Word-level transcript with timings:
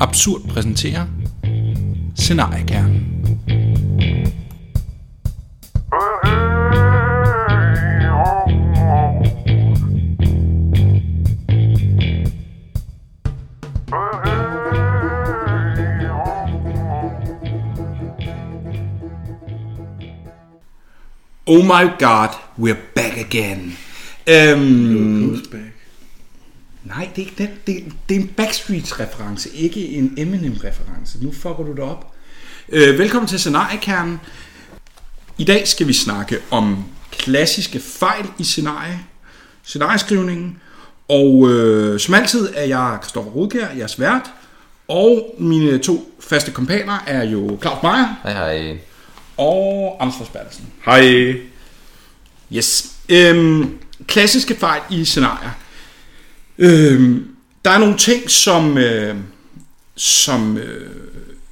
Absurd 0.00 0.48
præsenterer 0.48 1.06
Scenariekernen. 2.16 3.14
Oh 21.46 21.62
my 21.62 21.88
god, 21.98 22.30
we're 22.58 22.74
back 22.94 23.18
again. 23.18 23.76
Øhm, 24.26 25.42
back. 25.52 25.73
Nej, 26.96 27.08
det 27.16 27.22
er 27.22 27.26
ikke 27.26 27.42
den. 27.42 27.50
Det, 27.66 27.92
det 28.08 28.16
er 28.16 28.20
en 28.20 28.28
Backstreet-reference, 28.36 29.50
ikke 29.54 29.88
en 29.88 30.14
Eminem-reference. 30.16 31.18
Nu 31.22 31.32
fucker 31.32 31.64
du 31.64 31.70
det 31.70 31.80
op. 31.80 32.12
Øh, 32.68 32.98
velkommen 32.98 33.28
til 33.28 33.38
Scenariekernen. 33.38 34.20
I 35.38 35.44
dag 35.44 35.68
skal 35.68 35.86
vi 35.88 35.92
snakke 35.92 36.38
om 36.50 36.84
klassiske 37.12 37.80
fejl 37.80 38.26
i 38.38 38.44
scenarie, 38.44 39.00
scenarieskrivningen. 39.62 40.60
Og 41.08 41.48
øh, 41.50 42.00
som 42.00 42.14
altid 42.14 42.48
er 42.54 42.64
jeg 42.64 42.98
Kristoffer 43.02 43.30
Rudkær, 43.30 43.68
jeres 43.78 44.00
vært. 44.00 44.30
Og 44.88 45.34
mine 45.38 45.78
to 45.78 46.14
faste 46.20 46.50
kompaner 46.50 46.98
er 47.06 47.24
jo 47.24 47.58
Claus 47.62 47.82
Meier 47.82 48.20
Hej 48.22 48.32
hej. 48.32 48.78
og 49.36 49.96
Anders 50.00 50.16
Forsbergelsen. 50.18 50.66
Hej. 50.84 51.34
Yes. 52.52 52.90
Øhm, 53.08 53.78
klassiske 54.06 54.54
fejl 54.54 54.80
i 54.90 55.04
scenarier. 55.04 55.50
Øhm, 56.58 57.28
der 57.64 57.70
er 57.70 57.78
nogle 57.78 57.96
ting, 57.98 58.30
som, 58.30 58.78
øh, 58.78 59.16
som 59.96 60.58
øh, 60.58 60.90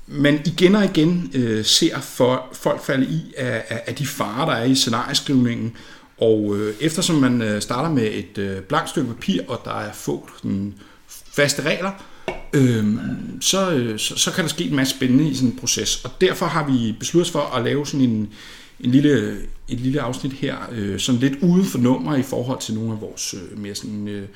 man 0.07 0.41
igen 0.47 0.75
og 0.75 0.85
igen 0.85 1.31
øh, 1.35 1.65
ser 1.65 2.01
for 2.01 2.49
folk 2.53 2.85
falde 2.85 3.07
i 3.07 3.35
af, 3.37 3.65
af, 3.69 3.83
af 3.87 3.95
de 3.95 4.07
farer, 4.07 4.47
der 4.47 4.53
er 4.53 4.65
i 4.65 4.75
scenarieskrivningen. 4.75 5.77
Og 6.19 6.57
øh, 6.57 6.75
eftersom 6.81 7.17
man 7.17 7.43
øh, 7.43 7.63
starter 7.63 7.91
med 7.91 8.11
et 8.13 8.39
øh, 8.39 8.61
blankt 8.61 8.91
stykke 8.91 9.09
papir, 9.09 9.43
og 9.49 9.61
der 9.65 9.81
er 9.81 9.93
få 9.93 10.29
sådan, 10.37 10.75
faste 11.33 11.63
regler, 11.63 11.91
øh, 12.53 12.87
så, 13.41 13.71
øh, 13.71 13.99
så, 13.99 14.17
så 14.17 14.31
kan 14.33 14.45
der 14.45 14.49
ske 14.49 14.65
en 14.65 14.77
masse 14.77 14.97
spændende 14.97 15.31
i 15.31 15.35
sådan 15.35 15.49
en 15.49 15.57
proces. 15.57 16.05
Og 16.05 16.11
derfor 16.21 16.47
har 16.47 16.67
vi 16.67 16.95
besluttet 16.99 17.29
os 17.29 17.33
for 17.33 17.57
at 17.57 17.65
lave 17.65 17.87
sådan 17.87 18.01
en, 18.01 18.29
en 18.81 18.91
lille, 18.91 19.39
et 19.69 19.81
lille 19.81 20.01
afsnit 20.01 20.33
her, 20.33 20.57
øh, 20.73 21.01
sådan 21.01 21.21
lidt 21.21 21.35
uden 21.43 21.65
for 21.65 21.79
nummer 21.79 22.17
i 22.17 22.23
forhold 22.23 22.61
til 22.61 22.75
nogle 22.75 22.93
af 22.93 23.01
vores 23.01 23.35
øh, 23.35 23.59
mere 23.59 23.75
sådan, 23.75 24.09
øh, 24.09 24.29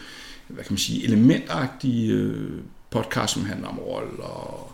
hvad 0.49 0.65
kan 0.65 0.73
man 0.73 0.79
sige, 0.79 1.05
elementagtige 1.05 2.13
øh, 2.13 2.61
podcast, 2.91 3.33
som 3.33 3.45
handler 3.45 3.69
om 3.69 3.79
rolle 3.79 4.23
og 4.23 4.73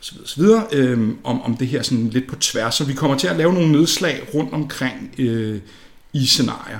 så 0.00 0.14
videre, 0.14 0.28
så 0.28 0.40
videre 0.40 0.66
øh, 0.72 1.08
om, 1.24 1.42
om 1.42 1.56
det 1.56 1.68
her 1.68 1.82
sådan 1.82 2.10
lidt 2.10 2.26
på 2.26 2.36
tværs. 2.36 2.74
Så 2.74 2.84
vi 2.84 2.94
kommer 2.94 3.18
til 3.18 3.26
at 3.26 3.36
lave 3.36 3.52
nogle 3.52 3.72
nedslag 3.72 4.28
rundt 4.34 4.52
omkring 4.52 5.14
øh, 5.18 5.60
i 6.12 6.26
scenarier. 6.26 6.78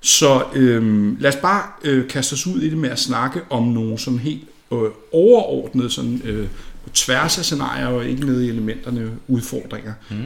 Så 0.00 0.44
øh, 0.54 1.20
lad 1.20 1.34
os 1.34 1.40
bare 1.42 1.62
øh, 1.84 2.08
kaste 2.08 2.32
os 2.32 2.46
ud 2.46 2.60
i 2.60 2.70
det 2.70 2.78
med 2.78 2.90
at 2.90 2.98
snakke 2.98 3.40
om 3.50 3.62
nogle 3.62 3.98
sådan 3.98 4.18
helt 4.18 4.48
øh, 4.72 4.78
overordnede 5.12 5.90
sådan, 5.90 6.20
øh, 6.24 6.48
på 6.84 6.90
tværs 6.90 7.38
af 7.38 7.44
scenarier 7.44 7.86
og 7.86 8.06
ikke 8.06 8.26
nede 8.26 8.46
i 8.46 8.48
elementerne 8.48 9.10
udfordringer. 9.28 9.92
Mm. 10.10 10.24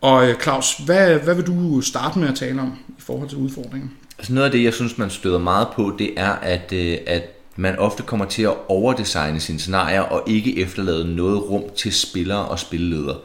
Og 0.00 0.28
øh, 0.28 0.40
Claus, 0.40 0.76
hvad, 0.84 1.18
hvad 1.18 1.34
vil 1.34 1.46
du 1.46 1.80
starte 1.80 2.18
med 2.18 2.28
at 2.28 2.34
tale 2.34 2.60
om 2.60 2.72
i 2.88 3.00
forhold 3.00 3.28
til 3.28 3.38
udfordringer? 3.38 3.88
Altså 4.18 4.32
noget 4.32 4.44
af 4.44 4.52
det, 4.52 4.64
jeg 4.64 4.74
synes, 4.74 4.98
man 4.98 5.10
støder 5.10 5.38
meget 5.38 5.68
på, 5.74 5.96
det 5.98 6.10
er, 6.16 6.30
at, 6.30 6.72
øh, 6.72 6.96
at 7.06 7.22
man 7.56 7.78
ofte 7.78 8.02
kommer 8.02 8.26
til 8.26 8.42
at 8.42 8.54
overdesigne 8.68 9.40
sine 9.40 9.58
scenarier 9.58 10.00
og 10.00 10.22
ikke 10.26 10.58
efterlade 10.58 11.16
noget 11.16 11.50
rum 11.50 11.62
til 11.76 11.92
spillere 11.92 12.44
og 12.44 12.58
spilleledere. 12.58 13.16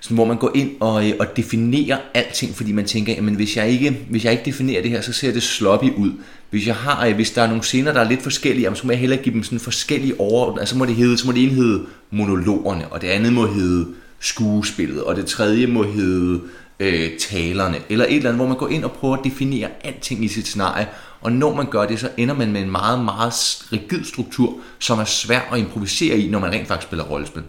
Sådan, 0.00 0.14
hvor 0.14 0.24
man 0.24 0.36
går 0.36 0.50
ind 0.54 0.70
og, 0.80 1.08
øh, 1.08 1.14
og 1.20 1.36
definerer 1.36 1.98
alting, 2.14 2.54
fordi 2.54 2.72
man 2.72 2.84
tænker, 2.84 3.12
jamen 3.12 3.34
hvis 3.34 3.56
jeg 3.56 3.68
ikke, 3.70 3.98
hvis 4.10 4.24
jeg 4.24 4.32
ikke 4.32 4.44
definerer 4.44 4.82
det 4.82 4.90
her, 4.90 5.00
så 5.00 5.12
ser 5.12 5.32
det 5.32 5.42
sloppy 5.42 5.96
ud. 5.96 6.12
Hvis, 6.50 6.66
jeg 6.66 6.74
har, 6.74 7.06
øh, 7.06 7.14
hvis 7.14 7.30
der 7.30 7.42
er 7.42 7.46
nogle 7.46 7.62
scener, 7.62 7.92
der 7.92 8.00
er 8.00 8.08
lidt 8.08 8.22
forskellige, 8.22 8.62
jamen, 8.62 8.76
så 8.76 8.86
må 8.86 8.92
jeg 8.92 9.00
hellere 9.00 9.22
give 9.22 9.34
dem 9.34 9.42
sådan 9.42 9.60
forskellige 9.60 10.20
over, 10.20 10.58
altså 10.58 10.76
må 10.76 10.86
det 10.86 10.94
hedde, 10.94 11.18
så 11.18 11.26
må 11.26 11.32
det 11.32 11.42
ene 11.42 11.52
hedde 11.52 11.82
monologerne, 12.10 12.88
og 12.88 13.02
det 13.02 13.08
andet 13.08 13.32
må 13.32 13.46
hedde 13.46 13.86
skuespillet, 14.20 15.02
og 15.02 15.16
det 15.16 15.26
tredje 15.26 15.66
må 15.66 15.82
hedde 15.82 16.40
øh, 16.80 17.18
talerne, 17.18 17.78
eller 17.88 18.04
et 18.04 18.16
eller 18.16 18.28
andet, 18.28 18.38
hvor 18.38 18.48
man 18.48 18.56
går 18.56 18.68
ind 18.68 18.84
og 18.84 18.92
prøver 18.92 19.16
at 19.16 19.24
definere 19.24 19.68
alting 19.84 20.24
i 20.24 20.28
sit 20.28 20.46
scenarie, 20.46 20.88
og 21.20 21.32
når 21.32 21.54
man 21.54 21.70
gør 21.70 21.86
det, 21.86 22.00
så 22.00 22.10
ender 22.16 22.34
man 22.34 22.52
med 22.52 22.60
en 22.60 22.70
meget, 22.70 23.04
meget 23.04 23.32
rigid 23.72 24.04
struktur, 24.04 24.54
som 24.78 24.98
er 24.98 25.04
svær 25.04 25.40
at 25.52 25.58
improvisere 25.58 26.18
i, 26.18 26.28
når 26.28 26.38
man 26.38 26.52
rent 26.52 26.68
faktisk 26.68 26.86
spiller 26.86 27.04
rollespil. 27.04 27.42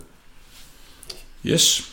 Yes. 1.45 1.91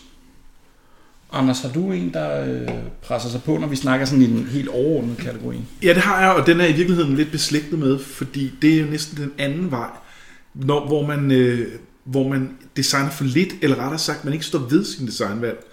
Anders, 1.33 1.61
har 1.61 1.69
du 1.69 1.93
en, 1.93 2.13
der 2.13 2.45
øh, 2.45 2.69
presser 3.03 3.29
sig 3.29 3.43
på, 3.43 3.59
når 3.59 3.67
vi 3.67 3.77
snakker 3.77 4.07
sådan 4.07 4.23
i 4.23 4.25
en 4.25 4.49
helt 4.53 4.69
overordnet 4.69 5.19
kategori? 5.19 5.57
Ja, 5.83 5.95
det 5.95 6.03
har 6.03 6.21
jeg, 6.21 6.31
og 6.31 6.47
den 6.47 6.61
er 6.61 6.67
i 6.67 6.73
virkeligheden 6.73 7.17
lidt 7.17 7.31
beslægtet 7.31 7.79
med, 7.79 7.99
fordi 7.99 8.53
det 8.63 8.75
er 8.75 8.81
jo 8.81 8.87
næsten 8.87 9.23
den 9.23 9.33
anden 9.39 9.71
vej, 9.71 9.89
når, 10.55 10.87
hvor, 10.87 11.07
man, 11.07 11.31
øh, 11.31 11.73
hvor 12.05 12.29
man 12.29 12.57
designer 12.77 13.11
for 13.11 13.25
lidt, 13.25 13.49
eller 13.63 13.77
rettere 13.77 13.99
sagt, 13.99 14.25
man 14.25 14.33
ikke 14.33 14.47
står 14.47 14.59
ved 14.59 14.85
sin 14.85 15.07
designvalg. 15.07 15.65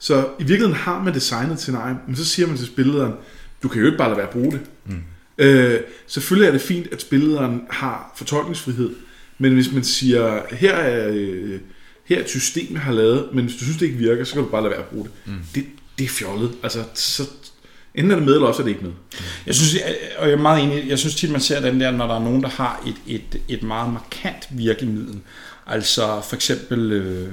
Så 0.00 0.28
i 0.38 0.42
virkeligheden 0.42 0.74
har 0.74 1.02
man 1.02 1.14
designet 1.14 1.52
et 1.52 1.60
scenarie, 1.60 1.96
men 2.06 2.16
så 2.16 2.24
siger 2.24 2.48
man 2.48 2.56
til 2.56 2.66
spillederen, 2.66 3.12
du 3.62 3.68
kan 3.68 3.80
jo 3.80 3.86
ikke 3.86 3.98
bare 3.98 4.08
lade 4.08 4.16
være 4.16 4.26
at 4.26 4.32
bruge 4.32 4.52
det. 4.52 4.60
Mm. 4.86 5.02
Øh, 5.38 5.80
selvfølgelig 6.06 6.48
er 6.48 6.52
det 6.52 6.60
fint, 6.60 6.86
at 6.92 7.00
spillederen 7.00 7.62
har 7.70 8.12
fortolkningsfrihed, 8.16 8.90
men 9.38 9.52
hvis 9.54 9.72
man 9.72 9.84
siger, 9.84 10.42
her 10.50 10.74
er, 10.74 11.10
øh, 11.14 11.60
her 12.04 12.16
er 12.16 12.20
et 12.20 12.28
system, 12.28 12.72
jeg 12.72 12.80
har 12.80 12.92
lavet, 12.92 13.28
men 13.32 13.44
hvis 13.44 13.56
du 13.56 13.64
synes, 13.64 13.78
det 13.78 13.86
ikke 13.86 13.98
virker, 13.98 14.24
så 14.24 14.34
kan 14.34 14.42
du 14.42 14.48
bare 14.48 14.62
lade 14.62 14.70
være 14.70 14.80
at 14.80 14.88
bruge 14.88 15.04
det. 15.04 15.12
Mm. 15.26 15.38
Det, 15.54 15.64
det 15.98 16.04
er 16.04 16.08
fjollet. 16.08 16.52
Altså, 16.62 16.84
så, 16.94 17.30
enten 17.94 18.10
er 18.10 18.16
det 18.16 18.24
med, 18.24 18.34
eller 18.34 18.48
også 18.48 18.62
er 18.62 18.64
det 18.64 18.70
ikke 18.70 18.84
med. 18.84 18.92
Jeg 19.46 19.54
synes, 19.54 19.76
og 20.18 20.28
jeg 20.28 20.32
er 20.32 20.42
meget 20.42 20.64
enig, 20.64 20.88
jeg 20.88 20.98
synes 20.98 21.14
tit, 21.14 21.30
man 21.30 21.40
ser 21.40 21.60
den 21.60 21.80
der, 21.80 21.90
når 21.90 22.06
der 22.06 22.14
er 22.14 22.24
nogen, 22.24 22.42
der 22.42 22.48
har 22.48 22.82
et, 22.86 22.94
et, 23.06 23.42
et 23.48 23.62
meget 23.62 23.92
markant 23.92 24.48
virkemiddel. 24.50 25.20
Altså 25.70 26.20
for 26.28 26.36
eksempel 26.36 26.92
øh, 26.92 27.32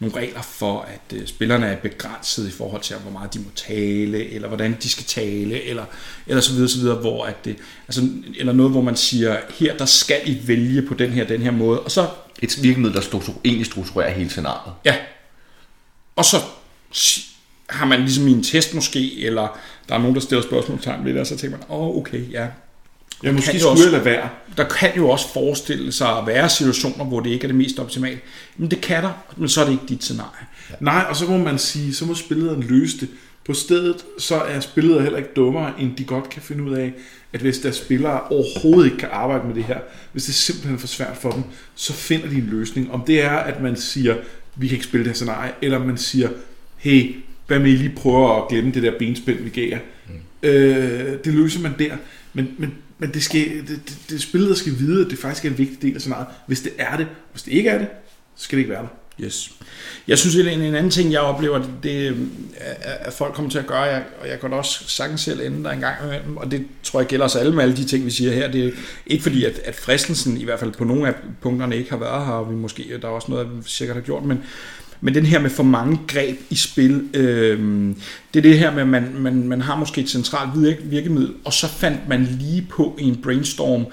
nogle 0.00 0.16
regler 0.16 0.42
for, 0.42 0.80
at 0.80 1.16
øh, 1.18 1.26
spillerne 1.26 1.66
er 1.66 1.76
begrænset 1.76 2.48
i 2.48 2.50
forhold 2.50 2.82
til, 2.82 2.96
hvor 2.96 3.10
meget 3.10 3.34
de 3.34 3.38
må 3.38 3.50
tale, 3.56 4.30
eller 4.30 4.48
hvordan 4.48 4.76
de 4.82 4.90
skal 4.90 5.04
tale, 5.04 5.62
eller, 5.62 5.84
eller 6.26 6.40
så 6.40 6.52
videre, 6.52 6.68
så 6.68 6.78
videre, 6.78 6.96
hvor 6.96 7.24
at 7.24 7.44
det, 7.44 7.56
altså, 7.88 8.08
eller 8.38 8.52
noget, 8.52 8.72
hvor 8.72 8.82
man 8.82 8.96
siger, 8.96 9.36
her 9.58 9.76
der 9.76 9.84
skal 9.84 10.20
I 10.24 10.40
vælge 10.46 10.82
på 10.82 10.94
den 10.94 11.10
her, 11.10 11.26
den 11.26 11.42
her 11.42 11.50
måde, 11.50 11.80
og 11.80 11.90
så 11.90 12.08
Et 12.42 12.62
virkemiddel, 12.62 12.96
der 12.96 13.02
struktur, 13.02 13.34
egentlig 13.44 13.66
strukturerer 13.66 14.10
hele 14.10 14.30
scenariet. 14.30 14.74
Ja. 14.84 14.96
Og 16.16 16.24
så 16.24 16.36
har 17.70 17.86
man 17.86 18.00
ligesom 18.00 18.28
i 18.28 18.32
en 18.32 18.42
test 18.42 18.74
måske, 18.74 19.24
eller 19.24 19.58
der 19.88 19.94
er 19.94 19.98
nogen, 19.98 20.14
der 20.14 20.20
stiller 20.20 20.42
spørgsmålstegn 20.42 21.04
ved 21.04 21.12
det, 21.12 21.20
og 21.20 21.26
så 21.26 21.36
tænker 21.36 21.58
man, 21.58 21.66
åh, 21.68 21.80
oh, 21.80 21.96
okay, 21.96 22.32
ja. 22.32 22.46
Ja, 23.24 23.32
måske 23.32 23.50
kan 23.50 23.60
skulle 23.60 23.90
lade 23.90 24.04
være. 24.04 24.28
Der 24.56 24.64
kan 24.64 24.90
jo 24.96 25.08
også 25.08 25.32
forestille 25.32 25.92
sig 25.92 26.18
at 26.18 26.26
være 26.26 26.48
situationer, 26.48 27.04
hvor 27.04 27.20
det 27.20 27.30
ikke 27.30 27.44
er 27.44 27.48
det 27.48 27.56
mest 27.56 27.78
optimale. 27.78 28.18
Men 28.56 28.70
det 28.70 28.80
kan 28.80 29.02
der, 29.02 29.24
men 29.36 29.48
så 29.48 29.60
er 29.60 29.64
det 29.64 29.72
ikke 29.72 29.86
dit 29.88 30.04
scenarie. 30.04 30.46
Nej, 30.80 31.04
og 31.08 31.16
så 31.16 31.26
må 31.26 31.36
man 31.36 31.58
sige, 31.58 31.94
så 31.94 32.04
må 32.04 32.14
spillederen 32.14 32.62
løse 32.62 33.00
det. 33.00 33.08
På 33.46 33.54
stedet, 33.54 33.96
så 34.18 34.34
er 34.34 34.60
spilledere 34.60 35.02
heller 35.02 35.18
ikke 35.18 35.30
dummere, 35.36 35.72
end 35.78 35.96
de 35.96 36.04
godt 36.04 36.28
kan 36.30 36.42
finde 36.42 36.64
ud 36.64 36.74
af, 36.74 36.92
at 37.32 37.40
hvis 37.40 37.58
der 37.58 37.70
spillere 37.70 38.20
overhovedet 38.20 38.84
ikke 38.84 38.96
kan 38.96 39.08
arbejde 39.12 39.46
med 39.46 39.54
det 39.54 39.64
her, 39.64 39.78
hvis 40.12 40.24
det 40.24 40.34
simpelthen 40.34 40.74
er 40.74 40.78
for 40.78 40.86
svært 40.86 41.16
for 41.16 41.30
dem, 41.30 41.42
så 41.74 41.92
finder 41.92 42.28
de 42.28 42.34
en 42.34 42.48
løsning. 42.50 42.92
Om 42.92 43.02
det 43.06 43.22
er, 43.22 43.30
at 43.30 43.62
man 43.62 43.76
siger, 43.76 44.16
vi 44.56 44.68
kan 44.68 44.74
ikke 44.74 44.86
spille 44.86 45.04
det 45.04 45.10
her 45.10 45.14
scenarie, 45.14 45.52
eller 45.62 45.78
man 45.78 45.98
siger, 45.98 46.28
hey, 46.76 47.14
hvad 47.46 47.58
med 47.58 47.70
I 47.70 47.76
lige 47.76 47.92
prøver 47.96 48.42
at 48.42 48.48
glemme 48.48 48.72
det 48.72 48.82
der 48.82 48.98
benspænd, 48.98 49.38
vi 49.38 49.50
gav 49.50 49.68
jer. 49.68 49.78
Mm. 50.08 50.48
Øh, 50.48 51.18
det 51.24 51.34
løser 51.34 51.60
man 51.60 51.74
der. 51.78 51.96
Men, 52.32 52.48
men, 52.58 52.74
men 53.04 53.14
det, 53.14 53.22
skal, 53.22 53.40
det, 53.40 53.68
det, 53.68 53.98
det 54.10 54.22
spillet, 54.22 54.48
der 54.48 54.56
skal 54.56 54.78
vide, 54.78 55.04
at 55.04 55.10
det 55.10 55.18
faktisk 55.18 55.44
er 55.44 55.50
en 55.50 55.58
vigtig 55.58 55.82
del 55.82 55.94
af 55.94 56.00
scenariet. 56.00 56.26
Hvis 56.46 56.60
det 56.60 56.72
er 56.78 56.96
det, 56.96 57.06
hvis 57.32 57.42
det 57.42 57.52
ikke 57.52 57.70
er 57.70 57.78
det, 57.78 57.86
så 58.36 58.44
skal 58.44 58.56
det 58.56 58.60
ikke 58.60 58.72
være 58.72 58.82
der. 58.82 59.24
Yes. 59.24 59.50
Jeg 60.08 60.18
synes, 60.18 60.36
en, 60.36 60.60
en 60.60 60.74
anden 60.74 60.90
ting, 60.90 61.12
jeg 61.12 61.20
oplever, 61.20 61.58
det, 61.58 61.70
det 61.82 62.06
er, 62.06 62.12
at 62.82 63.12
folk 63.12 63.34
kommer 63.34 63.50
til 63.50 63.58
at 63.58 63.66
gøre, 63.66 63.80
jeg, 63.80 64.04
og 64.20 64.28
jeg 64.28 64.40
kan 64.40 64.50
da 64.50 64.56
også 64.56 64.88
sagtens 64.88 65.20
selv 65.20 65.40
ende 65.40 65.64
der 65.64 65.70
en 65.70 65.80
gang 65.80 65.96
imellem, 66.04 66.36
og 66.36 66.50
det 66.50 66.66
tror 66.82 67.00
jeg 67.00 67.06
gælder 67.06 67.24
os 67.24 67.36
alle 67.36 67.54
med 67.54 67.62
alle 67.62 67.76
de 67.76 67.84
ting, 67.84 68.04
vi 68.04 68.10
siger 68.10 68.32
her. 68.32 68.50
Det 68.50 68.66
er 68.66 68.70
ikke 69.06 69.22
fordi, 69.22 69.44
at, 69.44 69.58
at 69.64 69.74
fristelsen 69.74 70.36
i 70.36 70.44
hvert 70.44 70.60
fald 70.60 70.72
på 70.72 70.84
nogle 70.84 71.08
af 71.08 71.14
punkterne 71.40 71.76
ikke 71.76 71.90
har 71.90 71.98
været 71.98 72.26
her, 72.26 72.32
og 72.32 72.50
vi 72.50 72.54
måske, 72.54 72.98
der 73.02 73.08
er 73.08 73.12
også 73.12 73.30
noget, 73.30 73.56
vi 73.56 73.62
sikkert 73.66 73.96
har 73.96 74.02
gjort, 74.02 74.24
men, 74.24 74.42
men 75.04 75.14
den 75.14 75.26
her 75.26 75.38
med 75.38 75.50
for 75.50 75.62
mange 75.62 76.00
greb 76.08 76.38
i 76.50 76.54
spil, 76.54 77.08
øh, 77.14 77.58
det 78.34 78.40
er 78.40 78.42
det 78.42 78.58
her 78.58 78.70
med, 78.70 78.82
at 78.82 78.88
man, 78.88 79.14
man, 79.14 79.48
man 79.48 79.60
har 79.60 79.76
måske 79.76 80.00
et 80.00 80.10
centralt 80.10 80.50
virke- 80.54 80.82
virkemiddel, 80.82 81.34
og 81.44 81.52
så 81.52 81.68
fandt 81.68 82.08
man 82.08 82.24
lige 82.40 82.66
på 82.70 82.98
i 83.00 83.02
en 83.04 83.16
brainstorm 83.16 83.86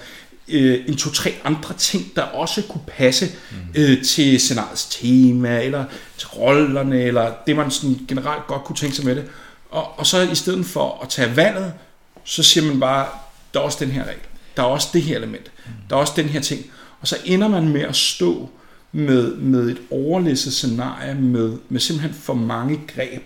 øh, 0.48 0.80
en 0.86 0.96
to-tre 0.96 1.34
andre 1.44 1.74
ting, 1.74 2.12
der 2.16 2.22
også 2.22 2.62
kunne 2.62 2.84
passe 2.86 3.26
mm. 3.50 3.56
øh, 3.74 4.04
til 4.04 4.40
scenariets 4.40 4.86
tema, 4.86 5.64
eller 5.64 5.84
til 6.18 6.28
rollerne, 6.28 7.02
eller 7.02 7.32
det 7.46 7.56
man 7.56 7.70
sådan 7.70 7.98
generelt 8.08 8.46
godt 8.46 8.64
kunne 8.64 8.76
tænke 8.76 8.96
sig 8.96 9.04
med 9.04 9.16
det. 9.16 9.24
Og, 9.70 9.98
og 9.98 10.06
så 10.06 10.20
i 10.20 10.34
stedet 10.34 10.66
for 10.66 11.00
at 11.02 11.08
tage 11.08 11.36
valget, 11.36 11.72
så 12.24 12.42
siger 12.42 12.66
man 12.66 12.80
bare, 12.80 13.06
der 13.54 13.60
er 13.60 13.64
også 13.64 13.78
den 13.80 13.90
her 13.90 14.04
regel, 14.04 14.20
der 14.56 14.62
er 14.62 14.66
også 14.66 14.88
det 14.92 15.02
her 15.02 15.16
element, 15.16 15.50
mm. 15.66 15.72
der 15.90 15.96
er 15.96 16.00
også 16.00 16.12
den 16.16 16.28
her 16.28 16.40
ting. 16.40 16.66
Og 17.00 17.08
så 17.08 17.16
ender 17.24 17.48
man 17.48 17.68
med 17.68 17.80
at 17.80 17.96
stå 17.96 18.50
med, 18.92 19.36
med 19.36 19.70
et 19.70 19.78
overlæsset 19.90 20.52
scenarie, 20.52 21.14
med, 21.14 21.52
med 21.68 21.80
simpelthen 21.80 22.14
for 22.14 22.34
mange 22.34 22.80
greb. 22.94 23.22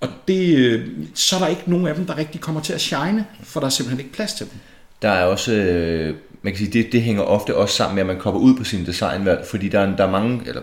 Og 0.00 0.08
det, 0.28 0.56
øh, 0.56 0.86
så 1.14 1.36
er 1.36 1.40
der 1.40 1.46
ikke 1.46 1.62
nogen 1.66 1.86
af 1.86 1.94
dem, 1.94 2.06
der 2.06 2.18
rigtig 2.18 2.40
kommer 2.40 2.60
til 2.60 2.72
at 2.72 2.80
shine, 2.80 3.24
for 3.42 3.60
der 3.60 3.66
er 3.66 3.70
simpelthen 3.70 4.00
ikke 4.00 4.12
plads 4.12 4.34
til 4.34 4.46
dem. 4.46 4.58
Der 5.02 5.08
er 5.08 5.24
også, 5.24 5.52
øh, 5.52 6.14
man 6.42 6.52
kan 6.52 6.58
sige, 6.58 6.82
det, 6.82 6.92
det 6.92 7.02
hænger 7.02 7.22
ofte 7.22 7.56
også 7.56 7.74
sammen 7.74 7.94
med, 7.94 8.00
at 8.00 8.06
man 8.06 8.18
kommer 8.18 8.40
ud 8.40 8.54
på 8.56 8.64
sin 8.64 8.86
designvalg, 8.86 9.46
fordi 9.46 9.68
der 9.68 9.80
er, 9.80 9.96
der 9.96 10.04
er 10.06 10.10
mange, 10.10 10.42
eller 10.46 10.60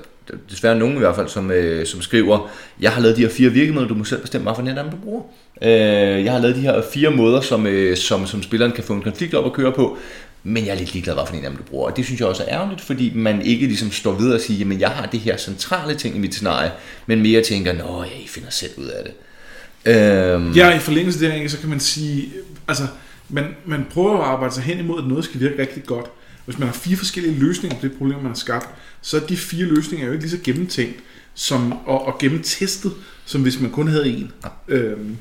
desværre 0.50 0.80
nogen 0.80 0.96
i 0.96 1.00
hvert 1.00 1.16
fald, 1.16 1.28
som, 1.28 1.52
øh, 1.52 1.86
som 1.86 2.02
skriver, 2.02 2.50
jeg 2.82 2.92
har 2.92 3.02
lavet 3.02 3.18
de 3.18 3.22
her 3.22 3.30
fire 3.30 3.50
virkemidler, 3.50 3.88
du 3.88 3.94
må 3.94 4.04
selv 4.04 4.22
bestemme, 4.22 4.44
hvad 4.44 4.56
for 4.56 4.62
net 4.62 4.86
du 4.92 4.98
bruger. 5.04 5.22
Øh, 5.62 6.26
jeg 6.26 6.32
har 6.32 6.40
lavet 6.40 6.56
de 6.56 6.62
her 6.62 6.82
fire 6.94 7.12
måder, 7.12 7.42
som, 7.42 7.68
øh, 7.68 7.98
som, 7.98 8.28
som 8.28 8.44
spilleren 8.44 8.72
kan 8.72 8.84
få 8.84 8.94
en 8.94 9.02
konflikt 9.02 9.34
op 9.34 9.46
at 9.46 9.54
køre 9.54 9.72
på, 9.72 9.98
men 10.48 10.66
jeg 10.66 10.72
er 10.72 10.76
lidt 10.76 10.94
ligeglad, 10.94 11.14
hvad 11.14 11.24
for 11.28 11.34
en 11.34 11.44
af 11.44 11.50
dem 11.50 11.58
du 11.58 11.64
bruger. 11.64 11.90
Og 11.90 11.98
det 11.98 12.06
synes 12.06 12.20
jeg 12.20 12.28
også 12.28 12.44
er 12.44 12.50
ærgerligt, 12.50 12.82
fordi 12.82 13.12
man 13.16 13.42
ikke 13.42 13.68
ligesom 13.68 13.92
står 13.92 14.12
ved 14.12 14.34
og 14.34 14.42
siger, 14.42 14.58
jamen 14.58 14.80
jeg 14.80 14.90
har 14.90 15.06
det 15.06 15.20
her 15.20 15.38
centrale 15.38 15.96
ting 15.96 16.16
i 16.16 16.20
mit 16.20 16.34
scenarie, 16.34 16.72
men 17.08 17.22
mere 17.22 17.44
tænker, 17.44 17.74
nå 17.74 18.04
ja, 18.04 18.24
I 18.24 18.28
finder 18.28 18.50
selv 18.50 18.72
ud 18.78 18.86
af 18.86 19.04
det. 19.04 19.14
Øhm. 19.94 20.52
Ja, 20.52 20.76
i 20.76 20.80
forlængelse 20.80 21.26
der, 21.26 21.48
så 21.48 21.60
kan 21.60 21.70
man 21.70 21.80
sige, 21.80 22.34
altså, 22.68 22.88
man, 23.30 23.56
man 23.66 23.86
prøver 23.92 24.18
at 24.18 24.24
arbejde 24.24 24.54
sig 24.54 24.64
hen 24.64 24.80
imod, 24.80 25.02
at 25.02 25.08
noget 25.08 25.26
skal 25.26 25.40
virke 25.40 25.62
rigtig 25.62 25.84
godt. 25.84 26.06
Hvis 26.46 26.60
man 26.60 26.68
har 26.68 26.76
fire 26.76 26.98
forskellige 26.98 27.40
løsninger 27.40 27.78
på 27.80 27.88
det 27.88 27.98
problem, 27.98 28.18
man 28.18 28.28
har 28.28 28.34
skabt, 28.34 28.70
så 29.02 29.18
er 29.18 29.22
de 29.22 29.38
fire 29.38 29.66
løsninger 29.66 30.06
jo 30.06 30.12
ikke 30.12 30.24
lige 30.24 30.38
så 30.38 30.44
gennemtænkt 30.44 31.00
som, 31.34 31.88
og, 31.88 32.06
og 32.06 32.18
gennemtestet, 32.20 32.94
som 33.26 33.42
hvis 33.42 33.60
man 33.60 33.72
kun 33.72 33.88
havde 33.88 34.10
en. 34.10 34.32
Ja. 34.44 34.76
Øhm. 34.76 35.18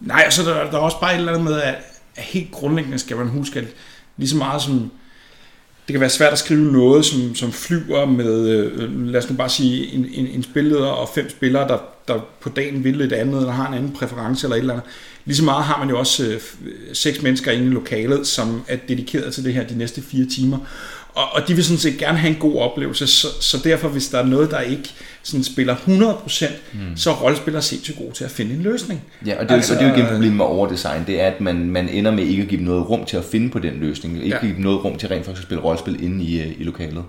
Nej, 0.00 0.22
altså 0.24 0.42
der, 0.42 0.70
der 0.70 0.76
er 0.76 0.82
også 0.82 1.00
bare 1.00 1.14
et 1.14 1.18
eller 1.18 1.32
andet 1.32 1.44
med, 1.44 1.60
at 1.60 1.74
helt 2.16 2.50
grundlæggende 2.50 2.98
skal 2.98 3.16
man 3.16 3.28
huske, 3.28 3.60
at 3.60 3.66
lige 4.16 4.28
så 4.28 4.36
meget 4.36 4.62
som 4.62 4.90
det 5.86 5.92
kan 5.92 6.00
være 6.00 6.10
svært 6.10 6.32
at 6.32 6.38
skrive 6.38 6.72
noget, 6.72 7.04
som, 7.04 7.34
som 7.34 7.52
flyver 7.52 8.06
med, 8.06 8.48
øh, 8.48 9.06
lad 9.06 9.22
os 9.22 9.30
nu 9.30 9.36
bare 9.36 9.48
sige, 9.48 9.92
en, 9.94 10.06
en, 10.14 10.26
en 10.26 10.42
spilleder 10.42 10.86
og 10.86 11.08
fem 11.14 11.30
spillere, 11.30 11.68
der, 11.68 11.78
der 12.08 12.20
på 12.40 12.48
dagen 12.48 12.84
vil 12.84 13.00
et 13.00 13.12
andet, 13.12 13.38
eller 13.38 13.52
har 13.52 13.68
en 13.68 13.74
anden 13.74 13.92
præference 13.92 14.46
eller 14.46 14.56
et 14.56 14.60
eller 14.60 14.74
andet. 14.74 14.88
Lige 15.24 15.36
så 15.36 15.44
meget 15.44 15.64
har 15.64 15.78
man 15.78 15.88
jo 15.88 15.98
også 15.98 16.24
øh, 16.24 16.40
seks 16.92 17.22
mennesker 17.22 17.52
inde 17.52 17.66
i 17.66 17.70
lokalet, 17.70 18.26
som 18.26 18.62
er 18.68 18.76
dedikeret 18.88 19.34
til 19.34 19.44
det 19.44 19.54
her 19.54 19.66
de 19.66 19.78
næste 19.78 20.02
fire 20.02 20.26
timer. 20.26 20.58
Og, 21.16 21.24
og 21.32 21.48
de 21.48 21.54
vil 21.54 21.64
sådan 21.64 21.78
set 21.78 21.98
gerne 21.98 22.18
have 22.18 22.32
en 22.34 22.40
god 22.40 22.56
oplevelse, 22.60 23.06
så, 23.06 23.26
så 23.40 23.58
derfor 23.64 23.88
hvis 23.88 24.08
der 24.08 24.18
er 24.18 24.24
noget, 24.26 24.50
der 24.50 24.60
ikke 24.60 24.94
sådan 25.22 25.44
spiller 25.44 25.76
100%, 25.76 26.46
mm. 26.72 26.96
så 26.96 27.10
er 27.10 27.14
rollespillere 27.14 27.62
sindssygt 27.62 27.98
gode 27.98 28.12
til 28.12 28.24
at 28.24 28.30
finde 28.30 28.54
en 28.54 28.62
løsning. 28.62 29.02
Ja, 29.26 29.40
og 29.40 29.48
det, 29.48 29.54
altså, 29.54 29.74
og 29.74 29.80
det 29.80 29.86
er 29.86 29.90
jo 29.90 29.96
igen 29.96 30.06
problemet 30.06 30.36
med 30.36 30.44
overdesign, 30.44 31.04
det 31.06 31.20
er, 31.20 31.26
at 31.26 31.40
man, 31.40 31.70
man 31.70 31.88
ender 31.88 32.10
med 32.10 32.24
ikke 32.24 32.42
at 32.42 32.48
give 32.48 32.58
dem 32.58 32.66
noget 32.66 32.90
rum 32.90 33.04
til 33.04 33.16
at 33.16 33.24
finde 33.24 33.50
på 33.50 33.58
den 33.58 33.74
løsning, 33.74 34.16
ikke 34.16 34.28
ja. 34.28 34.40
give 34.40 34.54
dem 34.54 34.62
noget 34.62 34.84
rum 34.84 34.98
til 34.98 35.08
rent 35.08 35.24
faktisk 35.24 35.42
at 35.42 35.46
spille 35.46 35.64
rollespil 35.64 36.04
inde 36.04 36.24
i, 36.24 36.40
øh, 36.40 36.60
i 36.60 36.64
lokalet. 36.64 37.04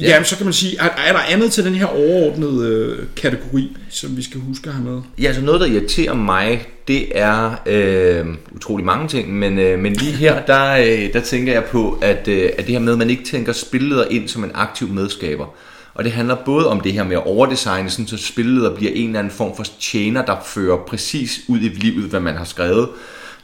Ja. 0.00 0.06
Ja. 0.06 0.12
Jamen, 0.12 0.24
så 0.24 0.36
kan 0.36 0.46
man 0.46 0.52
sige, 0.52 0.76
er, 0.78 0.88
er 1.08 1.12
der 1.12 1.20
andet 1.28 1.52
til 1.52 1.64
den 1.64 1.74
her 1.74 1.86
overordnede 1.86 2.66
øh, 2.68 3.06
kategori, 3.16 3.76
som 3.90 4.16
vi 4.16 4.22
skal 4.22 4.40
huske 4.40 4.68
at 4.68 4.74
have 4.74 4.84
med? 4.90 5.02
Ja, 5.18 5.26
altså 5.26 5.42
noget, 5.42 5.60
der 5.60 5.66
irriterer 5.66 6.14
mig, 6.14 6.66
det 6.88 7.18
er 7.18 7.62
øh, 7.66 8.26
utrolig 8.56 8.86
mange 8.86 9.08
ting, 9.08 9.32
men, 9.38 9.58
øh, 9.58 9.78
men 9.78 9.92
lige 9.92 10.12
her, 10.12 10.42
der, 10.52 10.72
øh, 10.72 11.12
der 11.12 11.20
tænker 11.20 11.52
jeg 11.52 11.64
på, 11.64 11.98
at, 12.02 12.28
øh, 12.28 12.50
at 12.58 12.66
det 12.66 12.72
her 12.72 12.78
med, 12.78 12.92
at 12.92 12.98
man 12.98 13.10
ikke 13.10 13.24
tænker 13.24 13.52
spilleder 13.52 14.04
ind 14.10 14.28
som 14.28 14.44
en 14.44 14.50
aktiv 14.54 14.88
medskaber. 14.88 15.46
Og 15.94 16.04
det 16.04 16.12
handler 16.12 16.34
både 16.34 16.68
om 16.68 16.80
det 16.80 16.92
her 16.92 17.04
med 17.04 17.16
at 17.16 17.26
overdesigne, 17.26 17.90
sådan, 17.90 18.06
så 18.06 18.16
spilleder 18.16 18.76
bliver 18.76 18.92
en 18.94 19.06
eller 19.06 19.18
anden 19.18 19.32
form 19.32 19.56
for 19.56 19.64
tjener, 19.80 20.24
der 20.24 20.36
fører 20.46 20.76
præcis 20.76 21.40
ud 21.48 21.58
i 21.58 21.68
livet, 21.68 22.10
hvad 22.10 22.20
man 22.20 22.36
har 22.36 22.44
skrevet. 22.44 22.88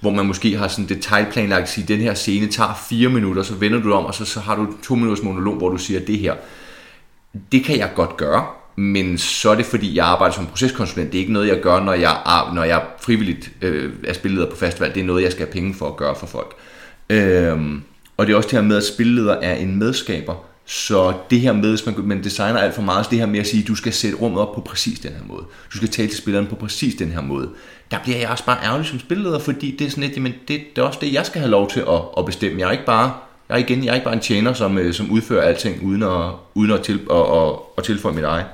Hvor 0.06 0.14
man 0.14 0.26
måske 0.26 0.56
har 0.56 0.68
sådan 0.68 0.88
detaljplanlagt 0.88 1.62
at 1.62 1.68
sige, 1.68 1.82
at 1.82 1.88
den 1.88 2.00
her 2.00 2.14
scene 2.14 2.46
tager 2.46 2.84
fire 2.88 3.08
minutter, 3.08 3.42
så 3.42 3.54
vender 3.54 3.82
du 3.82 3.92
om, 3.92 4.04
og 4.04 4.14
så, 4.14 4.24
så 4.24 4.40
har 4.40 4.56
du 4.56 4.66
to 4.82 4.94
minutters 4.94 5.22
monolog, 5.22 5.54
hvor 5.54 5.68
du 5.68 5.76
siger 5.76 6.00
det 6.00 6.18
her. 6.18 6.34
Det 7.52 7.64
kan 7.64 7.78
jeg 7.78 7.90
godt 7.94 8.16
gøre, 8.16 8.46
men 8.76 9.18
så 9.18 9.50
er 9.50 9.54
det 9.54 9.66
fordi, 9.66 9.96
jeg 9.96 10.06
arbejder 10.06 10.34
som 10.34 10.46
proceskonsulent. 10.46 11.12
Det 11.12 11.18
er 11.18 11.20
ikke 11.20 11.32
noget, 11.32 11.48
jeg 11.48 11.60
gør, 11.60 11.80
når 11.80 11.92
jeg, 11.92 12.16
når 12.54 12.64
jeg 12.64 12.82
frivilligt 13.00 13.50
øh, 13.62 13.92
er 14.04 14.12
spilleder 14.12 14.50
på 14.50 14.56
festival. 14.56 14.94
Det 14.94 15.00
er 15.00 15.04
noget, 15.04 15.22
jeg 15.22 15.32
skal 15.32 15.46
have 15.46 15.52
penge 15.52 15.74
for 15.74 15.88
at 15.88 15.96
gøre 15.96 16.14
for 16.16 16.26
folk. 16.26 16.54
Øhm, 17.10 17.82
og 18.16 18.26
det 18.26 18.32
er 18.32 18.36
også 18.36 18.48
det 18.48 18.58
her 18.58 18.66
med, 18.66 18.76
at 18.76 18.84
spilleder 18.84 19.34
er 19.34 19.54
en 19.54 19.78
medskaber, 19.78 20.34
så 20.64 21.12
det 21.30 21.40
her 21.40 21.52
med, 21.52 21.68
hvis 21.68 21.86
man, 21.86 21.94
man 21.98 22.24
designer 22.24 22.58
alt 22.58 22.74
for 22.74 22.82
meget, 22.82 23.04
så 23.04 23.10
det 23.10 23.18
her 23.18 23.26
med 23.26 23.40
at 23.40 23.46
sige, 23.46 23.62
at 23.62 23.68
du 23.68 23.74
skal 23.74 23.92
sætte 23.92 24.16
rummet 24.16 24.40
op 24.40 24.54
på 24.54 24.60
præcis 24.60 24.98
den 24.98 25.12
her 25.12 25.24
måde. 25.28 25.44
Du 25.72 25.76
skal 25.76 25.88
tale 25.88 26.08
til 26.08 26.18
spilleren 26.18 26.46
på 26.46 26.54
præcis 26.54 26.94
den 26.94 27.08
her 27.08 27.20
måde. 27.20 27.48
Der 27.90 27.98
bliver 28.02 28.18
jeg 28.18 28.28
også 28.28 28.44
bare 28.44 28.58
ærgerlig 28.64 28.86
som 28.86 29.00
spilleder, 29.00 29.38
fordi 29.38 29.76
det 29.78 29.86
er 29.86 29.90
sådan 29.90 30.04
lidt, 30.04 30.16
jamen 30.16 30.34
det, 30.48 30.60
det 30.76 30.82
er 30.82 30.86
også 30.86 30.98
det, 31.02 31.12
jeg 31.12 31.26
skal 31.26 31.40
have 31.40 31.50
lov 31.50 31.70
til 31.70 31.80
at, 31.80 32.00
at 32.18 32.24
bestemme. 32.24 32.60
Jeg 32.60 32.66
er 32.66 32.72
ikke 32.72 32.84
bare, 32.84 33.12
jeg 33.48 33.54
er 33.54 33.58
igen, 33.58 33.84
jeg 33.84 33.90
er 33.90 33.94
ikke 33.94 34.04
bare 34.04 34.14
en 34.14 34.20
tjener, 34.20 34.52
som, 34.52 34.78
øh, 34.78 34.94
som 34.94 35.10
udfører 35.10 35.42
alting 35.42 35.82
uden 35.82 36.02
at, 36.02 36.30
uden 36.54 36.70
at, 36.70 36.82
til, 36.82 37.00
at, 37.10 37.16
at, 37.16 37.52
at 37.78 37.84
tilføje 37.84 38.14
mit 38.14 38.24
eget. 38.24 38.44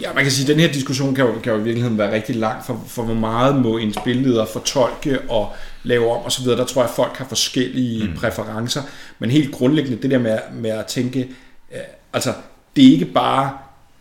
Ja, 0.00 0.12
man 0.14 0.22
kan 0.22 0.32
sige, 0.32 0.44
at 0.44 0.48
den 0.48 0.60
her 0.60 0.72
diskussion 0.72 1.14
kan 1.14 1.24
jo, 1.24 1.32
kan 1.42 1.52
jo 1.52 1.58
i 1.58 1.62
virkeligheden 1.62 1.98
være 1.98 2.12
rigtig 2.12 2.36
lang, 2.36 2.64
for, 2.64 2.84
for 2.88 3.02
hvor 3.02 3.14
meget 3.14 3.56
må 3.56 3.78
en 3.78 3.94
spilleder 3.94 4.46
fortolke 4.52 5.20
og 5.28 5.52
lave 5.82 6.10
om 6.10 6.24
osv. 6.24 6.46
Der 6.46 6.64
tror 6.64 6.82
jeg, 6.82 6.88
at 6.88 6.96
folk 6.96 7.16
har 7.16 7.24
forskellige 7.24 8.08
mm. 8.08 8.14
præferencer. 8.16 8.82
Men 9.18 9.30
helt 9.30 9.52
grundlæggende, 9.52 10.02
det 10.02 10.10
der 10.10 10.18
med, 10.18 10.38
med 10.52 10.70
at 10.70 10.86
tænke, 10.86 11.28
øh, 11.72 11.80
altså 12.12 12.32
det 12.76 12.88
er 12.88 12.92
ikke 12.92 13.04
bare 13.04 13.50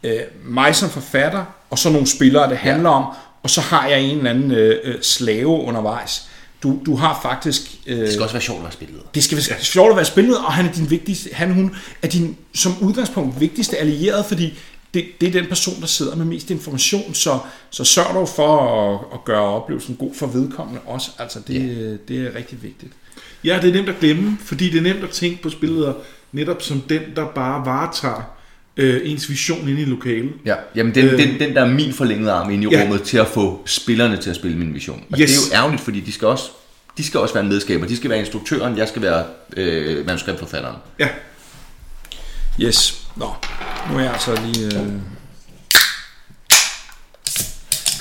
øh, 0.04 0.20
mig 0.46 0.76
som 0.76 0.90
forfatter, 0.90 1.44
og 1.70 1.80
så 1.80 1.90
nogle 1.90 2.08
spillere, 2.08 2.50
det 2.50 2.58
handler 2.58 2.90
ja. 2.90 2.96
om, 2.96 3.06
og 3.44 3.50
så 3.50 3.62
har 3.62 3.88
jeg 3.88 4.02
en 4.02 4.18
eller 4.18 4.30
anden 4.30 4.52
øh, 4.52 4.80
øh 4.84 4.96
slave 5.02 5.48
undervejs. 5.48 6.28
Du, 6.64 6.80
du 6.86 6.96
har 6.96 7.20
faktisk... 7.22 7.62
Øh, 7.88 7.98
det 7.98 8.10
skal 8.10 8.22
også 8.22 8.34
være 8.34 8.42
sjovt 8.42 8.58
at 8.58 8.64
være 8.64 8.72
spillet. 8.72 9.02
Det 9.16 9.24
skal 9.24 9.38
være 9.38 9.60
sjovt 9.62 9.90
at 9.90 9.96
være 9.96 10.06
spillet, 10.06 10.38
og 10.38 10.54
han 10.54 10.66
er 10.66 10.72
din 10.72 10.90
vigtigste, 10.90 11.30
han 11.34 11.54
hun 11.54 11.76
er 12.02 12.08
din 12.08 12.38
som 12.54 12.72
udgangspunkt 12.82 13.40
vigtigste 13.40 13.78
allierede, 13.78 14.24
fordi 14.24 14.54
det, 14.94 15.06
det 15.22 15.28
er 15.28 15.32
den 15.32 15.46
person, 15.46 15.82
der 15.82 15.88
sidder 15.88 16.16
med 16.16 16.26
mest 16.26 16.50
information, 16.50 17.14
så, 17.14 17.40
så 17.70 17.84
sørg 17.84 18.14
dog 18.14 18.30
for 18.30 18.58
at, 18.60 19.00
at 19.14 19.26
gøre 19.26 19.42
oplevelsen 19.42 19.96
god 19.96 20.16
for 20.16 20.28
vedkommende 20.28 20.82
også. 20.86 21.12
Altså, 21.20 21.40
det, 21.48 21.54
ja. 21.54 21.98
det 22.08 22.28
er 22.28 22.36
rigtig 22.36 22.64
vigtigt. 22.64 22.94
Ja, 23.44 23.60
det 23.62 23.70
er 23.70 23.74
nemt 23.74 23.90
at 23.90 24.00
glemme, 24.00 24.38
fordi 24.42 24.70
det 24.70 24.78
er 24.78 24.82
nemt 24.82 25.04
at 25.04 25.10
tænke 25.10 25.42
på 25.42 25.50
spilleder 25.50 25.94
netop 26.32 26.62
som 26.62 26.82
den, 26.82 27.02
der 27.16 27.28
bare 27.28 27.66
varetager 27.66 28.41
øh, 28.78 29.02
ens 29.04 29.30
vision 29.30 29.68
inde 29.68 29.82
i 29.82 29.86
lokalet. 29.86 30.34
Ja, 30.46 30.56
jamen 30.76 30.96
den, 30.96 31.06
øh, 31.06 31.18
den, 31.18 31.40
den 31.40 31.56
der 31.56 31.62
er 31.62 31.70
min 31.70 31.94
forlængede 31.94 32.32
arm 32.32 32.52
inde 32.52 32.68
i 32.68 32.76
ja. 32.76 32.82
rummet 32.82 33.02
til 33.02 33.18
at 33.18 33.28
få 33.28 33.62
spillerne 33.66 34.18
til 34.18 34.30
at 34.30 34.36
spille 34.36 34.58
min 34.58 34.74
vision. 34.74 35.04
Og 35.12 35.20
yes. 35.20 35.32
det 35.32 35.38
er 35.38 35.42
jo 35.52 35.58
ærgerligt, 35.62 35.82
fordi 35.82 36.00
de 36.00 36.12
skal 36.12 36.28
også 36.28 36.52
de 36.98 37.04
skal 37.04 37.20
også 37.20 37.34
være 37.34 37.44
medskaber. 37.44 37.88
De 37.88 37.98
skal 37.98 38.10
være 38.10 38.20
instruktøren, 38.20 38.78
jeg 38.78 38.88
skal 38.88 39.02
være 39.02 39.24
øh, 39.58 40.06
manuskriptforfatteren. 40.06 40.76
Ja. 41.00 41.08
Yes. 42.62 43.08
Nå, 43.16 43.34
nu 43.92 43.98
er 43.98 44.02
jeg 44.02 44.14
altså 44.14 44.40
lige... 44.46 44.66
Øh... 44.66 44.88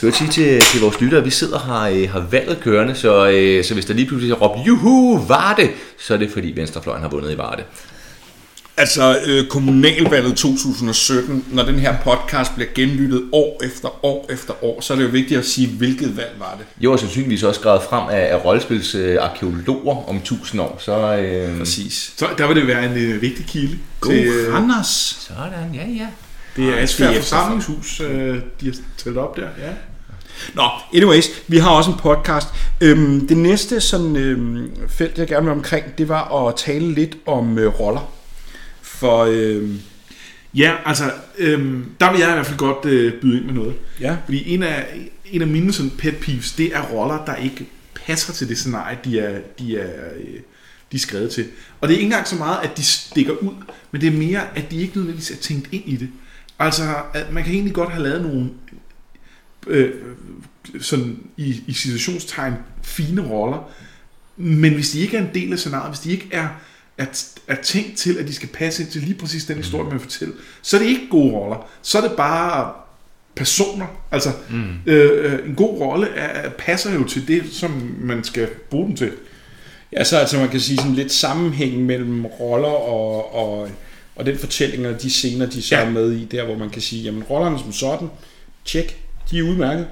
Kan 0.00 0.08
jeg 0.08 0.14
sige 0.14 0.30
til, 0.30 0.60
til 0.60 0.80
vores 0.80 1.00
lyttere, 1.00 1.18
at 1.18 1.24
vi 1.24 1.30
sidder 1.30 1.58
her 1.58 2.02
øh, 2.02 2.10
har 2.10 2.20
valget 2.30 2.60
kørende, 2.60 2.94
så, 2.94 3.30
øh, 3.30 3.64
så 3.64 3.74
hvis 3.74 3.84
der 3.84 3.94
lige 3.94 4.06
pludselig 4.06 4.36
har 4.36 4.46
råbt, 4.46 4.66
juhu, 4.66 5.18
var 5.18 5.54
det, 5.54 5.70
så 5.98 6.14
er 6.14 6.18
det 6.18 6.30
fordi 6.30 6.52
Venstrefløjen 6.56 7.02
har 7.02 7.08
vundet 7.08 7.32
i 7.32 7.38
Varde. 7.38 7.62
Altså 8.76 9.18
øh, 9.26 9.46
kommunalvalget 9.46 10.36
2017, 10.36 11.44
når 11.52 11.62
den 11.62 11.78
her 11.78 11.96
podcast 12.04 12.54
bliver 12.54 12.70
genlyttet 12.74 13.22
år 13.32 13.60
efter 13.64 14.04
år 14.04 14.26
efter 14.30 14.64
år, 14.64 14.80
så 14.80 14.92
er 14.92 14.96
det 14.96 15.04
jo 15.04 15.08
vigtigt 15.08 15.40
at 15.40 15.46
sige, 15.46 15.68
hvilket 15.68 16.16
valg 16.16 16.34
var 16.38 16.56
det. 16.58 16.66
Jo, 16.84 16.92
og 16.92 16.98
sandsynligvis 16.98 17.42
også 17.42 17.60
skrevet 17.60 17.82
frem 17.82 18.08
af, 18.08 18.32
af 18.32 18.44
rollespilsarkeologer 18.44 19.98
øh, 19.98 20.08
om 20.08 20.16
1000 20.16 20.60
år. 20.60 20.76
Så, 20.80 21.16
øh, 21.16 21.58
Præcis. 21.58 22.12
Så 22.16 22.26
der 22.38 22.46
vil 22.46 22.56
det 22.56 22.66
være 22.66 22.84
en 22.84 22.96
øh, 22.96 23.22
vigtig 23.22 23.46
kilde. 23.46 23.78
God 24.00 24.12
til, 24.12 24.26
øh, 24.26 24.54
Randers. 24.54 25.18
Sådan, 25.28 25.74
ja, 25.74 25.86
ja. 25.86 26.06
Det 26.56 26.68
er 26.68 26.82
et 27.10 27.16
forsamlingshus, 27.16 28.00
øh, 28.00 28.38
de 28.60 28.66
har 28.66 28.74
talt 28.96 29.16
op 29.16 29.36
der, 29.36 29.42
ja. 29.42 29.72
Nå, 30.54 30.62
anyways, 30.94 31.26
vi 31.48 31.58
har 31.58 31.70
også 31.70 31.90
en 31.90 31.96
podcast. 31.96 32.48
Øhm, 32.80 33.28
det 33.28 33.36
næste 33.36 33.80
sådan, 33.80 34.16
øhm, 34.16 34.70
felt, 34.88 35.18
jeg 35.18 35.26
gerne 35.26 35.46
vil 35.46 35.52
omkring, 35.52 35.84
det 35.98 36.08
var 36.08 36.46
at 36.48 36.54
tale 36.56 36.94
lidt 36.94 37.16
om 37.26 37.58
øh, 37.58 37.80
roller. 37.80 38.12
For... 39.00 39.24
Øh, 39.24 39.70
ja, 40.54 40.74
altså, 40.84 41.12
øh, 41.38 41.78
der 42.00 42.10
vil 42.10 42.20
jeg 42.20 42.30
i 42.30 42.32
hvert 42.32 42.46
fald 42.46 42.58
godt 42.58 42.84
øh, 42.84 43.20
byde 43.20 43.36
ind 43.36 43.44
med 43.44 43.54
noget. 43.54 43.74
Ja. 44.00 44.16
Fordi 44.24 44.54
en 44.54 44.62
af, 44.62 45.10
en 45.24 45.42
af 45.42 45.48
mine 45.48 45.72
sådan 45.72 45.90
pet 45.90 46.16
peeves, 46.16 46.52
det 46.52 46.76
er 46.76 46.82
roller, 46.82 47.24
der 47.24 47.36
ikke 47.36 47.66
passer 48.06 48.32
til 48.32 48.48
det 48.48 48.58
scenarie, 48.58 48.98
de 49.04 49.20
er, 49.20 49.40
de 49.58 49.78
er, 49.78 50.14
øh, 50.16 50.40
de 50.92 50.96
er 50.96 50.98
skrevet 50.98 51.30
til. 51.30 51.46
Og 51.80 51.88
det 51.88 51.94
er 51.94 51.98
ikke 51.98 52.04
engang 52.04 52.26
så 52.26 52.36
meget, 52.36 52.58
at 52.62 52.76
de 52.76 52.82
stikker 52.82 53.32
ud, 53.32 53.54
men 53.90 54.00
det 54.00 54.06
er 54.06 54.18
mere, 54.18 54.58
at 54.58 54.70
de 54.70 54.80
ikke 54.80 54.96
nødvendigvis 54.96 55.30
er 55.30 55.36
tænkt 55.36 55.68
ind 55.72 55.82
i 55.86 55.96
det. 55.96 56.08
Altså, 56.58 56.82
at 57.14 57.32
man 57.32 57.44
kan 57.44 57.52
egentlig 57.52 57.74
godt 57.74 57.90
have 57.90 58.02
lavet 58.02 58.22
nogle 58.22 58.50
øh, 59.66 59.94
sådan 60.80 61.18
i, 61.36 61.62
i 61.66 61.72
situationstegn 61.72 62.54
fine 62.82 63.22
roller, 63.22 63.70
men 64.36 64.74
hvis 64.74 64.90
de 64.90 65.00
ikke 65.00 65.16
er 65.16 65.22
en 65.22 65.34
del 65.34 65.52
af 65.52 65.58
scenariet, 65.58 65.90
hvis 65.90 66.00
de 66.00 66.10
ikke 66.10 66.28
er 66.30 66.48
er, 67.00 67.06
er 67.48 67.56
tænkt 67.62 67.96
til, 67.96 68.18
at 68.18 68.28
de 68.28 68.34
skal 68.34 68.48
passe 68.48 68.82
ind 68.82 68.90
til 68.90 69.02
lige 69.02 69.14
præcis 69.14 69.44
den 69.44 69.56
historie, 69.56 69.84
man 69.84 69.92
vil 69.92 70.00
fortælle, 70.00 70.34
så 70.62 70.76
er 70.76 70.80
det 70.80 70.88
ikke 70.88 71.08
gode 71.10 71.32
roller. 71.32 71.70
Så 71.82 71.98
er 71.98 72.02
det 72.02 72.16
bare 72.16 72.72
personer. 73.36 73.86
Altså, 74.10 74.32
mm. 74.50 74.64
øh, 74.86 75.32
øh 75.32 75.48
en 75.48 75.54
god 75.54 75.80
rolle 75.80 76.08
er, 76.08 76.50
passer 76.50 76.94
jo 76.94 77.04
til 77.04 77.28
det, 77.28 77.52
som 77.52 77.96
man 78.00 78.24
skal 78.24 78.48
bruge 78.70 78.86
den 78.86 78.96
til. 78.96 79.12
Ja, 79.92 80.04
så 80.04 80.18
altså 80.18 80.38
man 80.38 80.48
kan 80.48 80.60
sige 80.60 80.76
sådan 80.76 80.94
lidt 80.94 81.12
sammenhæng 81.12 81.86
mellem 81.86 82.26
roller 82.26 82.68
og, 82.68 83.34
og, 83.34 83.68
og 84.16 84.26
den 84.26 84.38
fortælling 84.38 84.86
og 84.86 85.02
de 85.02 85.10
scener, 85.10 85.46
de 85.46 85.62
så 85.62 85.74
Ja. 85.74 85.84
er 85.84 85.90
med 85.90 86.12
i, 86.12 86.24
der 86.24 86.44
hvor 86.44 86.56
man 86.56 86.70
kan 86.70 86.82
sige, 86.82 87.02
jamen 87.02 87.22
rollerne 87.22 87.58
som 87.58 87.72
sådan, 87.72 88.08
tjek, 88.64 89.04
de 89.30 89.38
er 89.38 89.42
udmærket. 89.42 89.86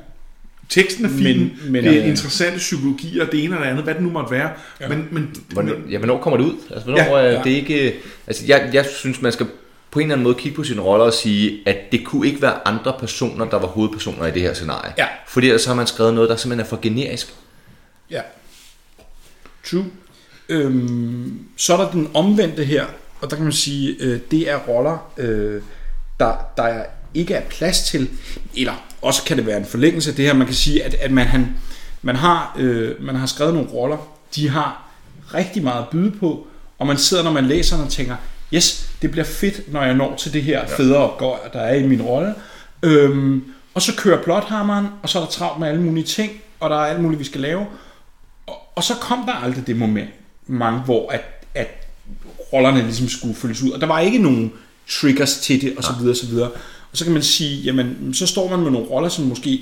Teksten 0.69 1.05
er 1.05 1.09
fin, 1.09 1.19
Men- 1.19 1.39
men, 1.39 1.59
men, 1.63 1.73
men, 1.73 1.85
det 1.85 1.97
er 1.99 2.03
øh, 2.03 2.09
interessante 2.09 2.59
psykologier, 2.59 3.27
det 3.27 3.45
ene 3.45 3.57
og 3.59 3.65
det 3.65 3.71
andet, 3.71 3.85
hvad 3.85 3.95
det 3.95 4.03
nu 4.03 4.11
måtte 4.11 4.31
være. 4.31 4.51
Ja. 4.81 4.89
Men, 4.89 5.09
men, 5.11 5.37
Hvornår, 5.53 5.75
ja, 5.91 5.99
hvornår 5.99 6.19
kommer 6.23 6.37
det 6.37 6.45
ud? 6.45 6.55
Altså, 6.71 6.85
hvornår 6.85 7.05
Ja, 7.05 7.17
ja, 7.17 7.25
ja. 7.31 7.33
ja. 7.37 7.43
det 7.45 7.53
er 7.53 7.57
ikke... 7.57 7.95
Altså, 8.27 8.45
jeg, 8.47 8.71
jeg 8.73 8.87
synes, 8.99 9.23
man 9.23 9.33
skal 9.33 9.47
på 9.91 9.99
en 9.99 10.03
eller 10.07 10.15
anden 10.15 10.23
måde 10.25 10.35
kigge 10.35 10.57
på 10.57 10.65
sine 10.65 10.81
roller 10.81 11.07
og 11.07 11.13
sige, 11.13 11.59
at 11.67 11.77
det 11.93 12.05
kunne 12.05 12.27
ikke 12.27 12.43
være 12.43 12.69
andre 12.69 12.95
personer, 13.01 13.45
der 13.45 13.59
var 13.59 13.67
hovedpersoner 13.67 14.27
i 14.27 14.31
det 14.31 14.43
her 14.43 14.55
scenarie. 14.55 14.93
Ja. 14.99 15.07
Fordi 15.29 15.47
ellers 15.47 15.65
har 15.65 15.75
man 15.75 15.87
skrevet 15.87 16.15
noget, 16.15 16.31
der 16.31 16.37
simpelthen 16.37 16.65
er 16.65 16.69
for 16.69 16.79
generisk. 16.83 17.35
Ja. 18.11 18.21
True. 19.71 19.85
Øhm, 20.49 21.39
så 21.57 21.73
er 21.73 21.77
der 21.77 21.91
den 21.91 22.11
omvendte 22.15 22.65
her, 22.65 22.85
og 23.21 23.31
der 23.31 23.37
kan 23.37 23.45
man 23.45 23.53
sige, 23.53 23.97
øh, 24.01 24.21
det 24.31 24.51
er 24.51 24.57
roller, 24.57 25.13
øh, 25.19 25.63
der, 26.21 26.35
der 26.57 26.83
ikke 27.15 27.35
er 27.35 27.43
plads 27.49 27.83
til, 27.83 28.11
eller 28.57 28.85
også 29.03 29.25
kan 29.25 29.37
det 29.37 29.47
være 29.47 29.57
en 29.57 29.67
forlængelse 29.67 30.11
af 30.11 30.17
det 30.17 30.25
her, 30.25 30.33
man 30.33 30.47
kan 30.47 30.57
sige, 30.57 30.85
at, 30.85 30.95
at 30.95 31.11
man, 31.11 31.27
han, 31.27 31.57
man, 32.03 32.17
har, 32.17 32.57
øh, 32.59 33.03
man 33.03 33.15
har 33.15 33.27
skrevet 33.27 33.55
nogle 33.55 33.69
roller, 33.69 33.97
de 34.35 34.49
har 34.49 34.89
rigtig 35.35 35.63
meget 35.63 35.83
at 35.83 35.89
byde 35.89 36.11
på, 36.11 36.47
og 36.79 36.87
man 36.87 36.99
sidder, 36.99 37.23
når 37.23 37.33
man 37.33 37.47
læser 37.47 37.77
den 37.77 37.85
og 37.85 37.91
tænker, 37.91 38.17
yes, 38.55 38.91
det 39.03 39.11
bliver 39.11 39.25
fedt, 39.25 39.73
når 39.73 39.83
jeg 39.83 39.95
når 39.95 40.17
til 40.17 40.33
det 40.33 40.43
her 40.43 40.67
federe 40.67 40.99
opgør, 40.99 41.49
der 41.53 41.61
er 41.61 41.75
i 41.75 41.87
min 41.87 42.03
rolle. 42.03 42.35
Øhm, 42.83 43.45
og 43.75 43.83
så 43.83 43.97
kører 43.97 44.23
plothammeren, 44.23 44.87
og 45.03 45.09
så 45.09 45.19
er 45.19 45.23
der 45.23 45.31
travlt 45.31 45.61
med 45.61 45.69
alle 45.69 45.83
mulige 45.83 46.05
ting, 46.05 46.33
og 46.61 46.71
der 46.71 46.77
er 46.77 46.87
alt 46.87 47.01
muligt, 47.01 47.21
vi 47.21 47.25
skal 47.25 47.41
lave. 47.41 47.67
Og, 48.47 48.55
og 48.75 48.85
så 48.85 48.95
kom 48.95 49.25
der 49.27 49.33
aldrig 49.33 49.67
det 49.67 49.77
moment, 49.77 50.11
mange, 50.47 50.81
hvor 50.81 51.11
at, 51.11 51.21
at 51.55 51.89
rollerne 52.53 52.83
ligesom 52.83 53.09
skulle 53.09 53.35
følges 53.35 53.63
ud. 53.63 53.71
Og 53.71 53.81
der 53.81 53.87
var 53.87 54.01
ikke 54.01 54.19
nogen 54.19 54.53
triggers 54.91 55.41
til 55.41 55.61
det, 55.61 55.75
og 55.77 55.85
så 55.85 55.93
videre, 55.99 56.13
og 56.13 56.17
så 56.17 56.27
videre. 56.27 56.51
Og 56.93 56.99
så 56.99 57.05
kan 57.05 57.13
man 57.13 57.23
sige, 57.23 57.63
jamen, 57.63 58.15
så 58.15 58.27
står 58.27 58.51
man 58.51 58.61
med 58.61 58.71
nogle 58.71 58.87
roller, 58.87 59.09
som 59.09 59.25
måske 59.25 59.61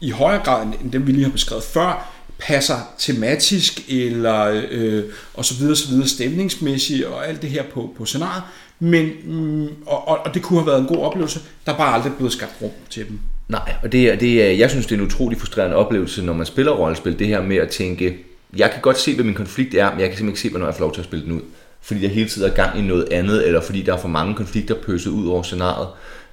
i 0.00 0.10
højere 0.10 0.42
grad 0.44 0.66
end- 0.66 0.92
dem, 0.92 1.06
vi 1.06 1.12
lige 1.12 1.24
har 1.24 1.30
beskrevet 1.30 1.64
før, 1.64 2.12
passer 2.38 2.76
tematisk, 2.98 3.80
eller 3.88 4.62
øh, 4.70 5.02
og 5.34 5.44
så 5.44 5.54
videre, 5.54 5.76
så 5.76 5.88
videre, 5.88 6.08
stemningsmæssigt, 6.08 7.04
og 7.04 7.28
alt 7.28 7.42
det 7.42 7.50
her 7.50 7.62
på, 7.74 7.94
på 7.98 8.04
scenariet. 8.04 8.42
Men, 8.80 9.10
mm, 9.24 9.68
og, 9.86 10.08
og, 10.08 10.18
og 10.24 10.34
det 10.34 10.42
kunne 10.42 10.58
have 10.58 10.66
været 10.66 10.80
en 10.80 10.86
god 10.86 10.98
oplevelse, 10.98 11.40
der 11.66 11.76
bare 11.76 11.94
aldrig 11.94 12.12
blevet 12.16 12.32
skabt 12.32 12.52
rum 12.62 12.70
til 12.90 13.08
dem. 13.08 13.18
Nej, 13.48 13.74
og 13.82 13.92
det 13.92 14.20
det 14.20 14.58
jeg 14.58 14.70
synes, 14.70 14.86
det 14.86 14.94
er 14.94 14.98
en 14.98 15.06
utrolig 15.06 15.38
frustrerende 15.38 15.76
oplevelse, 15.76 16.22
når 16.22 16.32
man 16.32 16.46
spiller 16.46 16.72
rollespil, 16.72 17.18
det 17.18 17.26
her 17.26 17.42
med 17.42 17.56
at 17.56 17.68
tænke, 17.68 18.16
jeg 18.56 18.70
kan 18.70 18.80
godt 18.80 18.98
se, 18.98 19.14
hvad 19.14 19.24
min 19.24 19.34
konflikt 19.34 19.74
er, 19.74 19.90
men 19.90 20.00
jeg 20.00 20.08
kan 20.08 20.18
simpelthen 20.18 20.28
ikke 20.28 20.40
se, 20.40 20.50
hvornår 20.50 20.66
jeg 20.66 20.74
får 20.74 20.80
lov 20.84 20.94
til 20.94 21.00
at 21.00 21.04
spille 21.06 21.24
den 21.24 21.32
ud. 21.32 21.40
Fordi 21.80 22.02
jeg 22.02 22.10
hele 22.10 22.28
tiden 22.28 22.50
er 22.50 22.54
gang 22.54 22.78
i 22.78 22.82
noget 22.82 23.08
andet, 23.12 23.46
eller 23.46 23.60
fordi 23.60 23.82
der 23.82 23.92
er 23.92 23.98
for 23.98 24.08
mange 24.08 24.34
konflikter 24.34 24.74
pøset 24.74 25.10
ud 25.10 25.26
over 25.28 25.42
scenariet. 25.42 25.88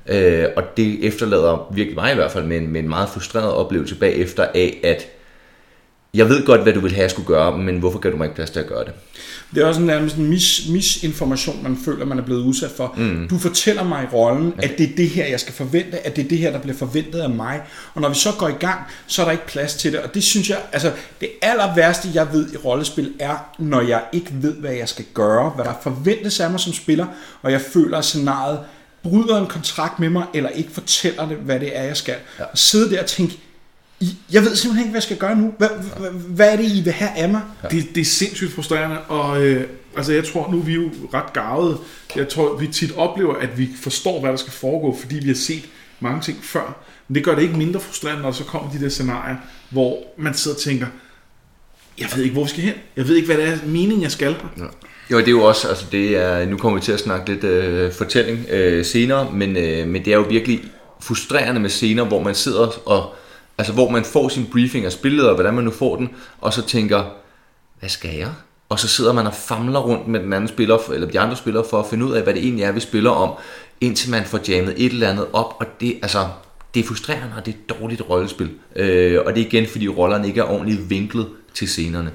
Øh, 0.09 0.45
og 0.55 0.63
det 0.77 1.05
efterlader 1.07 1.71
virkelig 1.73 1.95
mig 1.95 2.11
i 2.11 2.15
hvert 2.15 2.31
fald 2.31 2.45
med 2.45 2.57
en, 2.57 2.67
med 2.67 2.81
en 2.81 2.89
meget 2.89 3.09
frustreret 3.09 3.53
oplevelse 3.53 3.95
bagefter 3.95 4.43
af, 4.55 4.79
at 4.83 5.07
jeg 6.13 6.29
ved 6.29 6.45
godt, 6.45 6.61
hvad 6.61 6.73
du 6.73 6.79
vil 6.79 6.91
have, 6.91 7.01
jeg 7.01 7.11
skulle 7.11 7.27
gøre, 7.27 7.57
men 7.57 7.79
hvorfor 7.79 7.99
gav 7.99 8.11
du 8.11 8.17
mig 8.17 8.25
ikke 8.25 8.35
plads 8.35 8.49
til 8.49 8.59
at 8.59 8.67
gøre 8.67 8.85
det? 8.85 8.93
Det 9.55 9.63
er 9.63 9.67
også 9.67 9.81
en 9.81 9.87
nærmest 9.87 10.15
en 10.15 10.29
mis, 10.29 10.61
misinformation, 10.69 11.63
man 11.63 11.77
føler, 11.85 12.05
man 12.05 12.19
er 12.19 12.23
blevet 12.23 12.41
udsat 12.41 12.71
for. 12.71 12.93
Mm. 12.97 13.27
Du 13.29 13.37
fortæller 13.37 13.83
mig 13.83 14.03
i 14.03 14.15
rollen, 14.15 14.53
at 14.57 14.77
det 14.77 14.89
er 14.89 14.95
det 14.97 15.09
her, 15.09 15.25
jeg 15.25 15.39
skal 15.39 15.53
forvente, 15.53 15.99
at 15.99 16.15
det 16.15 16.25
er 16.25 16.29
det 16.29 16.37
her, 16.37 16.51
der 16.51 16.59
bliver 16.59 16.77
forventet 16.77 17.19
af 17.19 17.29
mig. 17.29 17.61
Og 17.93 18.01
når 18.01 18.09
vi 18.09 18.15
så 18.15 18.29
går 18.39 18.47
i 18.47 18.55
gang, 18.59 18.79
så 19.07 19.21
er 19.21 19.25
der 19.25 19.31
ikke 19.31 19.47
plads 19.47 19.75
til 19.75 19.91
det. 19.91 19.99
Og 19.99 20.13
det 20.13 20.23
synes 20.23 20.49
jeg, 20.49 20.57
altså 20.71 20.91
det 21.21 21.29
aller 21.41 21.75
værste, 21.75 22.07
jeg 22.13 22.27
ved 22.33 22.53
i 22.53 22.57
rollespil, 22.57 23.13
er, 23.19 23.55
når 23.59 23.81
jeg 23.81 24.03
ikke 24.13 24.29
ved, 24.31 24.53
hvad 24.53 24.73
jeg 24.73 24.89
skal 24.89 25.05
gøre, 25.13 25.49
hvad 25.49 25.65
der 25.65 25.73
forventes 25.83 26.39
af 26.39 26.51
mig 26.51 26.59
som 26.59 26.73
spiller, 26.73 27.05
og 27.41 27.51
jeg 27.51 27.61
føler, 27.61 27.97
at 27.97 28.05
scenariet 28.05 28.59
bryder 29.03 29.41
en 29.41 29.47
kontrakt 29.47 29.99
med 29.99 30.09
mig, 30.09 30.25
eller 30.33 30.49
ikke 30.49 30.71
fortæller 30.71 31.27
det, 31.29 31.37
hvad 31.37 31.59
det 31.59 31.77
er, 31.77 31.83
jeg 31.83 31.97
skal. 31.97 32.15
Ja. 32.39 32.43
Og 32.43 32.57
sidde 32.57 32.91
der 32.91 33.01
og 33.01 33.07
tænke, 33.07 33.39
"I- 33.99 34.15
jeg 34.31 34.41
ved 34.41 34.55
simpelthen 34.55 34.79
ikke, 34.85 34.91
hvad 34.91 34.97
jeg 34.97 35.03
skal 35.03 35.17
gøre 35.17 35.35
nu. 35.35 35.53
Hvad, 35.57 35.69
hvad, 35.99 36.11
hvad 36.11 36.53
er 36.53 36.55
det, 36.55 36.71
I 36.71 36.81
vil 36.81 36.93
have 36.93 37.11
af 37.17 37.29
mig? 37.29 37.41
Det, 37.71 37.95
det 37.95 38.01
er 38.01 38.05
sindssygt 38.05 38.53
frustrerende, 38.53 38.99
og 39.01 39.41
øh, 39.45 39.67
altså 39.97 40.13
jeg 40.13 40.25
tror, 40.25 40.51
nu 40.51 40.59
er 40.59 40.63
vi 40.63 40.73
jo 40.73 40.89
ret 41.13 41.33
garvede. 41.33 41.77
Jeg 42.15 42.29
tror, 42.29 42.57
vi 42.57 42.67
tit 42.67 42.91
oplever, 42.95 43.35
at 43.35 43.57
vi 43.57 43.69
forstår, 43.81 44.19
hvad 44.19 44.29
der 44.29 44.37
skal 44.37 44.53
foregå, 44.53 44.97
fordi 44.99 45.15
vi 45.15 45.27
har 45.27 45.35
set 45.35 45.63
mange 45.99 46.21
ting 46.21 46.43
før. 46.43 46.83
Men 47.07 47.15
det 47.15 47.23
gør 47.23 47.35
det 47.35 47.41
ikke 47.41 47.57
mindre 47.57 47.79
frustrerende, 47.79 48.21
når 48.21 48.29
der 48.29 48.37
så 48.37 48.43
kommer 48.43 48.71
de 48.71 48.79
der 48.79 48.89
scenarier, 48.89 49.35
hvor 49.69 50.03
man 50.17 50.33
sidder 50.33 50.57
og 50.57 50.61
tænker, 50.63 50.87
jeg 51.99 52.07
ved 52.15 52.23
ikke, 52.23 52.33
hvor 52.33 52.43
vi 52.43 52.49
skal 52.49 52.63
hen. 52.63 52.73
Jeg 52.95 53.07
ved 53.07 53.15
ikke, 53.15 53.25
hvad 53.25 53.37
det 53.37 53.47
er 53.53 53.57
meningen, 53.65 54.01
jeg 54.01 54.11
skal 54.11 54.33
her. 54.57 54.65
Jo, 55.11 55.17
det 55.17 55.27
er 55.27 55.31
jo 55.31 55.43
også, 55.43 55.67
altså 55.67 55.85
det 55.91 56.17
er, 56.17 56.45
nu 56.45 56.57
kommer 56.57 56.79
vi 56.79 56.85
til 56.85 56.91
at 56.91 56.99
snakke 56.99 57.33
lidt 57.33 57.43
øh, 57.43 57.91
fortælling 57.91 58.49
øh, 58.49 58.85
senere, 58.85 59.31
men, 59.33 59.57
øh, 59.57 59.87
men 59.87 60.05
det 60.05 60.13
er 60.13 60.17
jo 60.17 60.25
virkelig 60.29 60.63
frustrerende 60.99 61.61
med 61.61 61.69
scener, 61.69 62.03
hvor 62.03 62.23
man 62.23 62.35
sidder 62.35 62.87
og, 62.89 63.15
altså 63.57 63.73
hvor 63.73 63.89
man 63.89 64.03
får 64.03 64.29
sin 64.29 64.45
briefing 64.51 64.85
af 64.85 64.91
spillet, 64.91 65.27
og 65.27 65.33
hvordan 65.35 65.53
man 65.53 65.63
nu 65.63 65.71
får 65.71 65.95
den, 65.95 66.09
og 66.41 66.53
så 66.53 66.65
tænker, 66.65 67.03
hvad 67.79 67.89
skal 67.89 68.15
jeg? 68.15 68.31
Og 68.69 68.79
så 68.79 68.87
sidder 68.87 69.13
man 69.13 69.27
og 69.27 69.33
famler 69.33 69.79
rundt 69.79 70.07
med 70.07 70.19
den 70.19 70.33
anden 70.33 70.47
spiller, 70.47 70.91
eller 70.93 71.07
de 71.07 71.19
andre 71.19 71.35
spillere, 71.35 71.65
for 71.69 71.79
at 71.79 71.85
finde 71.89 72.05
ud 72.05 72.11
af, 72.11 72.23
hvad 72.23 72.33
det 72.33 72.43
egentlig 72.43 72.63
er, 72.63 72.71
vi 72.71 72.79
spiller 72.79 73.09
om, 73.09 73.31
indtil 73.81 74.11
man 74.11 74.25
får 74.25 74.39
jammet 74.49 74.73
et 74.77 74.91
eller 74.91 75.09
andet 75.09 75.27
op, 75.33 75.55
og 75.59 75.65
det, 75.81 75.99
altså, 76.01 76.27
det 76.73 76.79
er 76.79 76.87
frustrerende, 76.87 77.33
og 77.37 77.45
det 77.45 77.53
er 77.53 77.57
et 77.57 77.79
dårligt 77.79 78.01
rollespil. 78.09 78.49
Øh, 78.75 79.19
og 79.25 79.35
det 79.35 79.41
er 79.41 79.45
igen, 79.45 79.67
fordi 79.67 79.87
rollerne 79.87 80.27
ikke 80.27 80.39
er 80.39 80.51
ordentligt 80.51 80.89
vinklet 80.89 81.27
til 81.53 81.67
scenerne. 81.67 82.11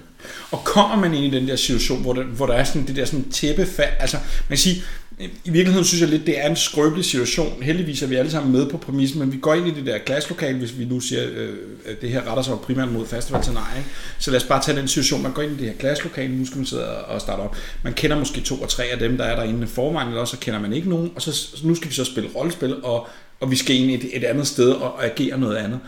Og 0.51 0.65
kommer 0.65 0.97
man 0.97 1.15
ind 1.15 1.35
i 1.35 1.39
den 1.39 1.49
der 1.49 1.57
situation, 1.57 2.03
hvor 2.03 2.13
der, 2.13 2.25
hvor 2.25 2.47
der 2.47 2.55
er 2.55 2.65
sådan 2.65 2.87
det 2.87 2.97
der 2.97 3.05
sådan 3.05 3.31
tæppefald, 3.31 3.93
altså 4.01 4.17
man 4.17 4.49
kan 4.49 4.59
sige, 4.59 4.83
i 5.21 5.51
virkeligheden 5.51 5.85
synes 5.85 6.01
jeg 6.01 6.09
lidt, 6.09 6.27
det 6.27 6.45
er 6.45 6.51
en 6.51 6.57
skrøbelig 6.57 7.05
situation. 7.05 7.63
Heldigvis 7.63 8.03
er 8.03 8.07
vi 8.07 8.15
alle 8.15 8.31
sammen 8.31 8.53
med 8.53 8.71
på 8.71 8.77
præmissen, 8.77 9.19
men 9.21 9.33
vi 9.33 9.37
går 9.37 9.55
ind 9.55 9.67
i 9.67 9.71
det 9.71 9.87
der 9.87 9.99
klasselokale, 9.99 10.59
hvis 10.59 10.79
vi 10.79 10.85
nu 10.85 11.01
siger, 11.01 11.23
øh, 11.35 11.57
at 11.87 12.01
det 12.01 12.11
her 12.11 12.29
retter 12.29 12.43
sig 12.43 12.59
primært 12.59 12.93
mod 12.93 13.07
festivalscenarie. 13.07 13.85
Så 14.19 14.31
lad 14.31 14.41
os 14.41 14.47
bare 14.47 14.63
tage 14.63 14.79
den 14.79 14.89
situation, 14.89 15.23
man 15.23 15.33
går 15.33 15.43
ind 15.43 15.53
i 15.53 15.57
det 15.57 15.67
her 15.67 15.77
klasselokale, 15.79 16.37
nu 16.39 16.47
skal 16.47 16.57
man 16.57 16.67
sidde 16.67 16.85
og 17.05 17.21
starte 17.21 17.41
op. 17.41 17.57
Man 17.83 17.93
kender 17.93 18.19
måske 18.19 18.41
to 18.41 18.55
og 18.55 18.69
tre 18.69 18.85
af 18.85 18.99
dem, 18.99 19.17
der 19.17 19.25
er 19.25 19.37
derinde 19.37 19.65
i 19.65 19.67
forvejen, 19.67 20.09
eller 20.09 20.21
også 20.21 20.37
så 20.37 20.41
kender 20.41 20.61
man 20.61 20.73
ikke 20.73 20.89
nogen, 20.89 21.13
og 21.15 21.23
så, 21.23 21.57
nu 21.65 21.75
skal 21.75 21.89
vi 21.89 21.95
så 21.95 22.05
spille 22.05 22.31
rollespil, 22.35 22.83
og, 22.83 23.09
og 23.41 23.51
vi 23.51 23.57
skal 23.57 23.77
ind 23.77 23.91
i 23.91 23.95
et, 23.95 24.17
et 24.17 24.25
andet 24.25 24.47
sted 24.47 24.71
og, 24.71 24.95
og 24.95 25.05
agere 25.05 25.39
noget 25.39 25.57
andet. 25.57 25.81